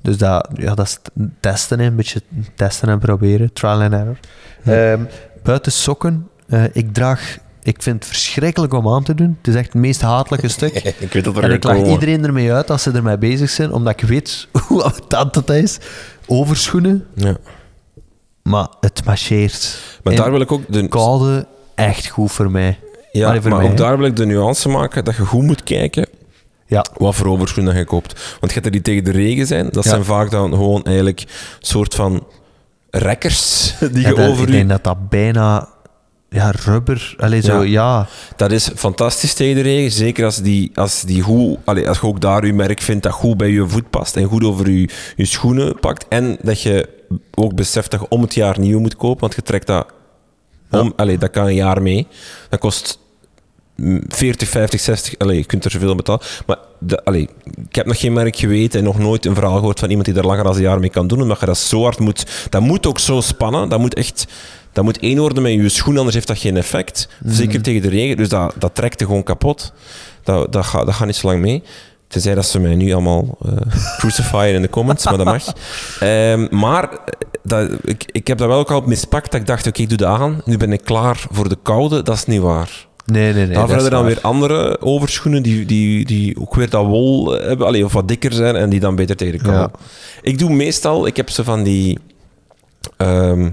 Dus 0.01 0.17
dat, 0.17 0.49
ja, 0.53 0.75
dat 0.75 0.85
is 0.85 0.97
testen, 1.39 1.79
een 1.79 1.95
beetje 1.95 2.21
testen 2.55 2.89
en 2.89 2.99
proberen. 2.99 3.53
Trial 3.53 3.81
and 3.81 3.93
error. 3.93 4.19
Ehm, 4.65 5.03
buiten 5.43 5.71
sokken, 5.71 6.27
eh, 6.47 6.63
ik 6.73 6.93
draag... 6.93 7.37
Ik 7.63 7.81
vind 7.83 7.95
het 7.95 8.05
verschrikkelijk 8.05 8.73
om 8.73 8.89
aan 8.89 9.03
te 9.03 9.15
doen. 9.15 9.37
Het 9.37 9.47
is 9.47 9.55
echt 9.55 9.65
het 9.73 9.81
meest 9.81 10.01
hatelijke 10.01 10.47
stuk. 10.57 10.73
ik 10.99 11.13
weet 11.13 11.23
dat 11.23 11.37
er 11.37 11.43
En 11.43 11.51
ik 11.51 11.63
lach 11.63 11.85
iedereen 11.85 12.23
ermee 12.23 12.53
uit 12.53 12.69
als 12.71 12.83
ze 12.83 12.91
ermee 12.91 13.17
bezig 13.17 13.49
zijn, 13.49 13.71
omdat 13.71 14.01
ik 14.01 14.07
weet 14.07 14.47
hoe 14.67 14.83
ambetant 14.83 15.33
dat 15.33 15.49
is. 15.49 15.77
Overschoenen, 16.25 17.05
Ja. 17.13 17.37
maar 18.43 18.67
het 18.79 19.05
marcheert. 19.05 19.79
Maar 20.03 20.15
daar 20.15 20.31
wil 20.31 20.41
ik 20.41 20.51
ook 20.51 20.61
de, 20.71 20.87
koude 20.87 21.47
echt 21.75 22.07
goed 22.07 22.31
voor 22.31 22.51
mij. 22.51 22.79
ja, 23.11 23.27
Allee, 23.27 23.41
maar 23.41 23.59
mij, 23.61 23.69
ook 23.69 23.77
daar 23.77 23.97
wil 23.97 24.07
ik 24.07 24.15
de 24.15 24.25
nuance 24.25 24.69
maken 24.69 25.03
dat 25.05 25.15
je 25.15 25.25
goed 25.25 25.43
moet 25.43 25.63
kijken 25.63 26.07
Ja, 26.69 26.85
wat 26.97 27.15
voor 27.15 27.27
overschoenen 27.27 27.77
je 27.77 27.85
koopt. 27.85 28.13
Want 28.39 28.45
je 28.45 28.53
hebt 28.53 28.65
er 28.65 28.71
die 28.71 28.81
tegen 28.81 29.03
de 29.03 29.11
regen 29.11 29.47
zijn. 29.47 29.69
Dat 29.71 29.83
Ja. 29.83 29.89
zijn 29.89 30.03
vaak 30.03 30.31
dan 30.31 30.51
gewoon 30.51 30.83
eigenlijk 30.83 31.23
soort 31.59 31.95
van 31.95 32.27
rekkers 32.89 33.73
die 33.93 34.07
je 34.07 34.15
over 34.15 34.43
ik 34.45 34.51
denk 34.51 34.69
dat 34.69 34.83
dat 34.83 35.09
bijna 35.09 35.69
ja, 36.29 36.51
rubber. 36.65 37.15
Allee, 37.17 37.41
zo, 37.41 37.63
ja. 37.63 38.07
Dat 38.35 38.51
is 38.51 38.69
fantastisch 38.75 39.33
tegen 39.33 39.55
de 39.55 39.61
regen. 39.61 39.91
Zeker 39.91 40.25
als, 40.25 40.37
die, 40.41 40.71
als, 40.73 41.01
die 41.01 41.21
goed, 41.21 41.57
allee, 41.65 41.87
als 41.87 41.99
je 41.99 42.07
ook 42.07 42.21
daar 42.21 42.45
je 42.45 42.53
merk 42.53 42.81
vindt 42.81 43.03
dat 43.03 43.13
goed 43.13 43.37
bij 43.37 43.49
je 43.49 43.67
voet 43.67 43.89
past 43.89 44.15
en 44.15 44.23
goed 44.23 44.43
over 44.43 44.69
je, 44.69 44.89
je 45.15 45.25
schoenen 45.25 45.79
pakt. 45.79 46.05
En 46.09 46.37
dat 46.41 46.61
je 46.61 46.89
ook 47.33 47.55
beseft 47.55 47.91
dat 47.91 47.99
je 47.99 48.09
om 48.09 48.21
het 48.21 48.33
jaar 48.33 48.59
nieuw 48.59 48.79
moet 48.79 48.95
kopen, 48.95 49.19
want 49.21 49.35
je 49.35 49.41
trekt 49.41 49.67
dat 49.67 49.87
om. 50.71 50.93
Allee, 50.95 51.17
dat 51.17 51.29
kan 51.31 51.45
een 51.45 51.53
jaar 51.55 51.81
mee. 51.81 52.07
Dat 52.49 52.59
kost 52.59 52.99
40, 54.07 54.49
50, 54.49 54.79
60. 54.79 55.17
Allee, 55.17 55.37
je 55.37 55.45
kunt 55.45 55.65
er 55.65 55.71
zoveel 55.71 55.89
aan 55.89 55.97
betalen. 55.97 56.21
Maar 56.45 56.57
de, 56.79 57.03
allee, 57.03 57.29
ik 57.69 57.75
heb 57.75 57.85
nog 57.85 57.99
geen 57.99 58.13
merk 58.13 58.35
geweten 58.35 58.79
en 58.79 58.85
nog 58.85 58.99
nooit 58.99 59.25
een 59.25 59.35
verhaal 59.35 59.57
gehoord 59.57 59.79
van 59.79 59.87
iemand 59.87 60.05
die 60.05 60.15
daar 60.15 60.25
langer 60.25 60.43
dan 60.43 60.55
een 60.55 60.61
jaar 60.61 60.79
mee 60.79 60.89
kan 60.89 61.07
doen. 61.07 61.21
Omdat 61.21 61.39
je 61.39 61.45
dat 61.45 61.57
zo 61.57 61.81
hard 61.83 61.99
moet. 61.99 62.47
Dat 62.49 62.61
moet 62.61 62.87
ook 62.87 62.99
zo 62.99 63.21
spannen. 63.21 63.69
Dat 63.69 63.79
moet 63.79 63.93
echt. 63.93 64.27
Dat 64.73 64.83
moet 64.83 64.99
één 64.99 65.19
worden 65.19 65.43
met 65.43 65.53
je 65.53 65.69
schoen, 65.69 65.97
anders 65.97 66.15
heeft 66.15 66.27
dat 66.27 66.37
geen 66.37 66.57
effect. 66.57 67.09
Zeker 67.25 67.61
tegen 67.61 67.81
de 67.81 67.89
regen. 67.89 68.17
Dus 68.17 68.29
dat, 68.29 68.53
dat 68.57 68.75
trekt 68.75 68.99
je 68.99 69.05
gewoon 69.05 69.23
kapot. 69.23 69.73
Dat, 70.23 70.53
dat, 70.53 70.65
gaat, 70.65 70.85
dat 70.85 70.95
gaat 70.95 71.05
niet 71.05 71.15
zo 71.15 71.27
lang 71.27 71.41
mee. 71.41 71.63
Tenzij 72.07 72.35
dat 72.35 72.45
ze 72.45 72.59
mij 72.59 72.75
nu 72.75 72.93
allemaal 72.93 73.37
eh 73.45 73.97
crucifyen 73.99 74.53
in 74.53 74.61
de 74.61 74.69
comments, 74.69 75.05
maar 75.05 75.17
dat 75.17 75.25
mag. 75.25 75.43
Ehm, 75.99 76.47
maar 76.49 76.83
eh, 76.83 76.97
dat, 77.43 77.71
ik, 77.81 78.03
ik 78.11 78.27
heb 78.27 78.37
dat 78.37 78.47
wel 78.47 78.59
ook 78.59 78.71
al 78.71 78.81
mispakt. 78.81 79.31
Dat 79.31 79.41
ik 79.41 79.47
dacht, 79.47 79.67
oké, 79.67 79.81
ik 79.81 79.89
doe 79.89 79.97
dat 79.97 80.19
aan. 80.19 80.41
Nu 80.45 80.57
ben 80.57 80.73
ik 80.73 80.81
klaar 80.83 81.25
voor 81.31 81.49
de 81.49 81.57
koude. 81.63 82.03
Dat 82.03 82.15
is 82.15 82.25
niet 82.25 82.41
waar. 82.41 82.87
Nee, 83.11 83.33
nee, 83.33 83.45
nee. 83.47 83.63
Is 83.63 83.71
hebben 83.71 83.89
dan 83.89 84.03
waar. 84.03 84.13
weer 84.13 84.21
andere 84.21 84.81
overschoenen 84.81 85.43
die, 85.43 85.65
die, 85.65 86.05
die 86.05 86.39
ook 86.39 86.55
weer 86.55 86.69
dat 86.69 86.85
wol 86.85 87.31
hebben, 87.31 87.67
allee, 87.67 87.85
of 87.85 87.93
wat 87.93 88.07
dikker 88.07 88.33
zijn 88.33 88.55
en 88.55 88.69
die 88.69 88.79
dan 88.79 88.95
beter 88.95 89.15
tegen 89.15 89.37
de 89.37 89.43
kou. 89.43 89.55
Ja. 89.55 89.71
Ik 90.21 90.39
doe 90.39 90.49
meestal, 90.49 91.07
ik 91.07 91.17
heb 91.17 91.29
ze 91.29 91.43
van 91.43 91.63
die 91.63 91.99
ehm 92.97 93.49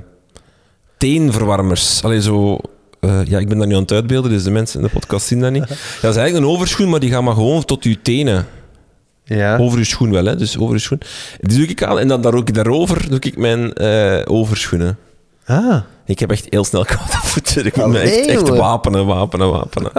teenverwarmers. 0.97 2.03
Allee, 2.03 2.23
zo, 2.23 2.59
eh, 3.01 3.25
ja, 3.25 3.39
ik 3.39 3.49
ben 3.49 3.59
dat 3.59 3.67
nu 3.67 3.75
aan 3.75 3.81
het 3.81 3.93
uitbeelden, 3.93 4.31
dus 4.31 4.43
de 4.43 4.51
mensen 4.51 4.81
in 4.81 4.87
de 4.87 4.93
podcast 4.93 5.27
zien 5.27 5.41
dat 5.41 5.53
niet. 5.53 5.69
Dat 6.03 6.11
is 6.11 6.17
eigenlijk 6.17 6.37
een 6.37 6.53
overschoen, 6.53 6.89
maar 6.89 7.01
die 7.01 7.11
gaat 7.11 7.23
maar 7.23 7.35
gewoon 7.35 7.65
tot 7.65 7.85
je 7.85 8.03
tenen. 8.03 8.47
Ja. 9.25 9.57
Over 9.57 9.79
je 9.79 9.85
schoen 9.85 10.11
wel, 10.11 10.25
hè? 10.25 10.37
dus 10.37 10.59
over 10.59 10.75
je 10.75 10.81
schoen. 10.81 11.01
Die 11.41 11.59
doe 11.59 11.67
ik 11.67 11.83
aan 11.83 11.99
en 11.99 12.09
dan 12.09 12.21
daar 12.21 12.35
ook 12.35 12.55
daarover 12.55 13.09
doe 13.09 13.19
ik 13.21 13.37
mijn 13.37 13.73
eh, 13.73 14.23
overschoenen. 14.25 14.99
Ah. 15.45 15.81
Ik 16.07 16.19
heb 16.19 16.31
echt 16.31 16.47
heel 16.51 16.65
snel 16.65 16.85
koude 16.95 17.13
voeten. 17.13 17.67
Ik 17.67 17.77
moet 17.77 17.87
me 17.87 17.99
Allee, 17.99 18.21
echt, 18.21 18.29
echt 18.29 18.49
wapenen, 18.49 19.07
wapenen, 19.07 19.51
wapenen. 19.51 19.91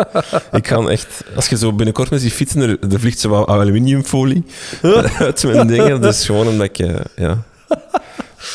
ik 0.52 0.64
kan 0.64 0.90
echt... 0.90 1.24
Als 1.36 1.48
je 1.48 1.58
zo 1.58 1.74
binnenkort 1.74 2.10
met 2.10 2.22
die 2.22 2.32
fietsen, 2.32 2.62
er, 2.62 2.78
er 2.94 3.00
vliegt 3.00 3.20
zo 3.20 3.30
wat 3.30 3.48
aluminiumfolie 3.48 4.44
uit 5.20 5.44
mijn 5.44 5.68
dingen. 5.68 6.02
Dus 6.02 6.26
gewoon 6.26 6.48
omdat 6.48 6.66
ik... 6.66 6.80
eh, 6.80 6.96
ja, 7.16 7.44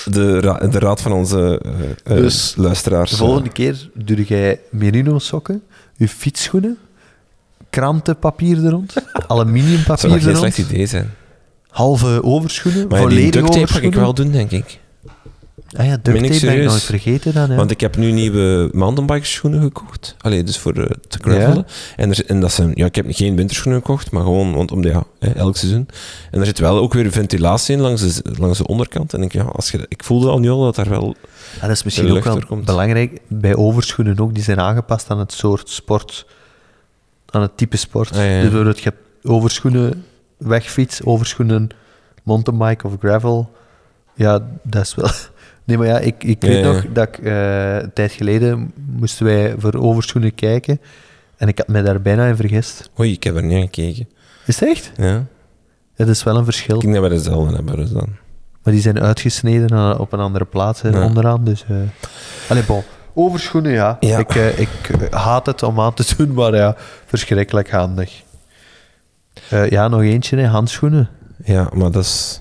de, 0.05 0.41
ra- 0.41 0.67
de 0.67 0.79
raad 0.79 1.01
van 1.03 1.13
onze 1.13 1.61
eh, 2.05 2.17
eh, 2.17 2.23
Dus 2.23 2.55
luisteraars... 2.57 3.11
De 3.11 3.17
volgende 3.17 3.49
keer 3.51 3.91
doe 3.95 4.25
jij 4.25 4.61
merino 4.71 5.19
sokken, 5.19 5.63
je 5.97 6.09
fietsschoenen, 6.09 6.79
krantenpapier 7.71 8.65
er 8.65 8.71
rond, 8.71 8.95
aluminiumpapier 9.29 9.99
zou 9.99 10.13
dat 10.13 10.21
er 10.23 10.27
geen 10.35 10.41
rond, 10.41 10.55
slecht 10.55 10.71
idee 10.71 10.87
zijn. 10.87 11.11
halve 11.69 12.23
overschoenen, 12.23 12.89
Maar 12.89 12.99
die 12.99 13.09
volledige 13.09 13.31
duct 13.31 13.53
tape 13.53 13.57
ga 13.57 13.63
ik 13.63 13.67
overschoenen. 13.67 14.01
wel 14.01 14.15
doen, 14.15 14.31
denk 14.31 14.51
ik. 14.51 14.81
Ah 15.77 15.87
ja, 15.87 15.91
duct 16.03 16.05
tape 16.05 16.47
ben 16.47 16.59
ik 16.59 16.65
nooit 16.65 16.83
vergeten 16.83 17.35
dan. 17.35 17.57
Want 17.57 17.71
ik 17.71 17.81
heb 17.81 17.97
nu 17.97 18.11
nieuwe 18.11 18.71
mountainbike 18.73 19.27
schoenen 19.27 19.63
gekocht. 19.63 20.17
Allee, 20.21 20.45
dus 20.45 20.59
voor 20.59 20.73
eh, 20.73 20.91
te 21.09 21.19
gravelen. 21.21 21.67
En, 21.97 22.11
er, 22.11 22.27
en 22.27 22.41
dat 22.41 22.53
zijn, 22.53 22.71
ja, 22.75 22.87
ik 22.87 22.95
heb 22.95 23.07
geen 23.09 23.37
winterschoenen 23.37 23.81
gekocht, 23.81 24.11
maar 24.11 24.23
gewoon 24.23 24.55
want 24.55 24.73
om 24.73 24.83
de, 24.83 24.89
ja, 24.89 25.05
hè, 25.19 25.31
elk 25.31 25.57
seizoen. 25.57 25.89
En 26.31 26.41
er 26.41 26.47
zit 26.47 26.59
wel 26.59 26.79
ook 26.79 26.93
weer 26.93 27.13
ventilatie 27.13 27.75
in 27.75 27.81
langs 27.81 28.01
de, 28.01 28.23
langs 28.39 28.59
de 28.59 28.67
onderkant. 28.67 29.15
En 29.15 29.23
ik, 29.23 29.33
ja, 29.33 29.43
als 29.43 29.71
je, 29.71 29.87
ik 29.89 30.05
voelde 30.05 30.29
al 30.29 30.39
nu 30.39 30.51
al 30.51 30.63
dat 30.63 30.75
daar 30.75 30.89
wel... 30.89 31.17
Dat 31.61 31.71
is 31.71 31.83
misschien 31.83 32.11
ook 32.11 32.25
wel 32.25 32.39
komt. 32.47 32.65
belangrijk 32.65 33.21
bij 33.29 33.57
overschoenen 33.57 34.21
ook. 34.21 34.35
Die 34.35 34.43
zijn 34.43 34.61
aangepast 34.61 35.11
aan 35.11 35.19
het 35.19 35.33
soort 35.33 35.69
sport, 35.69 36.27
aan 37.31 37.43
het 37.43 37.57
type 37.57 37.77
sport. 37.77 38.11
Ah, 38.11 38.17
ja, 38.17 38.23
ja. 38.23 38.33
Dus 38.35 38.43
bijvoorbeeld, 38.43 38.79
je 38.79 38.85
hebt 38.85 39.01
overschoenen 39.23 40.05
wegfiets, 40.37 41.05
overschoenen 41.05 41.69
mountainbike 42.23 42.87
of 42.87 42.93
gravel. 43.01 43.51
Ja, 44.15 44.47
dat 44.63 44.83
is 44.83 44.95
wel... 44.95 45.11
Nee, 45.65 45.79
maar 45.79 45.87
ja, 45.87 45.99
ik, 45.99 46.25
ik 46.25 46.41
weet 46.41 46.65
nog 46.65 46.85
dat 46.93 47.09
ik 47.09 47.19
eh, 47.19 47.75
een 47.77 47.93
tijd 47.93 48.13
geleden 48.13 48.73
moesten 48.99 49.27
wij 49.27 49.55
voor 49.59 49.75
overschoenen 49.75 50.35
kijken 50.35 50.81
en 51.37 51.49
ik 51.49 51.59
had 51.59 51.69
mij 51.69 51.83
daar 51.83 52.03
bijna 52.03 52.27
in 52.27 52.37
vergist. 52.37 52.91
Oei, 53.01 53.13
ik 53.13 53.25
heb 53.25 53.37
er 53.37 53.43
niet 53.43 53.57
aan 53.57 53.61
gekeken. 53.61 54.09
Is 54.47 54.61
het 54.61 54.69
echt? 54.69 54.93
Ja. 54.97 55.25
Dat 55.97 56.09
is 56.09 56.23
wel 56.23 56.37
een 56.37 56.45
verschil. 56.45 56.75
Ik 56.75 56.81
denk 56.81 56.95
dat 56.95 57.03
we 57.03 57.09
dezelfde 57.09 57.55
hebben 57.55 57.77
dus 57.77 57.91
dan. 57.91 58.09
Maar 58.63 58.73
die 58.73 58.83
zijn 58.83 59.01
uitgesneden 59.01 59.99
op 59.99 60.13
een 60.13 60.21
andere 60.21 60.45
plaats 60.45 60.83
hè, 60.83 61.05
onderaan. 61.05 61.45
Dus, 61.45 61.65
eh 61.69 61.77
Allee, 62.49 62.63
bon. 62.63 62.83
Overschoenen, 63.15 63.73
ja. 63.73 63.97
Ja. 64.01 64.19
Ik, 64.19 64.35
eh, 64.35 64.59
ik 64.59 64.69
haat 65.11 65.47
het 65.47 65.63
om 65.63 65.81
aan 65.81 65.95
te 65.95 66.15
doen, 66.17 66.33
maar 66.33 66.55
ja, 66.55 66.77
verschrikkelijk 67.07 67.71
handig. 67.71 68.23
Ja, 69.69 69.89
nog 69.89 70.01
eentje, 70.01 70.37
hè, 70.37 70.47
handschoenen. 70.47 71.09
Ja, 71.45 71.69
maar 71.73 71.91
dat 71.91 72.05
is... 72.05 72.41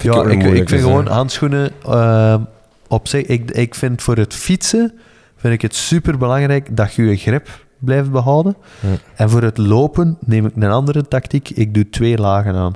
ja, 0.00 0.24
ik, 0.24 0.42
ik 0.42 0.68
vind 0.68 0.82
gewoon 0.82 1.06
handschoenen 1.06 1.70
ehm, 1.84 2.40
op 2.88 3.08
zich... 3.08 3.26
Ik, 3.26 3.50
ik 3.50 3.74
vind 3.74 4.02
voor 4.02 4.16
het 4.16 4.34
fietsen 4.34 4.92
vind 5.36 5.54
ik 5.54 5.62
het 5.62 5.74
super 5.74 6.18
belangrijk 6.18 6.76
dat 6.76 6.94
je 6.94 7.02
je 7.02 7.16
grip 7.16 7.48
blijft 7.78 8.10
behouden. 8.10 8.56
Ja. 8.80 8.88
En 9.14 9.30
voor 9.30 9.42
het 9.42 9.58
lopen 9.58 10.18
neem 10.20 10.46
ik 10.46 10.52
een 10.56 10.70
andere 10.70 11.08
tactiek. 11.08 11.50
Ik 11.50 11.74
doe 11.74 11.88
twee 11.88 12.18
lagen 12.18 12.54
aan. 12.54 12.74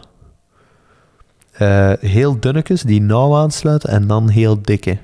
Eh, 1.53 1.93
heel 2.01 2.41
dunnetjes 2.41 2.83
die 2.83 3.01
nauw 3.01 3.37
aansluiten 3.37 3.91
en 3.91 4.07
dan 4.07 4.29
heel 4.29 4.63
dikke. 4.63 4.99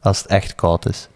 Als 0.00 0.18
het 0.18 0.26
echt 0.26 0.54
koud 0.54 0.88
is. 0.88 1.08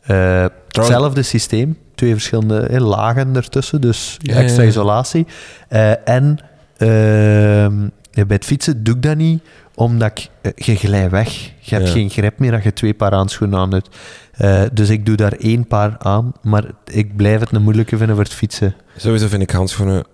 Eh, 0.00 0.46
hetzelfde 0.68 1.22
systeem. 1.22 1.78
Twee 1.94 2.12
verschillende 2.12 2.60
eh, 2.60 2.80
lagen 2.80 3.36
ertussen, 3.36 3.80
dus 3.80 4.18
extra 4.22 4.62
ja, 4.62 4.68
isolatie. 4.68 5.26
Eh, 5.68 6.08
en 6.08 6.38
ehm, 6.76 7.88
bij 8.12 8.24
het 8.28 8.44
fietsen 8.44 8.84
doe 8.84 8.94
ik 8.94 9.02
dat 9.02 9.16
niet, 9.16 9.42
omdat 9.74 10.10
ik, 10.10 10.28
eh, 10.42 10.66
je 10.66 10.76
glijdt 10.76 11.10
weg. 11.10 11.32
Je 11.60 11.74
hebt 11.74 11.86
Ja. 11.86 11.92
geen 11.92 12.10
grip 12.10 12.38
meer 12.38 12.54
als 12.54 12.62
je 12.62 12.72
twee 12.72 12.94
paar 12.94 13.14
handschoenen 13.14 13.58
aan 13.58 13.70
doet. 13.70 13.88
Eh, 14.32 14.62
dus 14.72 14.88
ik 14.88 15.06
doe 15.06 15.16
daar 15.16 15.32
één 15.32 15.66
paar 15.66 15.96
aan, 15.98 16.32
maar 16.42 16.64
ik 16.84 17.16
blijf 17.16 17.40
het 17.40 17.52
een 17.52 17.62
moeilijke 17.62 17.96
vinden 17.96 18.14
voor 18.16 18.24
het 18.24 18.34
fietsen. 18.34 18.74
Sowieso 18.96 19.26
vind 19.28 19.42
ik 19.42 19.50
handschoenen 19.50 20.04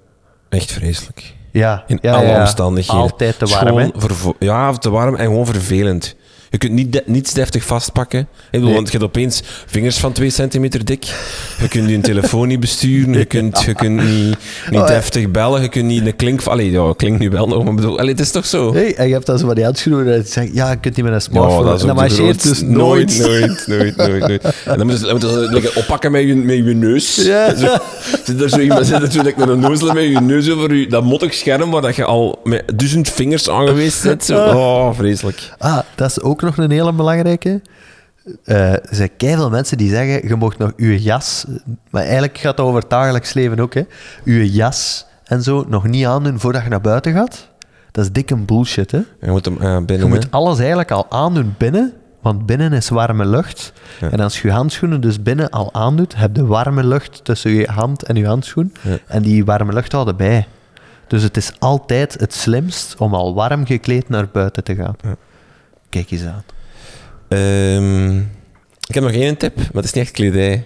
echt 0.49 0.73
vreselijk. 0.73 1.35
Ja, 1.53 1.85
In 1.87 1.99
ja, 2.03 2.15
alle 2.15 2.27
ja. 2.27 2.41
omstandigheden. 2.41 3.01
Altijd 3.01 3.39
te 3.39 3.47
warm, 3.47 3.77
hè? 3.77 3.89
Ja, 4.39 4.73
te 4.73 4.91
warm 4.91 5.15
en 5.17 5.25
gewoon 5.25 5.47
vervelend. 5.47 6.17
Je 6.51 6.59
kunt 6.59 6.73
niet 6.73 6.93
de- 6.93 7.03
niets 7.07 7.33
deftig 7.33 7.65
vastpakken. 7.65 8.21
Ik 8.21 8.27
bedoel, 8.51 8.67
Nee. 8.67 8.75
Want 8.75 8.87
je 8.87 8.93
hebt 8.99 9.05
opeens 9.11 9.43
vingers 9.67 9.97
van 9.99 10.13
2 10.13 10.31
centimeter 10.31 10.85
dik. 10.85 11.05
Je 11.61 11.69
kunt 11.69 11.89
je 11.91 12.01
telefoon 12.01 12.49
niet 12.49 12.61
besturen. 12.61 13.19
Je 13.19 13.25
kunt, 13.25 13.63
je 13.63 13.75
kunt 13.75 13.97
niet, 14.05 14.37
niet 14.71 14.81
Oh, 14.81 14.87
deftig 14.87 15.31
bellen. 15.31 15.63
Je 15.63 15.69
kunt 15.69 15.85
niet 15.85 16.07
een 16.07 16.17
klink... 16.17 16.43
Allee, 16.43 16.71
ja, 16.71 16.93
klinkt 16.97 17.19
nu 17.21 17.31
wel 17.31 17.47
nog, 17.49 17.65
maar 17.65 17.75
bedoel, 17.75 17.99
allee, 17.99 18.11
het 18.11 18.21
is 18.21 18.31
toch 18.31 18.47
zo? 18.47 18.73
En 18.73 19.07
je 19.07 19.13
hebt 19.13 19.27
dan 19.27 19.39
zo 19.39 19.47
van 19.47 19.55
die 19.55 19.65
handschoenen 19.65 20.07
en 20.13 20.19
je 20.19 20.23
zegt, 20.27 20.49
ja, 20.55 20.71
je 20.71 20.77
kunt 20.77 20.97
niet 20.97 21.05
met 21.05 21.15
een 21.15 21.21
smartphone. 21.21 21.79
en 21.81 21.87
dat 21.87 21.97
marcheert 21.97 22.43
dus 22.43 22.61
nooit. 22.63 23.19
Nooit, 23.19 23.67
nooit, 23.67 23.97
nooit, 23.97 24.21
nooit. 24.21 24.45
En 24.65 24.79
dan 24.79 24.87
moet 24.87 24.99
je, 25.01 25.07
dan 25.07 25.13
moet 25.13 25.23
je 25.23 25.49
like, 25.53 25.73
oppakken 25.75 26.13
met 26.13 26.23
je, 26.27 26.35
met 26.35 26.57
je 26.57 26.63
neus. 26.63 27.15
Ja. 27.15 27.55
Zo, 27.57 27.77
zit 28.25 28.41
er 28.41 28.49
zo 28.49 28.59
iemand 28.59 28.87
zit 28.87 29.15
like, 29.15 29.35
met 29.39 29.49
een 29.49 29.61
nozel 29.61 29.93
met 29.93 30.05
je 30.05 30.21
neus 30.21 30.51
over 30.51 30.75
je, 30.75 30.87
dat 30.87 31.05
mottig 31.05 31.35
scherm 31.35 31.71
waar 31.71 31.83
dat 31.83 31.97
je 31.97 32.05
al 32.05 32.41
met 32.45 32.63
duizend 32.75 33.11
vingers 33.11 33.51
aan 33.51 33.67
geweest 33.69 34.03
bent. 34.03 34.25
Zo. 34.25 34.45
Oh, 34.45 34.95
vreselijk. 34.95 35.53
Ah, 35.59 35.79
dat 35.95 36.11
is 36.11 36.21
ook 36.21 36.36
nog 36.43 36.57
een 36.57 36.71
hele 36.71 36.93
belangrijke. 36.93 37.61
Eh, 38.45 38.73
er 38.73 38.89
zijn 38.91 39.11
veel 39.17 39.51
mensen 39.51 39.79
die 39.79 39.91
zeggen, 39.91 40.29
je 40.29 40.35
mocht 40.35 40.59
nog 40.59 40.73
je 40.77 41.03
jas... 41.03 41.45
Maar 41.91 42.03
eigenlijk 42.03 42.39
gaat 42.39 42.57
het 42.57 42.67
over 42.67 42.81
het 42.81 42.91
dagelijks 42.91 43.33
leven 43.33 43.61
ook, 43.61 43.75
hè. 43.75 43.83
Je 44.25 44.53
jas 44.53 45.07
en 45.25 45.43
zo 45.43 45.65
nog 45.69 45.87
niet 45.87 46.07
aandoen 46.07 46.41
voordat 46.41 46.63
je 46.63 46.69
naar 46.69 46.81
buiten 46.81 47.13
gaat. 47.13 47.49
Dat 47.91 48.05
is 48.05 48.13
dikke 48.13 48.37
bullshit, 48.37 48.91
hè. 48.91 49.01
Je 49.21 49.31
moet 49.31 49.45
hem 49.45 49.61
eh, 49.61 49.77
binnen. 49.77 50.07
Je 50.07 50.15
moet 50.15 50.31
alles 50.31 50.59
eigenlijk 50.59 50.91
al 50.91 51.07
aandoen 51.09 51.55
binnen, 51.59 51.93
want 52.21 52.47
binnen 52.47 52.73
is 52.73 52.89
warme 52.89 53.27
lucht. 53.27 53.73
Ja. 54.01 54.11
En 54.11 54.21
als 54.21 54.41
je 54.41 54.49
je 54.49 54.55
handschoenen 54.55 55.01
dus 55.01 55.23
binnen 55.23 55.51
al 55.51 55.75
aandoet, 55.75 56.17
heb 56.17 56.37
je 56.37 56.47
warme 56.47 56.85
lucht 56.85 57.25
tussen 57.25 57.51
je 57.51 57.67
hand 57.67 58.03
en 58.03 58.17
je 58.17 58.27
handschoen. 58.27 58.73
Ja. 58.83 58.99
En 59.07 59.23
die 59.23 59.45
warme 59.45 59.73
lucht 59.73 59.93
houden 59.93 60.17
bij. 60.17 60.47
Dus 61.07 61.23
het 61.23 61.37
is 61.37 61.53
altijd 61.59 62.21
het 62.21 62.35
slimst 62.35 62.95
om 62.99 63.15
al 63.15 63.35
warm 63.35 63.67
gekleed 63.67 64.09
naar 64.09 64.29
buiten 64.33 64.65
te 64.65 64.75
gaan. 64.75 64.97
Ja. 65.01 65.17
Kijk 65.97 66.11
eens 66.11 66.25
aan. 66.25 66.45
Ehm, 67.29 68.19
ik 68.89 68.95
heb 68.95 69.03
nog 69.03 69.13
één 69.13 69.37
tip, 69.37 69.57
maar 69.57 69.67
het 69.73 69.85
is 69.85 69.93
niet 69.93 70.05
echt 70.05 70.13
kledij. 70.13 70.65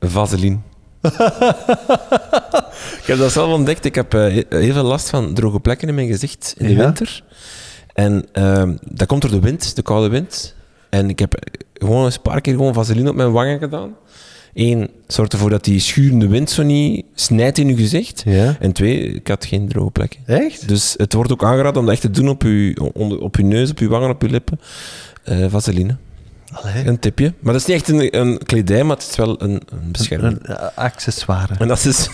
Vaseline. 0.00 0.58
ik 3.00 3.06
heb 3.06 3.18
dat 3.18 3.32
zelf 3.32 3.52
ontdekt. 3.52 3.84
Ik 3.84 3.94
heb 3.94 4.14
eh, 4.14 4.22
heel 4.48 4.72
veel 4.72 4.82
last 4.82 5.10
van 5.10 5.34
droge 5.34 5.60
plekken 5.60 5.88
in 5.88 5.94
mijn 5.94 6.06
gezicht 6.06 6.54
in 6.58 6.66
de 6.66 6.72
Ja? 6.72 6.84
winter. 6.84 7.22
En 7.92 8.26
ehm, 8.32 8.76
dat 8.90 9.06
komt 9.06 9.22
door 9.22 9.30
de 9.30 9.40
wind, 9.40 9.76
de 9.76 9.82
koude 9.82 10.08
wind. 10.08 10.54
En 10.90 11.08
ik 11.08 11.18
heb 11.18 11.34
gewoon 11.74 12.04
eens 12.04 12.16
een 12.16 12.22
paar 12.22 12.40
keer 12.40 12.54
gewoon 12.54 12.74
vaseline 12.74 13.08
op 13.10 13.16
mijn 13.16 13.32
wangen 13.32 13.58
gedaan. 13.58 13.94
Eén, 14.54 14.90
zorgt 15.06 15.32
ervoor 15.32 15.50
dat 15.50 15.64
die 15.64 15.80
schurende 15.80 16.28
wind 16.28 16.50
zo 16.50 16.62
niet 16.62 17.04
snijdt 17.14 17.58
in 17.58 17.68
je 17.68 17.76
gezicht. 17.76 18.22
Ja? 18.26 18.56
En 18.60 18.72
twee, 18.72 19.00
ik 19.00 19.28
had 19.28 19.44
geen 19.44 19.68
droge 19.68 19.90
plekken. 19.90 20.20
Echt? 20.26 20.68
Dus 20.68 20.94
het 20.96 21.12
wordt 21.12 21.32
ook 21.32 21.44
aangeraden 21.44 21.80
om 21.80 21.84
dat 21.84 21.94
echt 21.94 22.02
te 22.02 22.10
doen 22.10 22.28
op 22.28 22.42
je, 22.42 22.76
op 23.20 23.36
je 23.36 23.42
neus, 23.42 23.70
op 23.70 23.78
je 23.78 23.88
wangen, 23.88 24.10
op 24.10 24.22
je 24.22 24.28
lippen. 24.28 24.60
Eh, 25.24 25.46
vaseline. 25.48 25.96
Allee. 26.52 26.86
Een 26.86 26.98
tipje. 26.98 27.34
Maar 27.40 27.52
dat 27.52 27.62
is 27.62 27.66
niet 27.68 27.76
echt 27.76 27.88
een, 27.88 28.18
een 28.20 28.38
kledij, 28.46 28.84
maar 28.84 28.96
het 28.96 29.06
is 29.10 29.16
wel 29.16 29.42
een, 29.42 29.50
een 29.50 29.90
bescherming. 29.92 30.38
Een 30.42 30.56
eh, 30.56 30.66
accessoire. 30.74 31.54
En 31.58 31.68
dat 31.68 31.84
is 31.84 32.08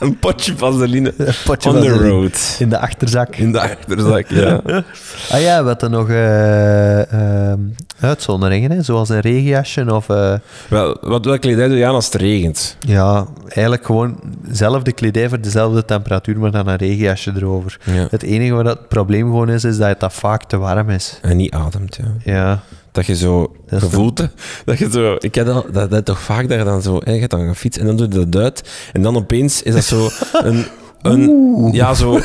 een 0.00 0.18
potje 0.18 0.56
vaseline 0.56 1.14
Een 1.16 1.34
potje 1.44 1.70
on 1.70 1.76
the 1.80 1.88
vaseline. 1.88 2.08
road. 2.10 2.56
In 2.58 2.68
de 2.68 2.78
achterzak. 2.78 3.36
In 3.36 3.52
de 3.52 3.60
achterzak, 3.60 4.26
ja. 4.28 4.60
Ah 5.32 5.40
ja, 5.40 5.62
wat 5.62 5.82
er 5.82 5.90
nog 5.90 6.08
eh, 6.08 7.12
ehm, 7.50 7.60
uitzonderingen, 8.00 8.70
hè? 8.70 8.82
zoals 8.82 9.08
een 9.08 9.20
regenjasje 9.20 9.94
of... 9.94 10.08
eh, 10.08 10.34
Wel, 10.68 10.96
wat 11.00 11.24
welke 11.24 11.40
kledij 11.40 11.68
doe 11.68 11.76
je 11.76 11.86
aan 11.86 11.94
als 11.94 12.04
het 12.04 12.14
regent? 12.14 12.76
ja, 12.80 13.26
eigenlijk 13.48 13.86
gewoon 13.86 14.20
dezelfde 14.48 14.92
kledij 14.92 15.28
voor 15.28 15.40
dezelfde 15.40 15.84
temperatuur, 15.84 16.38
maar 16.38 16.50
dan 16.50 16.68
een 16.68 16.76
regenjasje 16.76 17.32
erover. 17.36 17.78
Ja. 17.84 18.06
Het 18.10 18.22
enige 18.22 18.52
wat 18.54 18.64
het 18.66 18.88
probleem 18.88 19.22
gewoon 19.24 19.48
is, 19.48 19.64
is 19.64 19.76
dat 19.76 20.00
dat 20.00 20.12
vaak 20.12 20.44
te 20.44 20.56
warm 20.56 20.90
is. 20.90 21.18
En 21.22 21.36
niet 21.36 21.52
ademt, 21.52 21.96
ja. 21.96 22.32
Ja, 22.32 22.62
Dat 22.96 23.06
je 23.06 23.16
zo 23.16 23.52
Dat 23.68 23.80
hè. 23.82 24.26
dat 24.64 24.78
je 24.78 24.90
zo, 24.90 25.16
ik 25.18 25.34
heb 25.34 25.46
dat, 25.46 25.66
dat, 25.72 25.90
dat 25.90 26.04
toch 26.04 26.20
vaak 26.20 26.48
dat 26.48 26.58
je 26.58 26.64
dan 26.64 26.82
zo, 26.82 27.00
hè, 27.04 27.12
je 27.12 27.20
gaat 27.20 27.30
dan 27.30 27.44
gaan 27.44 27.56
fietsen 27.56 27.82
en 27.82 27.88
dan 27.88 27.96
doe 27.96 28.20
je 28.20 28.28
dat 28.28 28.42
uit 28.42 28.62
en 28.92 29.02
dan 29.02 29.16
opeens 29.16 29.62
is 29.62 29.74
dat 29.74 29.84
zo 29.84 30.08
een, 30.48 30.64
een 31.02 31.68
ja 31.72 31.94
zo, 31.94 32.20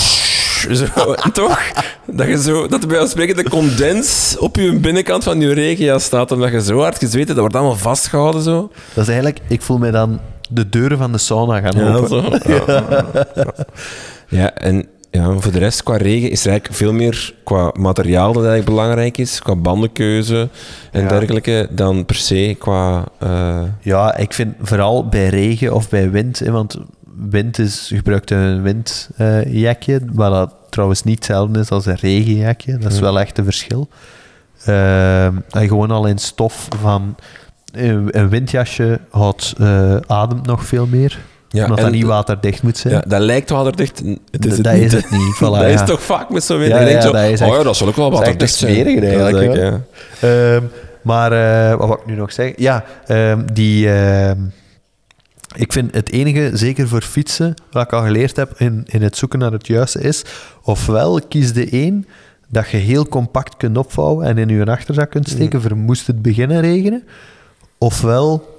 zo, 0.72 0.86
toch? 1.32 1.60
Dat 2.06 2.26
je 2.26 2.42
zo, 2.42 2.66
dat 2.66 2.82
er 2.82 2.88
bij 2.88 3.00
ons 3.00 3.10
spreken 3.10 3.36
de 3.36 3.50
condens 3.50 4.36
op 4.38 4.56
je 4.56 4.72
binnenkant 4.78 5.24
van 5.24 5.40
je 5.40 5.52
regenjas 5.52 6.04
staat 6.04 6.32
omdat 6.32 6.50
je 6.52 6.62
zo 6.62 6.78
hard 6.78 6.98
gezweten, 6.98 7.26
dat 7.28 7.38
wordt 7.38 7.54
allemaal 7.54 7.76
vastgehouden 7.76 8.42
zo. 8.42 8.70
dat 8.94 9.02
is 9.02 9.08
eigenlijk... 9.08 9.40
Ik 9.48 9.62
voel 9.62 9.78
me 9.78 9.90
dan 9.90 10.20
de 10.50 10.68
deuren 10.68 10.98
van 10.98 11.12
de 11.12 11.18
sauna 11.18 11.60
gaan 11.60 11.84
Ja, 11.84 11.94
open. 11.94 12.08
zo. 12.08 12.38
Ja. 12.52 13.52
ja, 14.28 14.54
en 14.54 14.86
ja, 15.16 15.38
voor 15.38 15.52
de 15.52 15.58
rest, 15.58 15.82
qua 15.82 15.96
regen, 15.96 16.30
is 16.30 16.44
er 16.44 16.50
eigenlijk 16.50 16.78
veel 16.78 16.92
meer 16.92 17.34
qua 17.44 17.70
materiaal 17.78 18.32
dat 18.32 18.44
eigenlijk 18.44 18.76
belangrijk 18.76 19.18
is, 19.18 19.40
qua 19.42 19.56
bandenkeuze 19.56 20.48
en 20.92 21.02
Ja. 21.02 21.08
dergelijke, 21.08 21.68
dan 21.70 22.04
per 22.04 22.14
se 22.16 22.56
qua... 22.58 23.04
eh, 23.18 23.62
Ja, 23.80 24.16
ik 24.16 24.32
vind 24.32 24.54
vooral 24.60 25.08
bij 25.08 25.28
regen 25.28 25.74
of 25.74 25.88
bij 25.88 26.10
wind, 26.10 26.38
hè, 26.38 26.50
want 26.50 26.76
wind 27.30 27.58
is, 27.58 27.90
gebruikt 27.94 28.30
een 28.30 28.62
windjakje, 28.62 30.00
waar 30.12 30.30
dat 30.30 30.54
trouwens 30.70 31.02
niet 31.02 31.14
hetzelfde 31.16 31.60
is 31.60 31.70
als 31.70 31.86
een 31.86 31.96
regenjakje. 32.00 32.78
Dat 32.78 32.90
is 32.92 32.98
Ja. 32.98 33.04
wel 33.04 33.20
echt 33.20 33.38
een 33.38 33.44
verschil. 33.44 33.88
Ehm, 34.64 35.34
en 35.50 35.68
gewoon 35.68 35.90
al 35.90 36.06
in 36.06 36.18
stof 36.18 36.68
van 36.80 37.16
een, 37.72 38.08
een 38.18 38.28
windjasje 38.28 39.00
houdt, 39.10 39.54
eh, 39.58 39.96
ademt 40.06 40.46
nog 40.46 40.64
veel 40.66 40.86
meer, 40.86 41.18
ja, 41.48 41.62
omdat 41.62 41.78
dat 41.78 41.90
niet 41.90 42.04
waterdicht 42.04 42.62
moet 42.62 42.76
zijn. 42.78 42.94
Ja, 42.94 43.04
dat 43.06 43.20
lijkt 43.20 43.50
waterdicht. 43.50 44.02
Het 44.30 44.46
is 44.46 44.52
het 44.52 44.64
dat 44.64 44.72
niet. 44.72 44.82
is 44.82 44.92
het 44.92 45.10
niet. 45.10 45.34
Voilà, 45.40 45.40
dat 45.40 45.60
ja. 45.60 45.66
is 45.66 45.84
toch 45.84 46.02
vaak 46.02 46.30
met 46.30 46.44
zo'n. 46.44 46.60
Ja, 46.60 46.80
ja, 46.80 47.00
zo, 47.00 47.12
dat 47.12 47.22
is 47.22 47.40
oh 47.40 47.46
echt- 47.46 47.56
ja, 47.56 47.62
dat 47.62 47.76
zal 47.76 47.88
ook 47.88 47.96
wel 47.96 48.10
waterdicht 48.10 48.54
zijn. 48.54 48.86
eigenlijk, 48.86 49.46
Dat 49.46 49.56
is 49.56 49.60
ja. 49.60 49.80
Ehm, 50.54 50.62
maar 51.02 51.32
eh, 51.32 51.78
wat 51.78 51.88
wil 51.88 51.96
ik 51.96 52.06
nu 52.06 52.14
nog 52.14 52.32
zeggen? 52.32 52.62
Ja, 52.62 52.84
ehm, 53.06 53.40
die. 53.52 53.90
ehm, 53.90 54.38
ik 55.54 55.72
vind 55.72 55.94
het 55.94 56.10
enige, 56.10 56.50
zeker 56.52 56.88
voor 56.88 57.02
fietsen, 57.02 57.54
wat 57.70 57.82
ik 57.84 57.92
al 57.92 58.02
geleerd 58.02 58.36
heb 58.36 58.52
in, 58.56 58.82
in 58.86 59.02
het 59.02 59.16
zoeken 59.16 59.38
naar 59.38 59.52
het 59.52 59.66
juiste 59.66 60.00
is, 60.00 60.24
ofwel 60.62 61.20
kies 61.28 61.52
de 61.52 61.68
één 61.70 62.06
dat 62.48 62.68
je 62.70 62.76
heel 62.76 63.06
compact 63.08 63.56
kunt 63.56 63.76
opvouwen 63.76 64.26
en 64.26 64.38
in 64.38 64.48
je 64.48 64.64
achterzak 64.64 65.10
kunt 65.10 65.28
steken, 65.28 65.62
voor 65.62 65.76
moest 65.76 66.06
het 66.06 66.22
beginnen 66.22 66.60
regenen, 66.60 67.04
ofwel 67.78 68.55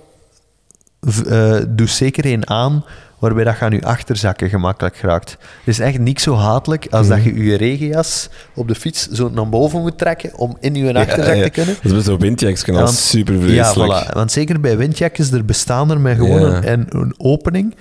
eh, 1.27 1.55
doe 1.67 1.87
zeker 1.87 2.25
één 2.25 2.49
aan 2.49 2.85
waarbij 3.19 3.43
dat 3.43 3.57
je 3.57 3.65
aan 3.65 3.71
je 3.71 3.83
achterzakken 3.83 4.49
gemakkelijk 4.49 4.97
geraakt. 4.97 5.29
Het 5.29 5.39
is 5.67 5.79
echt 5.79 5.99
niet 5.99 6.21
zo 6.21 6.35
hatelijk 6.35 6.87
als 6.89 7.07
dat 7.07 7.23
je 7.23 7.43
je 7.43 7.57
regenjas 7.57 8.29
op 8.55 8.67
de 8.67 8.75
fiets 8.75 9.07
zo 9.07 9.29
naar 9.29 9.49
boven 9.49 9.81
moet 9.81 9.97
trekken 9.97 10.37
om 10.37 10.57
in 10.59 10.75
je 10.75 10.93
achterzak 10.93 11.35
ja. 11.35 11.43
te 11.43 11.49
kunnen. 11.49 11.75
Dat 11.75 11.83
is 11.85 11.91
met 11.91 12.03
zo'n 12.03 12.19
windjackskanaal 12.19 12.83
Want- 12.83 12.95
super 12.95 13.33
Ja, 13.33 13.41
vreselijk. 13.41 14.05
voilà. 14.05 14.13
Want 14.13 14.31
zeker 14.31 14.59
bij 14.59 14.77
windjakjes, 14.77 15.31
er 15.31 15.45
bestaan 15.45 15.91
er 15.91 15.99
met 15.99 16.15
gewoon 16.17 16.51
Ja. 16.51 16.65
een, 16.65 16.85
een, 16.89 17.13
opening. 17.17 17.75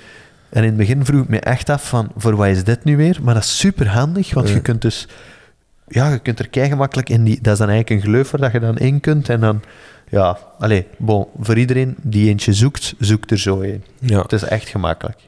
En 0.49 0.62
in 0.62 0.69
het 0.69 0.77
begin 0.77 1.05
vroeg 1.05 1.23
ik 1.23 1.29
me 1.29 1.41
echt 1.41 1.71
af 1.71 1.89
van, 1.89 2.11
voor 2.17 2.37
wat 2.37 2.47
is 2.47 2.64
dit 2.64 2.85
nu 2.85 2.97
weer? 2.97 3.19
Maar 3.23 3.35
dat 3.35 3.43
is 3.43 3.59
super 3.59 3.89
handig, 3.89 4.35
want 4.35 4.49
je 4.49 4.61
kunt 4.61 4.83
dus... 4.83 5.09
Ja, 5.89 6.11
je 6.12 6.18
kunt 6.18 6.39
er 6.39 6.49
kei 6.49 6.68
gemakkelijk 6.68 7.09
in 7.09 7.24
die... 7.24 7.39
Dat 7.41 7.53
is 7.53 7.59
dan 7.59 7.68
eigenlijk 7.68 8.03
een 8.03 8.09
gleuf 8.11 8.30
waar 8.30 8.41
dat 8.41 8.53
je 8.53 8.61
dan 8.61 8.78
in 8.78 9.01
kunt. 9.01 9.28
En 9.28 9.41
dan... 9.41 9.62
Ja, 10.11 10.39
allee, 10.59 10.87
bon, 10.99 11.26
voor 11.41 11.59
iedereen 11.59 11.97
die 12.03 12.28
eentje 12.28 12.53
zoekt, 12.53 12.95
zoekt 12.99 13.30
er 13.30 13.39
zo 13.39 13.61
een. 13.61 13.84
Ja. 13.99 14.22
Het 14.22 14.32
is 14.32 14.43
echt 14.43 14.68
gemakkelijk. 14.68 15.18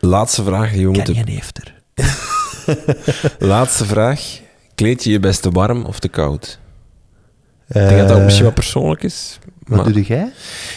Laatste 0.00 0.44
vraag 0.44 0.72
die 0.72 0.86
we 0.86 0.92
moeten... 0.92 1.14
Ken 1.14 1.26
je 1.26 1.32
heeft 1.32 1.58
er? 1.58 1.74
Laatste 3.48 3.84
vraag. 3.84 4.40
Kleed 4.74 5.04
je 5.04 5.10
je 5.10 5.20
best 5.20 5.42
te 5.42 5.50
warm 5.50 5.84
of 5.84 5.98
te 5.98 6.08
koud? 6.08 6.58
Eh, 7.68 7.82
Ik 7.82 7.88
denk 7.88 8.00
dat 8.00 8.08
dat 8.08 8.22
misschien 8.24 8.44
wat 8.44 8.54
persoonlijk 8.54 9.02
is. 9.02 9.38
Wat 9.68 9.84
maar- 9.84 9.92
doe 9.92 10.02
jij? 10.02 10.32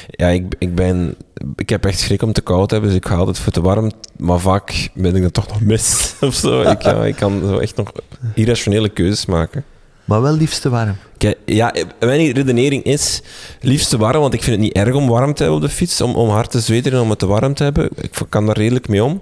Ja, 0.09 0.27
ik, 0.27 0.55
ik 0.59 0.75
ben... 0.75 1.15
Ik 1.55 1.69
heb 1.69 1.85
echt 1.85 1.99
schrik 1.99 2.21
om 2.21 2.33
te 2.33 2.41
koud 2.41 2.67
te 2.67 2.73
hebben, 2.73 2.93
dus 2.93 2.99
ik 2.99 3.07
ga 3.07 3.15
altijd 3.15 3.39
voor 3.39 3.51
te 3.53 3.61
warm. 3.61 3.91
Maar 4.17 4.39
vaak 4.39 4.89
ben 4.93 5.15
ik 5.15 5.21
dat 5.21 5.33
toch 5.33 5.47
nog 5.47 5.61
mis, 5.61 6.13
of 6.21 6.33
zo. 6.35 6.61
Ik, 6.61 6.81
ja, 6.81 7.05
ik 7.05 7.15
kan 7.15 7.41
zo 7.45 7.57
echt 7.57 7.75
nog 7.75 7.91
irrationele 8.33 8.89
keuzes 8.89 9.25
maken. 9.25 9.63
Maar 10.05 10.21
wel 10.21 10.33
liefst 10.33 10.61
te 10.61 10.69
warm. 10.69 10.95
Kijk, 11.17 11.37
ja, 11.45 11.73
mijn 11.99 12.31
redenering 12.31 12.83
is 12.83 13.21
liefst 13.61 13.89
te 13.89 13.97
warm, 13.97 14.19
want 14.19 14.33
ik 14.33 14.43
vind 14.43 14.55
het 14.55 14.65
niet 14.65 14.75
erg 14.75 14.95
om 14.95 15.07
warm 15.07 15.33
te 15.33 15.43
hebben 15.43 15.61
op 15.61 15.67
de 15.67 15.73
fiets, 15.73 16.01
om, 16.01 16.15
om 16.15 16.29
hard 16.29 16.51
te 16.51 16.59
zweten 16.59 16.91
en 16.91 16.99
om 16.99 17.09
het 17.09 17.19
te 17.19 17.25
warm 17.25 17.53
te 17.53 17.63
hebben. 17.63 17.89
Ik 17.95 18.11
kan 18.29 18.45
daar 18.45 18.57
redelijk 18.57 18.87
mee 18.87 19.03
om. 19.03 19.21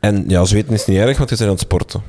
En 0.00 0.24
ja, 0.28 0.44
zweten 0.44 0.72
is 0.72 0.86
niet 0.86 0.98
erg, 0.98 1.18
want 1.18 1.30
je 1.30 1.36
bent 1.36 1.48
aan 1.48 1.54
het 1.54 1.64
sporten. 1.64 2.02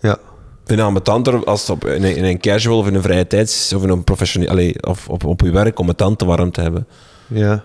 Ja. 0.00 0.18
Vind 0.64 0.78
het 0.78 0.88
ambetanter 0.88 1.44
als 1.44 1.60
het 1.60 1.70
op, 1.70 1.84
in, 1.86 2.04
een, 2.04 2.16
in 2.16 2.24
een 2.24 2.40
casual 2.40 2.78
of 2.78 2.86
in 2.86 2.94
een 2.94 3.02
vrije 3.02 3.26
tijd 3.26 3.72
of 3.76 3.82
in 3.82 3.88
een 3.88 4.04
professioneel, 4.04 4.72
of 4.80 5.08
op, 5.08 5.24
op 5.24 5.40
je 5.40 5.50
werk 5.50 5.78
om 5.78 5.88
het 5.88 5.98
dan 5.98 6.16
te 6.16 6.24
warm 6.24 6.50
te 6.50 6.60
hebben. 6.60 6.86
Ja. 7.26 7.64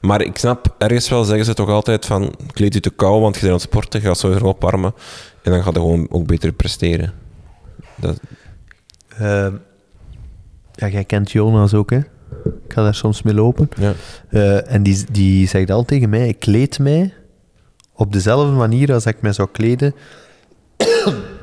Maar 0.00 0.22
ik 0.22 0.38
snap, 0.38 0.74
ergens 0.78 1.08
wel 1.08 1.24
zeggen 1.24 1.44
ze 1.44 1.54
toch 1.54 1.68
altijd 1.68 2.06
van, 2.06 2.34
kleed 2.52 2.74
je 2.74 2.80
te 2.80 2.90
kou, 2.90 3.20
want 3.20 3.34
je 3.34 3.40
bent 3.40 3.52
aan 3.52 3.58
het 3.58 3.68
sporten, 3.68 4.00
je 4.00 4.06
gaat 4.06 4.18
sowieso 4.18 4.44
opwarmen 4.46 4.94
en 5.42 5.52
dan 5.52 5.62
gaat 5.62 5.74
je 5.74 5.80
gewoon 5.80 6.06
ook 6.10 6.26
beter 6.26 6.52
presteren. 6.52 7.12
Dat, 7.96 8.20
Ehm, 9.18 9.54
ja, 10.74 10.88
jij 10.88 11.04
kent 11.04 11.30
Jonas 11.30 11.74
ook, 11.74 11.90
hè? 11.90 11.96
Ik 12.44 12.72
ga 12.74 12.82
daar 12.82 12.94
soms 12.94 13.22
mee 13.22 13.34
lopen. 13.34 13.68
ja. 13.76 13.92
Eh, 14.28 14.72
en 14.72 14.82
die, 14.82 15.04
die 15.12 15.48
zegt 15.48 15.70
al 15.70 15.84
tegen 15.84 16.08
mij, 16.08 16.28
ik 16.28 16.38
kleed 16.38 16.78
mij 16.78 17.14
op 17.94 18.12
dezelfde 18.12 18.52
manier 18.52 18.92
als 18.92 19.06
ik 19.06 19.20
mij 19.22 19.32
zou 19.32 19.48
kleden, 19.52 19.94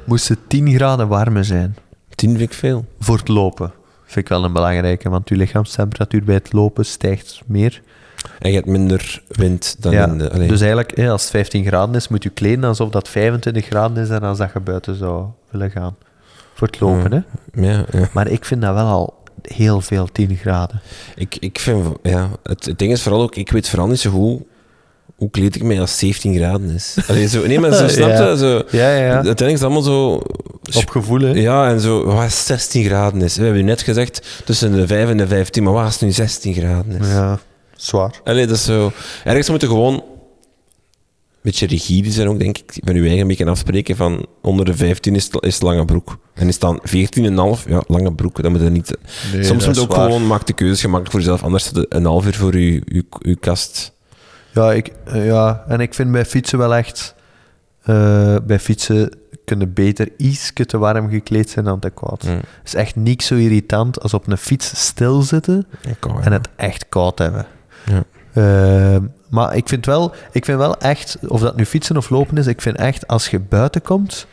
moest 0.07 0.27
het 0.27 0.39
10 0.47 0.73
graden 0.73 1.07
warmer 1.07 1.45
zijn. 1.45 1.75
Tien 2.15 2.29
vind 2.29 2.41
ik 2.41 2.53
veel. 2.53 2.85
Voor 2.99 3.17
het 3.17 3.27
lopen. 3.27 3.71
Vind 4.03 4.25
ik 4.25 4.27
wel 4.27 4.43
een 4.43 4.53
belangrijke, 4.53 5.09
want 5.09 5.29
je 5.29 5.35
lichaamstemperatuur 5.35 6.23
bij 6.23 6.35
het 6.35 6.53
lopen 6.53 6.85
stijgt 6.85 7.41
meer. 7.45 7.81
En 8.39 8.49
je 8.49 8.55
hebt 8.55 8.67
minder 8.67 9.21
wind 9.27 9.75
dan 9.79 9.91
Ja, 9.91 10.07
in 10.07 10.17
de... 10.17 10.31
allee. 10.31 10.47
dus 10.47 10.61
eigenlijk, 10.61 10.99
als 10.99 11.21
het 11.21 11.31
15 11.31 11.65
graden 11.65 11.95
is, 11.95 12.07
moet 12.07 12.23
je 12.23 12.29
kleden 12.29 12.63
alsof 12.63 12.89
dat 12.89 13.07
25 13.07 13.65
graden 13.65 14.03
is 14.03 14.09
en 14.09 14.21
als 14.21 14.37
dat 14.37 14.49
je 14.53 14.59
buiten 14.59 14.95
zou 14.95 15.25
willen 15.49 15.71
gaan. 15.71 15.95
Voor 16.53 16.67
het 16.67 16.79
lopen, 16.79 17.11
hè. 17.11 17.21
Ja, 17.61 17.85
ja. 17.91 18.09
Maar 18.13 18.27
ik 18.27 18.45
vind 18.45 18.61
dat 18.61 18.73
wel 18.73 18.85
al 18.85 19.23
heel 19.41 19.81
veel 19.81 20.07
10 20.11 20.35
graden. 20.35 20.81
Ik, 21.15 21.35
ik 21.35 21.59
vind, 21.59 21.87
ja, 22.03 22.29
het, 22.43 22.65
het 22.65 22.79
ding 22.79 22.91
is 22.91 23.01
vooral 23.01 23.21
ook, 23.21 23.35
ik 23.35 23.51
weet 23.51 23.69
vooral 23.69 23.87
niet 23.87 23.99
zo 23.99 24.11
goed 24.11 24.41
hoe 25.18 25.30
kleed 25.30 25.55
ik 25.55 25.63
mij 25.63 25.80
als 25.80 25.97
17 25.97 26.36
graden 26.36 26.70
is. 26.70 26.95
Allee, 27.07 27.28
zo, 27.28 27.45
nee, 27.47 27.59
maar 27.59 27.74
zo, 27.74 27.88
snap 27.97 28.07
je? 28.07 28.13
Ja. 28.13 28.36
Zo, 28.36 28.63
Ja, 28.72 28.91
ja, 28.95 29.05
ja. 29.05 29.13
Uiteindelijk 29.13 29.47
is 29.47 29.53
het 29.53 29.63
allemaal 29.63 29.82
zo... 29.82 30.22
Op 30.80 30.89
gevoel, 30.89 31.20
hè. 31.20 31.32
Ja, 31.32 31.70
en 31.70 31.80
zo, 31.80 32.05
wat 32.05 32.26
is 32.26 32.45
16 32.45 32.84
graden 32.84 33.22
is. 33.22 33.38
We 33.38 33.43
hebben 33.43 33.65
net 33.65 33.82
gezegd 33.82 34.41
tussen 34.45 34.72
de 34.72 34.88
5 34.88 35.09
en 35.09 35.18
de 35.18 35.28
15, 35.28 35.63
maar 35.63 35.74
wat 35.74 35.84
als 35.84 35.93
het 35.93 36.01
nu 36.01 36.11
16 36.11 36.53
graden 36.53 36.99
is? 37.01 37.07
Ja, 37.07 37.39
zwaar. 37.76 38.22
Allee, 38.24 38.47
dat 38.47 38.55
is 38.55 38.63
zo... 38.63 38.91
Ergens 39.24 39.49
moet 39.49 39.61
je 39.61 39.68
gewoon 39.68 39.93
een 39.93 40.03
beetje 41.41 41.68
rigide 41.68 42.11
zijn 42.11 42.28
ook, 42.28 42.39
denk 42.39 42.57
ik. 42.57 42.78
Van 42.84 42.95
je 42.95 43.01
eigen 43.01 43.20
een 43.20 43.28
beetje 43.28 43.45
afspreken 43.45 43.95
van 43.95 44.26
onder 44.41 44.65
de 44.65 44.76
15 44.76 45.15
is 45.15 45.30
is 45.39 45.61
lange 45.61 45.86
broek. 45.86 46.18
En 46.34 46.47
is 46.47 46.59
dan 46.59 46.82
14,5, 46.88 47.70
ja, 47.70 47.84
lange 47.88 48.13
broek, 48.13 48.41
dan 48.41 48.51
moet 48.51 48.61
je 48.61 48.70
niet... 48.70 48.97
Nee, 49.34 49.43
Soms 49.43 49.65
moet 49.65 49.76
je 49.76 49.82
is 49.82 49.88
ook 49.88 49.95
waar. 49.95 50.05
gewoon, 50.05 50.28
maak 50.28 50.47
de 50.47 50.53
keuzes 50.53 50.80
gemakkelijk 50.82 51.11
voor 51.11 51.20
jezelf, 51.20 51.43
anders 51.43 51.63
zit 51.63 51.86
een 51.89 52.05
half 52.05 52.26
uur 52.26 52.34
voor 52.36 52.57
je, 52.59 52.82
je, 52.86 53.03
je 53.20 53.36
kast. 53.36 53.95
Ja, 54.57 54.73
ik, 54.73 54.91
eh, 55.03 55.25
ja, 55.25 55.63
en 55.67 55.79
ik 55.79 55.93
vind 55.93 56.11
bij 56.11 56.25
fietsen 56.25 56.57
wel 56.57 56.75
echt... 56.75 57.15
eh, 57.83 58.35
bij 58.43 58.59
fietsen 58.59 59.09
kunnen 59.45 59.73
beter 59.73 60.09
iets 60.17 60.51
te 60.53 60.77
warm 60.77 61.09
gekleed 61.09 61.49
zijn 61.49 61.65
dan 61.65 61.79
te 61.79 61.89
koud. 61.89 62.23
Mm. 62.23 62.35
Het 62.35 62.45
is 62.63 62.75
echt 62.75 62.95
niks 62.95 63.25
zo 63.25 63.35
irritant 63.35 64.01
als 64.01 64.13
op 64.13 64.27
een 64.27 64.37
fiets 64.37 64.85
stilzitten 64.85 65.67
en 66.21 66.31
het 66.31 66.49
echt 66.55 66.85
koud 66.89 67.19
hebben. 67.19 67.45
Ja. 67.85 68.03
Ehm, 68.33 69.03
maar 69.29 69.55
ik 69.55 69.67
vind, 69.67 69.85
wel, 69.85 70.13
ik 70.31 70.45
vind 70.45 70.57
wel 70.57 70.77
echt, 70.77 71.17
of 71.27 71.41
dat 71.41 71.55
nu 71.55 71.65
fietsen 71.65 71.97
of 71.97 72.09
lopen 72.09 72.37
is, 72.37 72.47
ik 72.47 72.61
vind 72.61 72.77
echt 72.77 73.07
als 73.07 73.27
je 73.27 73.39
buiten 73.39 73.81
komt 73.81 74.27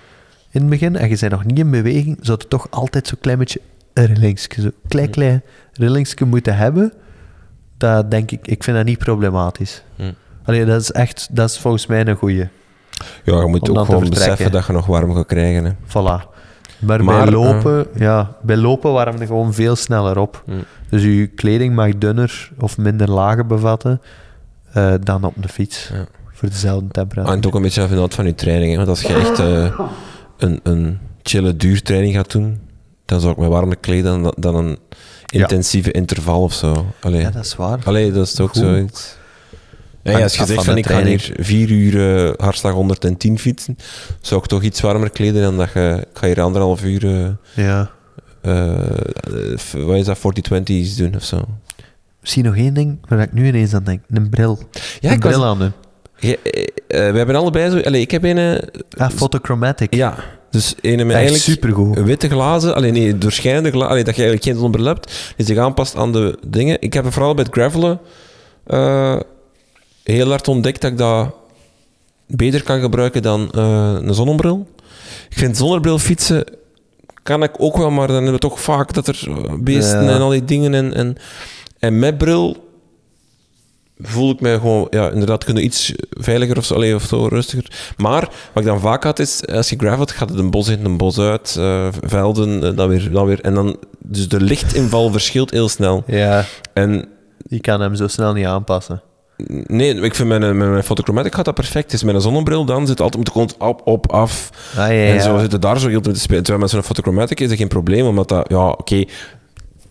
in 0.50 0.60
het 0.60 0.70
begin 0.70 0.96
en 0.96 1.08
je 1.08 1.16
bent 1.20 1.32
nog 1.32 1.44
niet 1.44 1.58
in 1.58 1.70
beweging, 1.70 2.18
zou 2.20 2.38
je 2.40 2.48
toch 2.48 2.66
altijd 2.70 3.06
zo'n 3.06 3.20
klein 3.20 3.38
beetje 3.38 3.60
een 3.92 4.06
rillingsje, 4.06 4.60
zo 4.60 4.70
klein 4.88 5.10
klein 5.10 5.42
rillingsje 5.72 6.24
moeten 6.24 6.56
hebben. 6.56 6.92
Dat 7.76 8.10
denk 8.10 8.30
ik, 8.30 8.46
ik 8.46 8.64
vind 8.64 8.76
dat 8.76 8.86
niet 8.86 8.98
problematisch. 8.98 9.82
Hm. 9.96 10.12
Allee, 10.44 10.64
dat 10.64 10.80
is 10.80 10.92
echt, 10.92 11.28
dat 11.30 11.50
is 11.50 11.58
volgens 11.58 11.86
mij 11.86 12.06
een 12.06 12.16
goeie. 12.16 12.48
Ja, 13.24 13.40
je 13.40 13.46
moet 13.46 13.68
Om 13.68 13.78
ook 13.78 13.84
gewoon 13.84 14.08
beseffen 14.08 14.52
dat 14.52 14.66
je 14.66 14.72
nog 14.72 14.86
warm 14.86 15.14
gaat 15.14 15.26
krijgen. 15.26 15.64
Hè. 15.64 15.70
Voilà. 15.88 16.32
Maar, 16.78 17.04
Maar, 17.04 17.24
bij, 17.24 17.32
lopen, 17.32 17.86
ja, 17.94 18.36
bij 18.42 18.56
lopen 18.56 18.92
warm 18.92 19.18
je 19.18 19.26
gewoon 19.26 19.54
veel 19.54 19.76
sneller 19.76 20.18
op. 20.18 20.42
Mm. 20.46 20.64
Dus 20.88 21.02
je 21.02 21.26
kleding 21.26 21.74
mag 21.74 21.98
dunner 21.98 22.50
of 22.58 22.78
minder 22.78 23.10
lagen 23.10 23.46
bevatten 23.46 24.00
eh, 24.72 24.94
dan 25.00 25.24
op 25.24 25.34
de 25.36 25.48
fiets. 25.48 25.90
Ja. 25.92 26.06
Voor 26.32 26.48
dezelfde 26.48 26.88
temperatuur. 26.88 27.30
hangt 27.30 27.46
ook 27.46 27.54
een 27.54 27.62
beetje 27.62 27.82
af 27.82 28.14
van 28.14 28.26
je 28.26 28.34
training. 28.34 28.70
Hè. 28.70 28.76
Want 28.76 28.88
als 28.88 29.02
je 29.02 29.14
echt 29.14 29.38
eh, 29.38 29.80
een, 30.36 30.60
een 30.62 30.98
chille 31.22 31.56
duurtraining 31.56 32.14
gaat 32.14 32.32
doen, 32.32 32.60
dan 33.05 33.20
zou 33.20 33.32
ik 33.32 33.38
me 33.38 33.48
warmer 33.48 33.76
kleden 33.76 34.22
dan, 34.22 34.34
dan 34.38 34.55
een 34.55 34.78
Ja. 35.26 35.40
intensieve 35.40 35.90
interval 35.90 36.42
of 36.42 36.52
zo. 36.55 36.86
Allee, 37.00 37.20
Ja, 37.20 37.30
dat 37.30 37.44
is 37.44 37.57
waar. 37.57 37.78
Allee 37.84 38.12
dat 38.12 38.26
is 38.26 38.34
toch 38.34 38.50
Goed. 38.50 38.59
zoiets. 38.62 39.16
Ja, 40.02 40.22
als 40.22 40.36
je 40.36 40.46
zegt 40.46 40.64
van 40.64 40.76
ik 40.76 40.86
ga 40.86 41.02
hier 41.05 41.32
vier 41.38 41.70
uur 41.70 42.26
eh, 42.26 42.32
hartslag 42.36 42.72
110 42.72 43.38
fietsen, 43.38 43.76
zou 44.20 44.40
ik 44.40 44.46
toch 44.46 44.62
iets 44.62 44.80
warmer 44.80 45.11
kleden 45.11 45.42
dan 45.42 45.57
dat 45.57 45.72
je... 45.72 46.07
Ik 46.12 46.18
ga 46.18 46.26
hier 46.26 46.40
anderhalf 46.42 46.84
uur... 46.84 47.05
eh, 47.07 47.64
Ja. 47.64 47.90
eh, 48.40 48.74
wat 49.72 49.96
is 49.96 50.05
dat, 50.05 50.18
40-20's 50.18 50.96
doen 50.96 51.14
of 51.14 51.22
zo. 51.24 51.40
Misschien 52.20 52.44
nog 52.44 52.57
één 52.57 52.74
ding 52.74 52.98
waar 53.09 53.20
ik 53.20 53.32
nu 53.32 53.46
ineens 53.46 53.74
aan 53.74 53.84
denk. 53.84 54.00
Een 54.09 54.28
bril. 54.30 54.59
Ja, 55.00 55.09
een 55.11 55.16
ik 55.16 55.22
was- 55.22 55.32
bril 55.32 55.44
aan 55.44 55.59
doen. 55.59 55.72
We 56.20 57.12
hebben 57.16 57.36
allebei 57.36 57.70
zo... 57.70 57.80
Allee, 57.80 58.00
ik 58.00 58.11
heb 58.11 58.24
een... 58.24 58.61
Ah, 58.96 59.11
photochromatic. 59.11 59.94
ja, 59.94 60.14
dus 60.55 60.74
een 60.80 61.07
met 61.07 61.16
eigenlijk... 61.16 61.44
supergoed. 61.44 61.98
Witte 61.98 62.28
glazen, 62.28 62.74
alleen 62.74 62.92
nee, 62.92 63.18
doorschijnende 63.18 63.70
glazen, 63.70 64.05
dat 64.05 64.16
je 64.16 64.22
eigenlijk 64.22 64.42
geen 64.42 64.55
zonnebril 64.55 64.86
hebt, 64.86 65.32
die 65.36 65.46
zich 65.46 65.59
aanpast 65.59 65.96
aan 65.96 66.12
de 66.12 66.38
dingen. 66.46 66.76
Ik 66.80 66.92
heb 66.92 67.12
vooral 67.12 67.34
bij 67.34 67.44
het 67.44 67.55
gravelen 67.55 68.00
eh, 68.66 69.16
heel 70.02 70.28
hard 70.28 70.48
ontdekt 70.48 70.80
dat 70.80 70.90
ik 70.90 70.98
dat 70.98 71.34
beter 72.26 72.62
kan 72.62 72.80
gebruiken 72.80 73.22
dan 73.22 73.50
eh, 73.52 73.94
een 74.00 74.14
zonnebril. 74.14 74.68
Ik 75.30 75.38
vind 75.38 75.57
zonnebril 75.57 75.98
fietsen 75.98 76.44
kan 77.22 77.42
ik 77.42 77.50
ook 77.59 77.76
wel, 77.76 77.90
maar 77.90 78.07
dan 78.07 78.16
hebben 78.16 78.32
we 78.32 78.38
toch 78.38 78.61
vaak 78.61 78.92
dat 78.92 79.07
er 79.07 79.20
eh, 79.28 79.55
beesten 79.61 80.05
Ja. 80.05 80.11
en 80.11 80.20
al 80.20 80.28
die 80.28 80.44
dingen 80.44 80.74
en, 80.74 80.94
en, 80.94 81.16
en 81.78 81.98
met 81.98 82.18
bril 82.18 82.63
voel 83.99 84.30
ik 84.30 84.40
mij 84.40 84.55
gewoon, 84.59 84.86
ja, 84.90 85.11
inderdaad, 85.11 85.45
kunnen 85.45 85.64
iets 85.64 85.92
veiliger 86.11 86.57
of 86.57 86.64
zo, 86.64 86.74
allee, 86.74 86.95
of 86.95 87.03
zo 87.03 87.26
rustiger. 87.26 87.95
Maar 87.97 88.20
wat 88.53 88.62
ik 88.62 88.68
dan 88.68 88.80
vaak 88.80 89.05
had, 89.05 89.18
is 89.18 89.47
als 89.47 89.70
je 89.70 89.76
gravelt, 89.78 90.11
gaat 90.11 90.28
het 90.28 90.38
een 90.38 90.51
bos 90.51 90.68
in, 90.68 90.84
een 90.84 90.97
bos 90.97 91.18
uit, 91.18 91.57
eh, 91.59 91.88
velden, 92.03 92.64
eh, 92.64 92.76
dan 92.76 92.88
weer, 92.88 93.11
dan 93.11 93.26
weer. 93.26 93.40
En 93.40 93.55
dan, 93.55 93.76
dus 93.99 94.28
de 94.28 94.40
lichtinval 94.40 95.11
verschilt 95.18 95.51
heel 95.51 95.68
snel. 95.68 96.03
Ja, 96.07 96.45
En 96.72 97.09
je 97.49 97.61
kan 97.61 97.80
hem 97.80 97.95
zo 97.95 98.09
snel 98.09 98.32
niet 98.32 98.47
aanpassen. 98.47 99.03
nee, 99.66 99.95
ik 99.95 100.14
vind 100.14 100.28
mijn, 100.28 100.40
mijn, 100.40 100.70
mijn 100.70 100.84
fotochromatic 100.84 101.34
gaat 101.34 101.45
dat 101.45 101.55
perfect. 101.55 102.05
Met 102.05 102.14
een 102.14 102.20
zonnebril 102.20 102.64
dan 102.64 102.86
zit 102.86 103.01
altijd 103.01 103.16
moet 103.16 103.26
de 103.26 103.32
kont 103.32 103.57
op, 103.59 103.80
op, 103.84 104.12
af. 104.12 104.51
Ah, 104.70 104.76
ja, 104.76 104.88
En 104.88 105.14
ja. 105.14 105.20
zo 105.20 105.38
zit 105.38 105.53
het 105.53 105.62
daar 105.62 105.78
zo 105.78 105.88
heel 105.88 106.01
te 106.01 106.14
spelen. 106.14 106.42
Terwijl 106.42 106.62
met 106.62 106.70
zo'n 106.70 106.82
fotochromatic 106.82 107.40
is 107.40 107.49
dat 107.49 107.59
geen 107.59 107.68
probleem, 107.68 108.07
omdat 108.07 108.28
dat, 108.28 108.49
ja, 108.49 108.68
oké, 108.68 109.05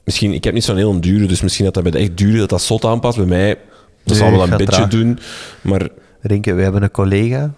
misschien, 0.03 0.33
ik 0.33 0.43
heb 0.43 0.53
niet 0.53 0.63
zo'n 0.63 0.77
heel 0.77 1.01
dure, 1.01 1.25
dus 1.25 1.41
misschien 1.41 1.65
dat 1.65 1.73
dat 1.73 1.83
bij 1.83 1.91
de 1.91 1.97
echt 1.97 2.17
dure, 2.17 2.37
dat 2.37 2.49
dat 2.49 2.61
zot 2.61 2.85
aanpast. 2.85 3.17
Bij 3.17 3.25
mij, 3.25 3.57
dat 4.03 4.17
zal 4.17 4.31
wel 4.31 4.43
een 4.43 4.57
beetje 4.57 4.87
doen, 4.87 5.19
maar... 5.61 5.87
Rinke, 6.25 6.53
we 6.53 6.61
hebben 6.61 6.83
een 6.83 6.91
collega. 6.91 7.53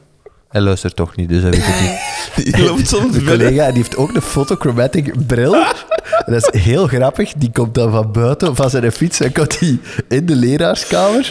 Hij 0.55 0.63
luistert 0.63 0.95
toch 0.95 1.15
niet, 1.15 1.29
dus 1.29 1.41
hij 1.41 1.51
weet 1.51 1.65
het 1.65 1.81
niet. 1.81 1.93
Die 2.55 2.63
loopt 2.65 2.87
soms 2.87 3.11
De 3.13 3.21
binnen. 3.21 3.37
collega 3.37 3.65
die 3.67 3.75
heeft 3.77 3.95
ook 3.97 4.15
een 4.15 4.21
photochromatic 4.21 5.13
bril. 5.27 5.55
En 6.25 6.33
dat 6.33 6.53
is 6.53 6.61
heel 6.61 6.87
grappig. 6.87 7.33
Die 7.37 7.49
komt 7.51 7.73
dan 7.75 7.91
van 7.91 8.11
buiten 8.11 8.55
van 8.55 8.69
zijn 8.69 8.91
fiets 8.91 9.19
en 9.19 9.31
komt 9.31 9.59
hij 9.59 9.77
in 10.09 10.25
de 10.25 10.35
leraarskamer. 10.35 11.29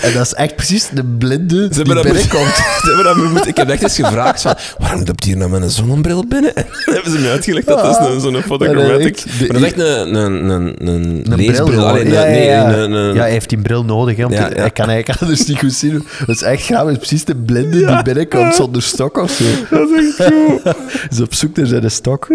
En 0.00 0.12
dat 0.12 0.26
is 0.26 0.34
echt 0.34 0.56
precies 0.56 0.88
de 0.88 1.04
blinde 1.04 1.68
die 1.68 1.84
binnenkomt. 1.84 3.46
Ik 3.46 3.56
heb 3.56 3.68
echt 3.68 3.82
eens 3.82 3.96
gevraagd 3.96 4.42
van, 4.42 4.54
waarom 4.78 5.02
loopt 5.06 5.24
hier 5.24 5.36
nou 5.36 5.50
met 5.50 5.62
een 5.62 5.70
zonnebril 5.70 6.24
binnen? 6.28 6.54
En 6.62 6.64
dan 6.84 6.94
hebben 6.94 7.12
ze 7.12 7.18
me 7.18 7.30
uitgelegd 7.30 7.66
dat 7.66 7.82
dat 7.82 8.00
is 8.00 8.06
een- 8.14 8.20
zo'n 8.20 8.42
fotochromatic. 8.42 8.86
Maar 8.88 8.98
dat 8.98 9.00
is 9.00 9.06
echt- 9.06 9.38
Maar 9.40 9.48
dat 9.48 9.56
is 9.56 9.64
echt 9.64 9.78
een, 9.78 10.14
een, 10.14 10.48
een, 10.48 10.86
een, 10.88 11.24
leesbril. 11.36 11.86
Allee, 11.88 12.06
ja, 12.12 12.22
nee, 12.24 12.44
ja, 12.46 12.52
ja. 12.70 12.76
een- 12.76 12.92
een- 12.92 13.14
ja, 13.14 13.20
hij 13.20 13.30
heeft 13.30 13.48
die 13.48 13.58
bril 13.58 13.84
nodig. 13.84 14.16
Hè. 14.16 14.26
Hij 14.26 14.70
kan 14.70 14.88
eigenlijk 14.88 15.20
anders 15.20 15.46
niet 15.46 15.58
goed 15.58 15.72
zien. 15.72 16.06
Dat 16.26 16.36
is 16.36 16.42
echt 16.42 16.64
grappig. 16.64 16.96
Precies 16.98 17.24
de 17.24 17.34
blinde 17.36 17.86
die 17.86 18.02
binnenkomt 18.02 18.31
zonder 18.52 18.82
stok 18.82 19.16
of 19.16 19.30
zo. 19.30 19.44
Dat 19.76 19.88
is 19.90 20.16
echt 20.16 20.32
goed. 20.32 20.62
Hij 20.64 20.74
is 21.10 21.20
op 21.20 21.34
zoek 21.34 21.56
naar 21.56 21.66
zijn 21.66 21.90
stok. 21.90 22.28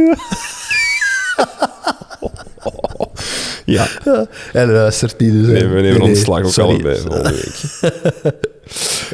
Ja, 3.66 3.88
En 4.54 4.72
luistert 4.72 5.20
niet. 5.20 5.32
Dus, 5.32 5.48
nee, 5.48 5.68
we 5.68 5.82
nemen 5.82 6.00
nee, 6.00 6.02
ontslag 6.10 6.44
ook 6.44 6.52
sorry. 6.52 6.70
allebei 6.74 6.98
volgende 7.00 7.30
week. 7.32 7.94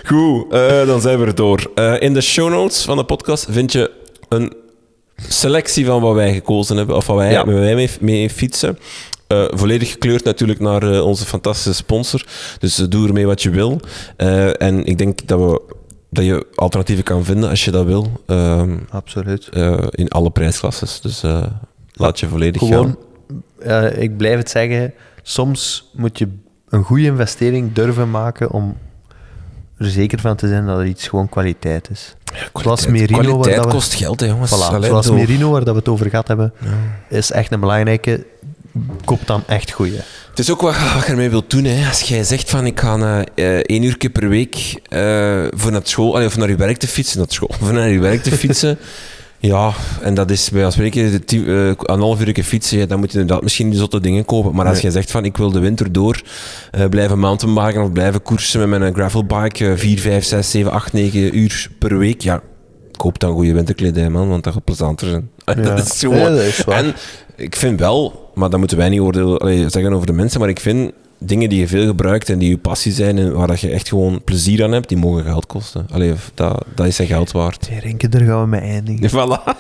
Goed, 0.06 0.52
eh, 0.54 0.86
dan 0.88 1.02
zijn 1.02 1.20
we 1.20 1.26
er 1.26 1.36
door. 1.36 1.72
Eh, 1.76 2.02
in 2.02 2.14
de 2.14 2.22
show 2.22 2.50
notes 2.50 2.84
van 2.84 2.98
de 2.98 3.04
podcast 3.04 3.46
vind 3.50 3.72
je 3.72 3.92
een 4.30 4.54
selectie 5.30 5.86
van 5.86 6.02
wat 6.02 6.14
wij 6.16 6.34
gekozen 6.34 6.78
hebben, 6.78 6.96
of 6.96 7.08
wat 7.08 7.16
wij, 7.16 7.32
Ja. 7.32 7.46
waar 7.46 7.56
wij 7.60 7.76
mee, 7.76 7.90
mee 8.00 8.30
fietsen. 8.30 8.78
Eh, 9.28 9.44
volledig 9.50 9.92
gekleurd 9.92 10.24
natuurlijk 10.24 10.60
naar 10.60 10.94
eh, 10.94 11.06
onze 11.06 11.26
fantastische 11.26 11.74
sponsor. 11.74 12.26
Dus 12.60 12.76
doe 12.76 13.08
ermee 13.08 13.26
wat 13.26 13.42
je 13.42 13.50
wil. 13.50 13.80
Eh, 14.18 14.62
en 14.62 14.86
ik 14.86 14.98
denk 14.98 15.28
dat, 15.28 15.40
we, 15.40 15.62
dat 16.14 16.26
je 16.26 16.47
alternatieven 16.55 17.03
kan 17.03 17.24
vinden 17.24 17.49
als 17.49 17.66
je 17.66 17.72
dat 17.72 17.86
wil. 17.86 18.22
Ehm, 18.28 18.78
Absoluut. 18.89 19.47
eh, 19.47 19.78
in 19.89 20.09
alle 20.09 20.30
prijsklasses. 20.30 21.01
Dus 21.01 21.24
eh, 21.24 21.43
laat 21.93 22.20
je 22.20 22.28
volledig 22.28 22.61
Gewoon, 22.61 22.97
gaan. 23.59 23.91
eh, 23.91 24.01
ik 24.01 24.18
blijf 24.18 24.38
het 24.38 24.49
zeggen, 24.49 24.93
soms 25.22 25.89
moet 25.93 26.18
je 26.18 26.28
een 26.70 26.84
goede 26.84 27.03
investering 27.03 27.74
durven 27.74 28.11
maken 28.11 28.51
om 28.51 28.78
er 29.78 29.86
zeker 29.89 30.20
van 30.20 30.36
te 30.36 30.47
zijn 30.47 30.66
dat 30.66 30.80
er 30.80 30.86
iets 30.86 31.07
gewoon 31.07 31.30
kwaliteit 31.30 31.89
is. 31.89 32.16
Zoals 32.53 32.88
Merino, 32.88 33.16
waar 33.18 33.24
Kwaliteit 33.26 33.66
we- 33.66 33.72
kost 33.72 33.93
geld, 33.93 34.20
hè, 34.20 34.26
jongens. 34.26 34.51
Voilà, 34.51 34.74
Allee, 34.74 34.89
zoals 34.89 35.09
Merino, 35.11 35.51
waar 35.51 35.64
dat 35.64 35.74
we 35.74 35.80
het 35.80 35.89
over 35.89 36.09
gehad 36.09 36.28
hebben, 36.28 36.53
is 37.09 37.32
echt 37.32 37.51
een 37.51 37.59
belangrijke. 37.59 38.26
Koop 39.05 39.20
dan 39.28 39.43
echt 39.47 39.72
goede. 39.72 40.03
Het 40.34 40.42
is 40.42 40.52
ook 40.52 40.62
wat, 40.62 40.76
wat 40.94 41.06
je 41.06 41.12
ermee 41.12 41.30
wilt 41.30 41.50
doen. 41.50 41.64
Hè. 41.64 41.88
Als 41.88 42.02
jij 42.02 42.24
zegt 42.24 42.50
van 42.50 42.66
ik 42.66 42.80
ga 42.80 43.24
eh, 43.36 43.58
één 43.58 43.84
uur 43.84 44.10
per 44.12 44.30
week 44.30 44.80
eh, 44.90 45.44
voor 45.52 45.72
naar 45.72 45.82
school, 45.84 46.14
allee, 46.16 46.28
of 46.28 46.38
naar 46.38 46.50
je 46.50 46.56
werk 46.56 46.78
te 46.78 46.88
fietsen, 46.88 47.18
naar 47.18 47.28
school, 47.30 47.50
voor 47.62 47.74
naar 47.74 47.90
je 47.90 48.00
werk 48.00 48.24
te 48.24 48.32
fietsen. 48.32 48.78
ja, 49.40 49.74
en 50.02 50.14
dat 50.14 50.32
is 50.32 50.50
bij 50.50 50.66
als 50.66 50.74
spreken 50.74 51.24
eh, 51.28 51.68
een 51.78 52.00
half 52.00 52.22
uur 52.26 52.44
fietsen, 52.44 52.78
ja, 52.78 52.86
dan 52.86 53.00
moet 53.00 53.12
je 53.12 53.20
inderdaad 53.20 53.44
misschien 53.44 53.70
die 53.70 53.80
zotte 53.80 54.00
dingen 54.00 54.26
kopen. 54.26 54.56
Maar 54.56 54.66
als 54.66 54.74
Nee. 54.74 54.82
jij 54.84 54.92
zegt 54.92 55.12
van 55.12 55.26
ik 55.26 55.38
wil 55.38 55.52
de 55.52 55.60
winter 55.60 55.92
door 55.92 56.22
blijven 56.90 57.20
mountainbiken 57.20 57.84
of 57.84 57.92
blijven 57.92 58.22
koersen 58.22 58.70
met 58.70 58.80
mijn 58.80 58.94
gravelbike, 58.94 59.70
eh, 59.72 59.78
4, 59.78 60.00
5, 60.00 60.26
6, 60.26 60.52
7, 60.52 60.72
8, 60.72 60.94
9 60.94 61.38
uur 61.38 61.68
per 61.80 61.98
week, 61.98 62.22
ja, 62.22 62.42
koop 62.92 63.20
dan 63.20 63.34
goede 63.34 63.54
winterkledij, 63.54 64.10
man, 64.10 64.30
want 64.30 64.44
dat 64.44 64.54
gaat 64.54 64.64
plezanter 64.64 65.08
zijn. 65.10 65.30
dat 65.64 65.80
is 65.80 66.00
dat 66.00 66.66
waar. 66.66 66.78
En 66.84 66.94
ik 67.36 67.56
vind 67.56 67.80
wel, 67.80 68.30
maar 68.34 68.50
dat 68.50 68.60
moeten 68.60 68.78
wij 68.78 68.89
niet 68.89 69.00
oordelen, 69.00 69.72
zeggen 69.72 69.94
over 69.94 70.08
de 70.08 70.14
mensen, 70.14 70.39
maar 70.39 70.50
ik 70.50 70.60
vind 70.60 70.91
dingen 71.20 71.50
die 71.50 71.60
je 71.60 71.68
veel 71.68 71.86
gebruikt 71.86 72.30
en 72.30 72.39
die 72.39 72.50
je 72.50 72.58
passie 72.58 72.91
zijn 72.91 73.18
en 73.18 73.34
waar 73.34 73.48
dat 73.48 73.60
je 73.60 73.70
echt 73.70 73.88
gewoon 73.89 74.22
plezier 74.24 74.64
aan 74.64 74.72
hebt, 74.72 74.89
die 74.89 74.98
mogen 74.98 75.24
geld 75.24 75.46
kosten. 75.46 75.88
Allee, 75.91 76.14
dat, 76.34 76.66
dat 76.76 76.86
is 76.88 76.96
zijn 76.96 77.08
geld 77.08 77.32
waard. 77.32 77.70
Renke, 77.82 78.10
daar 78.10 78.22
gaan 78.22 78.41
we 78.41 78.48
mee 78.48 78.62
eindigen. 78.62 79.10
Voilà. 79.20 79.58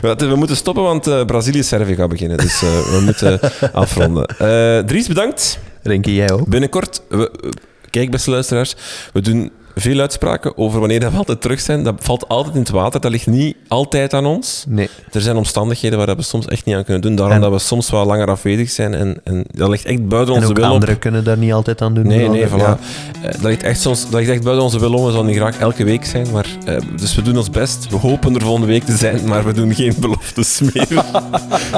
We 0.00 0.32
moeten 0.36 0.56
stoppen, 0.56 0.82
want 0.82 1.06
eh 1.06 1.24
Brazilië-Servië 1.24 1.94
gaat 1.94 2.08
beginnen. 2.08 2.36
Dus 2.36 2.62
eh, 2.62 2.68
we 2.68 3.00
moeten 3.04 3.40
afronden. 3.72 4.26
Eh, 4.26 4.78
Dries, 4.78 5.08
bedankt. 5.08 5.58
Renke, 5.82 6.14
jij 6.14 6.30
ook? 6.32 6.48
Binnenkort, 6.48 7.02
we- 7.08 7.52
kijk 7.90 8.10
beste 8.10 8.30
luisteraars, 8.30 8.76
we 9.12 9.20
doen 9.20 9.50
veel 9.80 10.00
uitspraken 10.00 10.58
over 10.58 10.78
wanneer 10.80 11.00
dat 11.00 11.12
we 11.12 11.18
altijd 11.18 11.40
terug 11.40 11.60
zijn. 11.60 11.82
Dat 11.82 11.94
valt 11.98 12.28
altijd 12.28 12.54
in 12.54 12.60
het 12.60 12.70
water, 12.70 13.00
dat 13.00 13.10
ligt 13.10 13.26
niet 13.26 13.56
altijd 13.68 14.14
aan 14.14 14.26
ons. 14.26 14.64
Nee. 14.68 14.88
Er 15.12 15.20
zijn 15.20 15.36
omstandigheden 15.36 15.98
waar 15.98 16.06
dat 16.06 16.16
we 16.16 16.22
soms 16.22 16.46
echt 16.46 16.64
niet 16.64 16.74
aan 16.74 16.84
kunnen 16.84 17.02
doen. 17.02 17.14
Daarom 17.14 17.34
En- 17.34 17.40
dat 17.40 17.50
we 17.50 17.58
soms 17.58 17.90
wel 17.90 18.06
langer 18.06 18.28
afwezig 18.28 18.70
zijn. 18.70 18.94
En, 18.94 19.20
en 19.24 19.44
dat 19.50 19.68
ligt 19.68 19.84
echt 19.84 20.08
buiten 20.08 20.34
En 20.34 20.40
onze 20.40 20.54
wil 20.54 20.64
anderen 20.64 20.98
kunnen 20.98 21.24
daar 21.24 21.38
niet 21.38 21.52
altijd 21.52 21.82
aan 21.82 21.94
doen. 21.94 22.06
Nee, 22.06 22.28
nee, 22.28 22.46
voilà. 22.46 22.56
Ja. 22.56 22.78
Eh, 23.22 23.30
dat, 23.32 23.42
ligt 23.42 23.62
echt 23.62 23.80
soms, 23.80 24.02
dat 24.10 24.20
ligt 24.20 24.30
echt 24.30 24.42
buiten 24.42 24.64
onze 24.64 24.78
wil 24.78 24.92
om. 24.94 25.04
We 25.04 25.10
zouden 25.10 25.26
niet 25.32 25.40
graag 25.40 25.58
elke 25.58 25.84
week 25.84 26.04
zijn. 26.04 26.26
Maar, 26.32 26.46
eh, 26.64 26.76
dus 26.96 27.14
we 27.14 27.22
doen 27.22 27.36
ons 27.36 27.50
best. 27.50 27.86
We 27.90 27.96
hopen 27.96 28.34
er 28.34 28.40
volgende 28.42 28.66
week 28.66 28.84
te 28.84 28.96
zijn, 28.96 29.20
maar 29.28 29.44
we 29.44 29.52
doen 29.52 29.74
geen 29.74 29.94
beloftes 30.00 30.60
meer. 30.60 30.86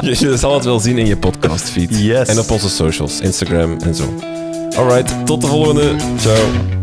je, 0.00 0.16
je 0.18 0.36
zal 0.36 0.54
het 0.54 0.64
wel 0.64 0.80
zien 0.80 0.98
in 0.98 1.06
je 1.06 1.16
podcastfeed. 1.16 1.98
Yes. 1.98 2.28
En 2.28 2.38
op 2.38 2.50
onze 2.50 2.68
socials, 2.68 3.20
Instagram 3.20 3.76
en 3.80 3.94
zo. 3.94 4.14
Alright, 4.76 5.26
tot 5.26 5.40
de 5.40 5.46
volgende. 5.46 5.94
Ciao. 6.18 6.79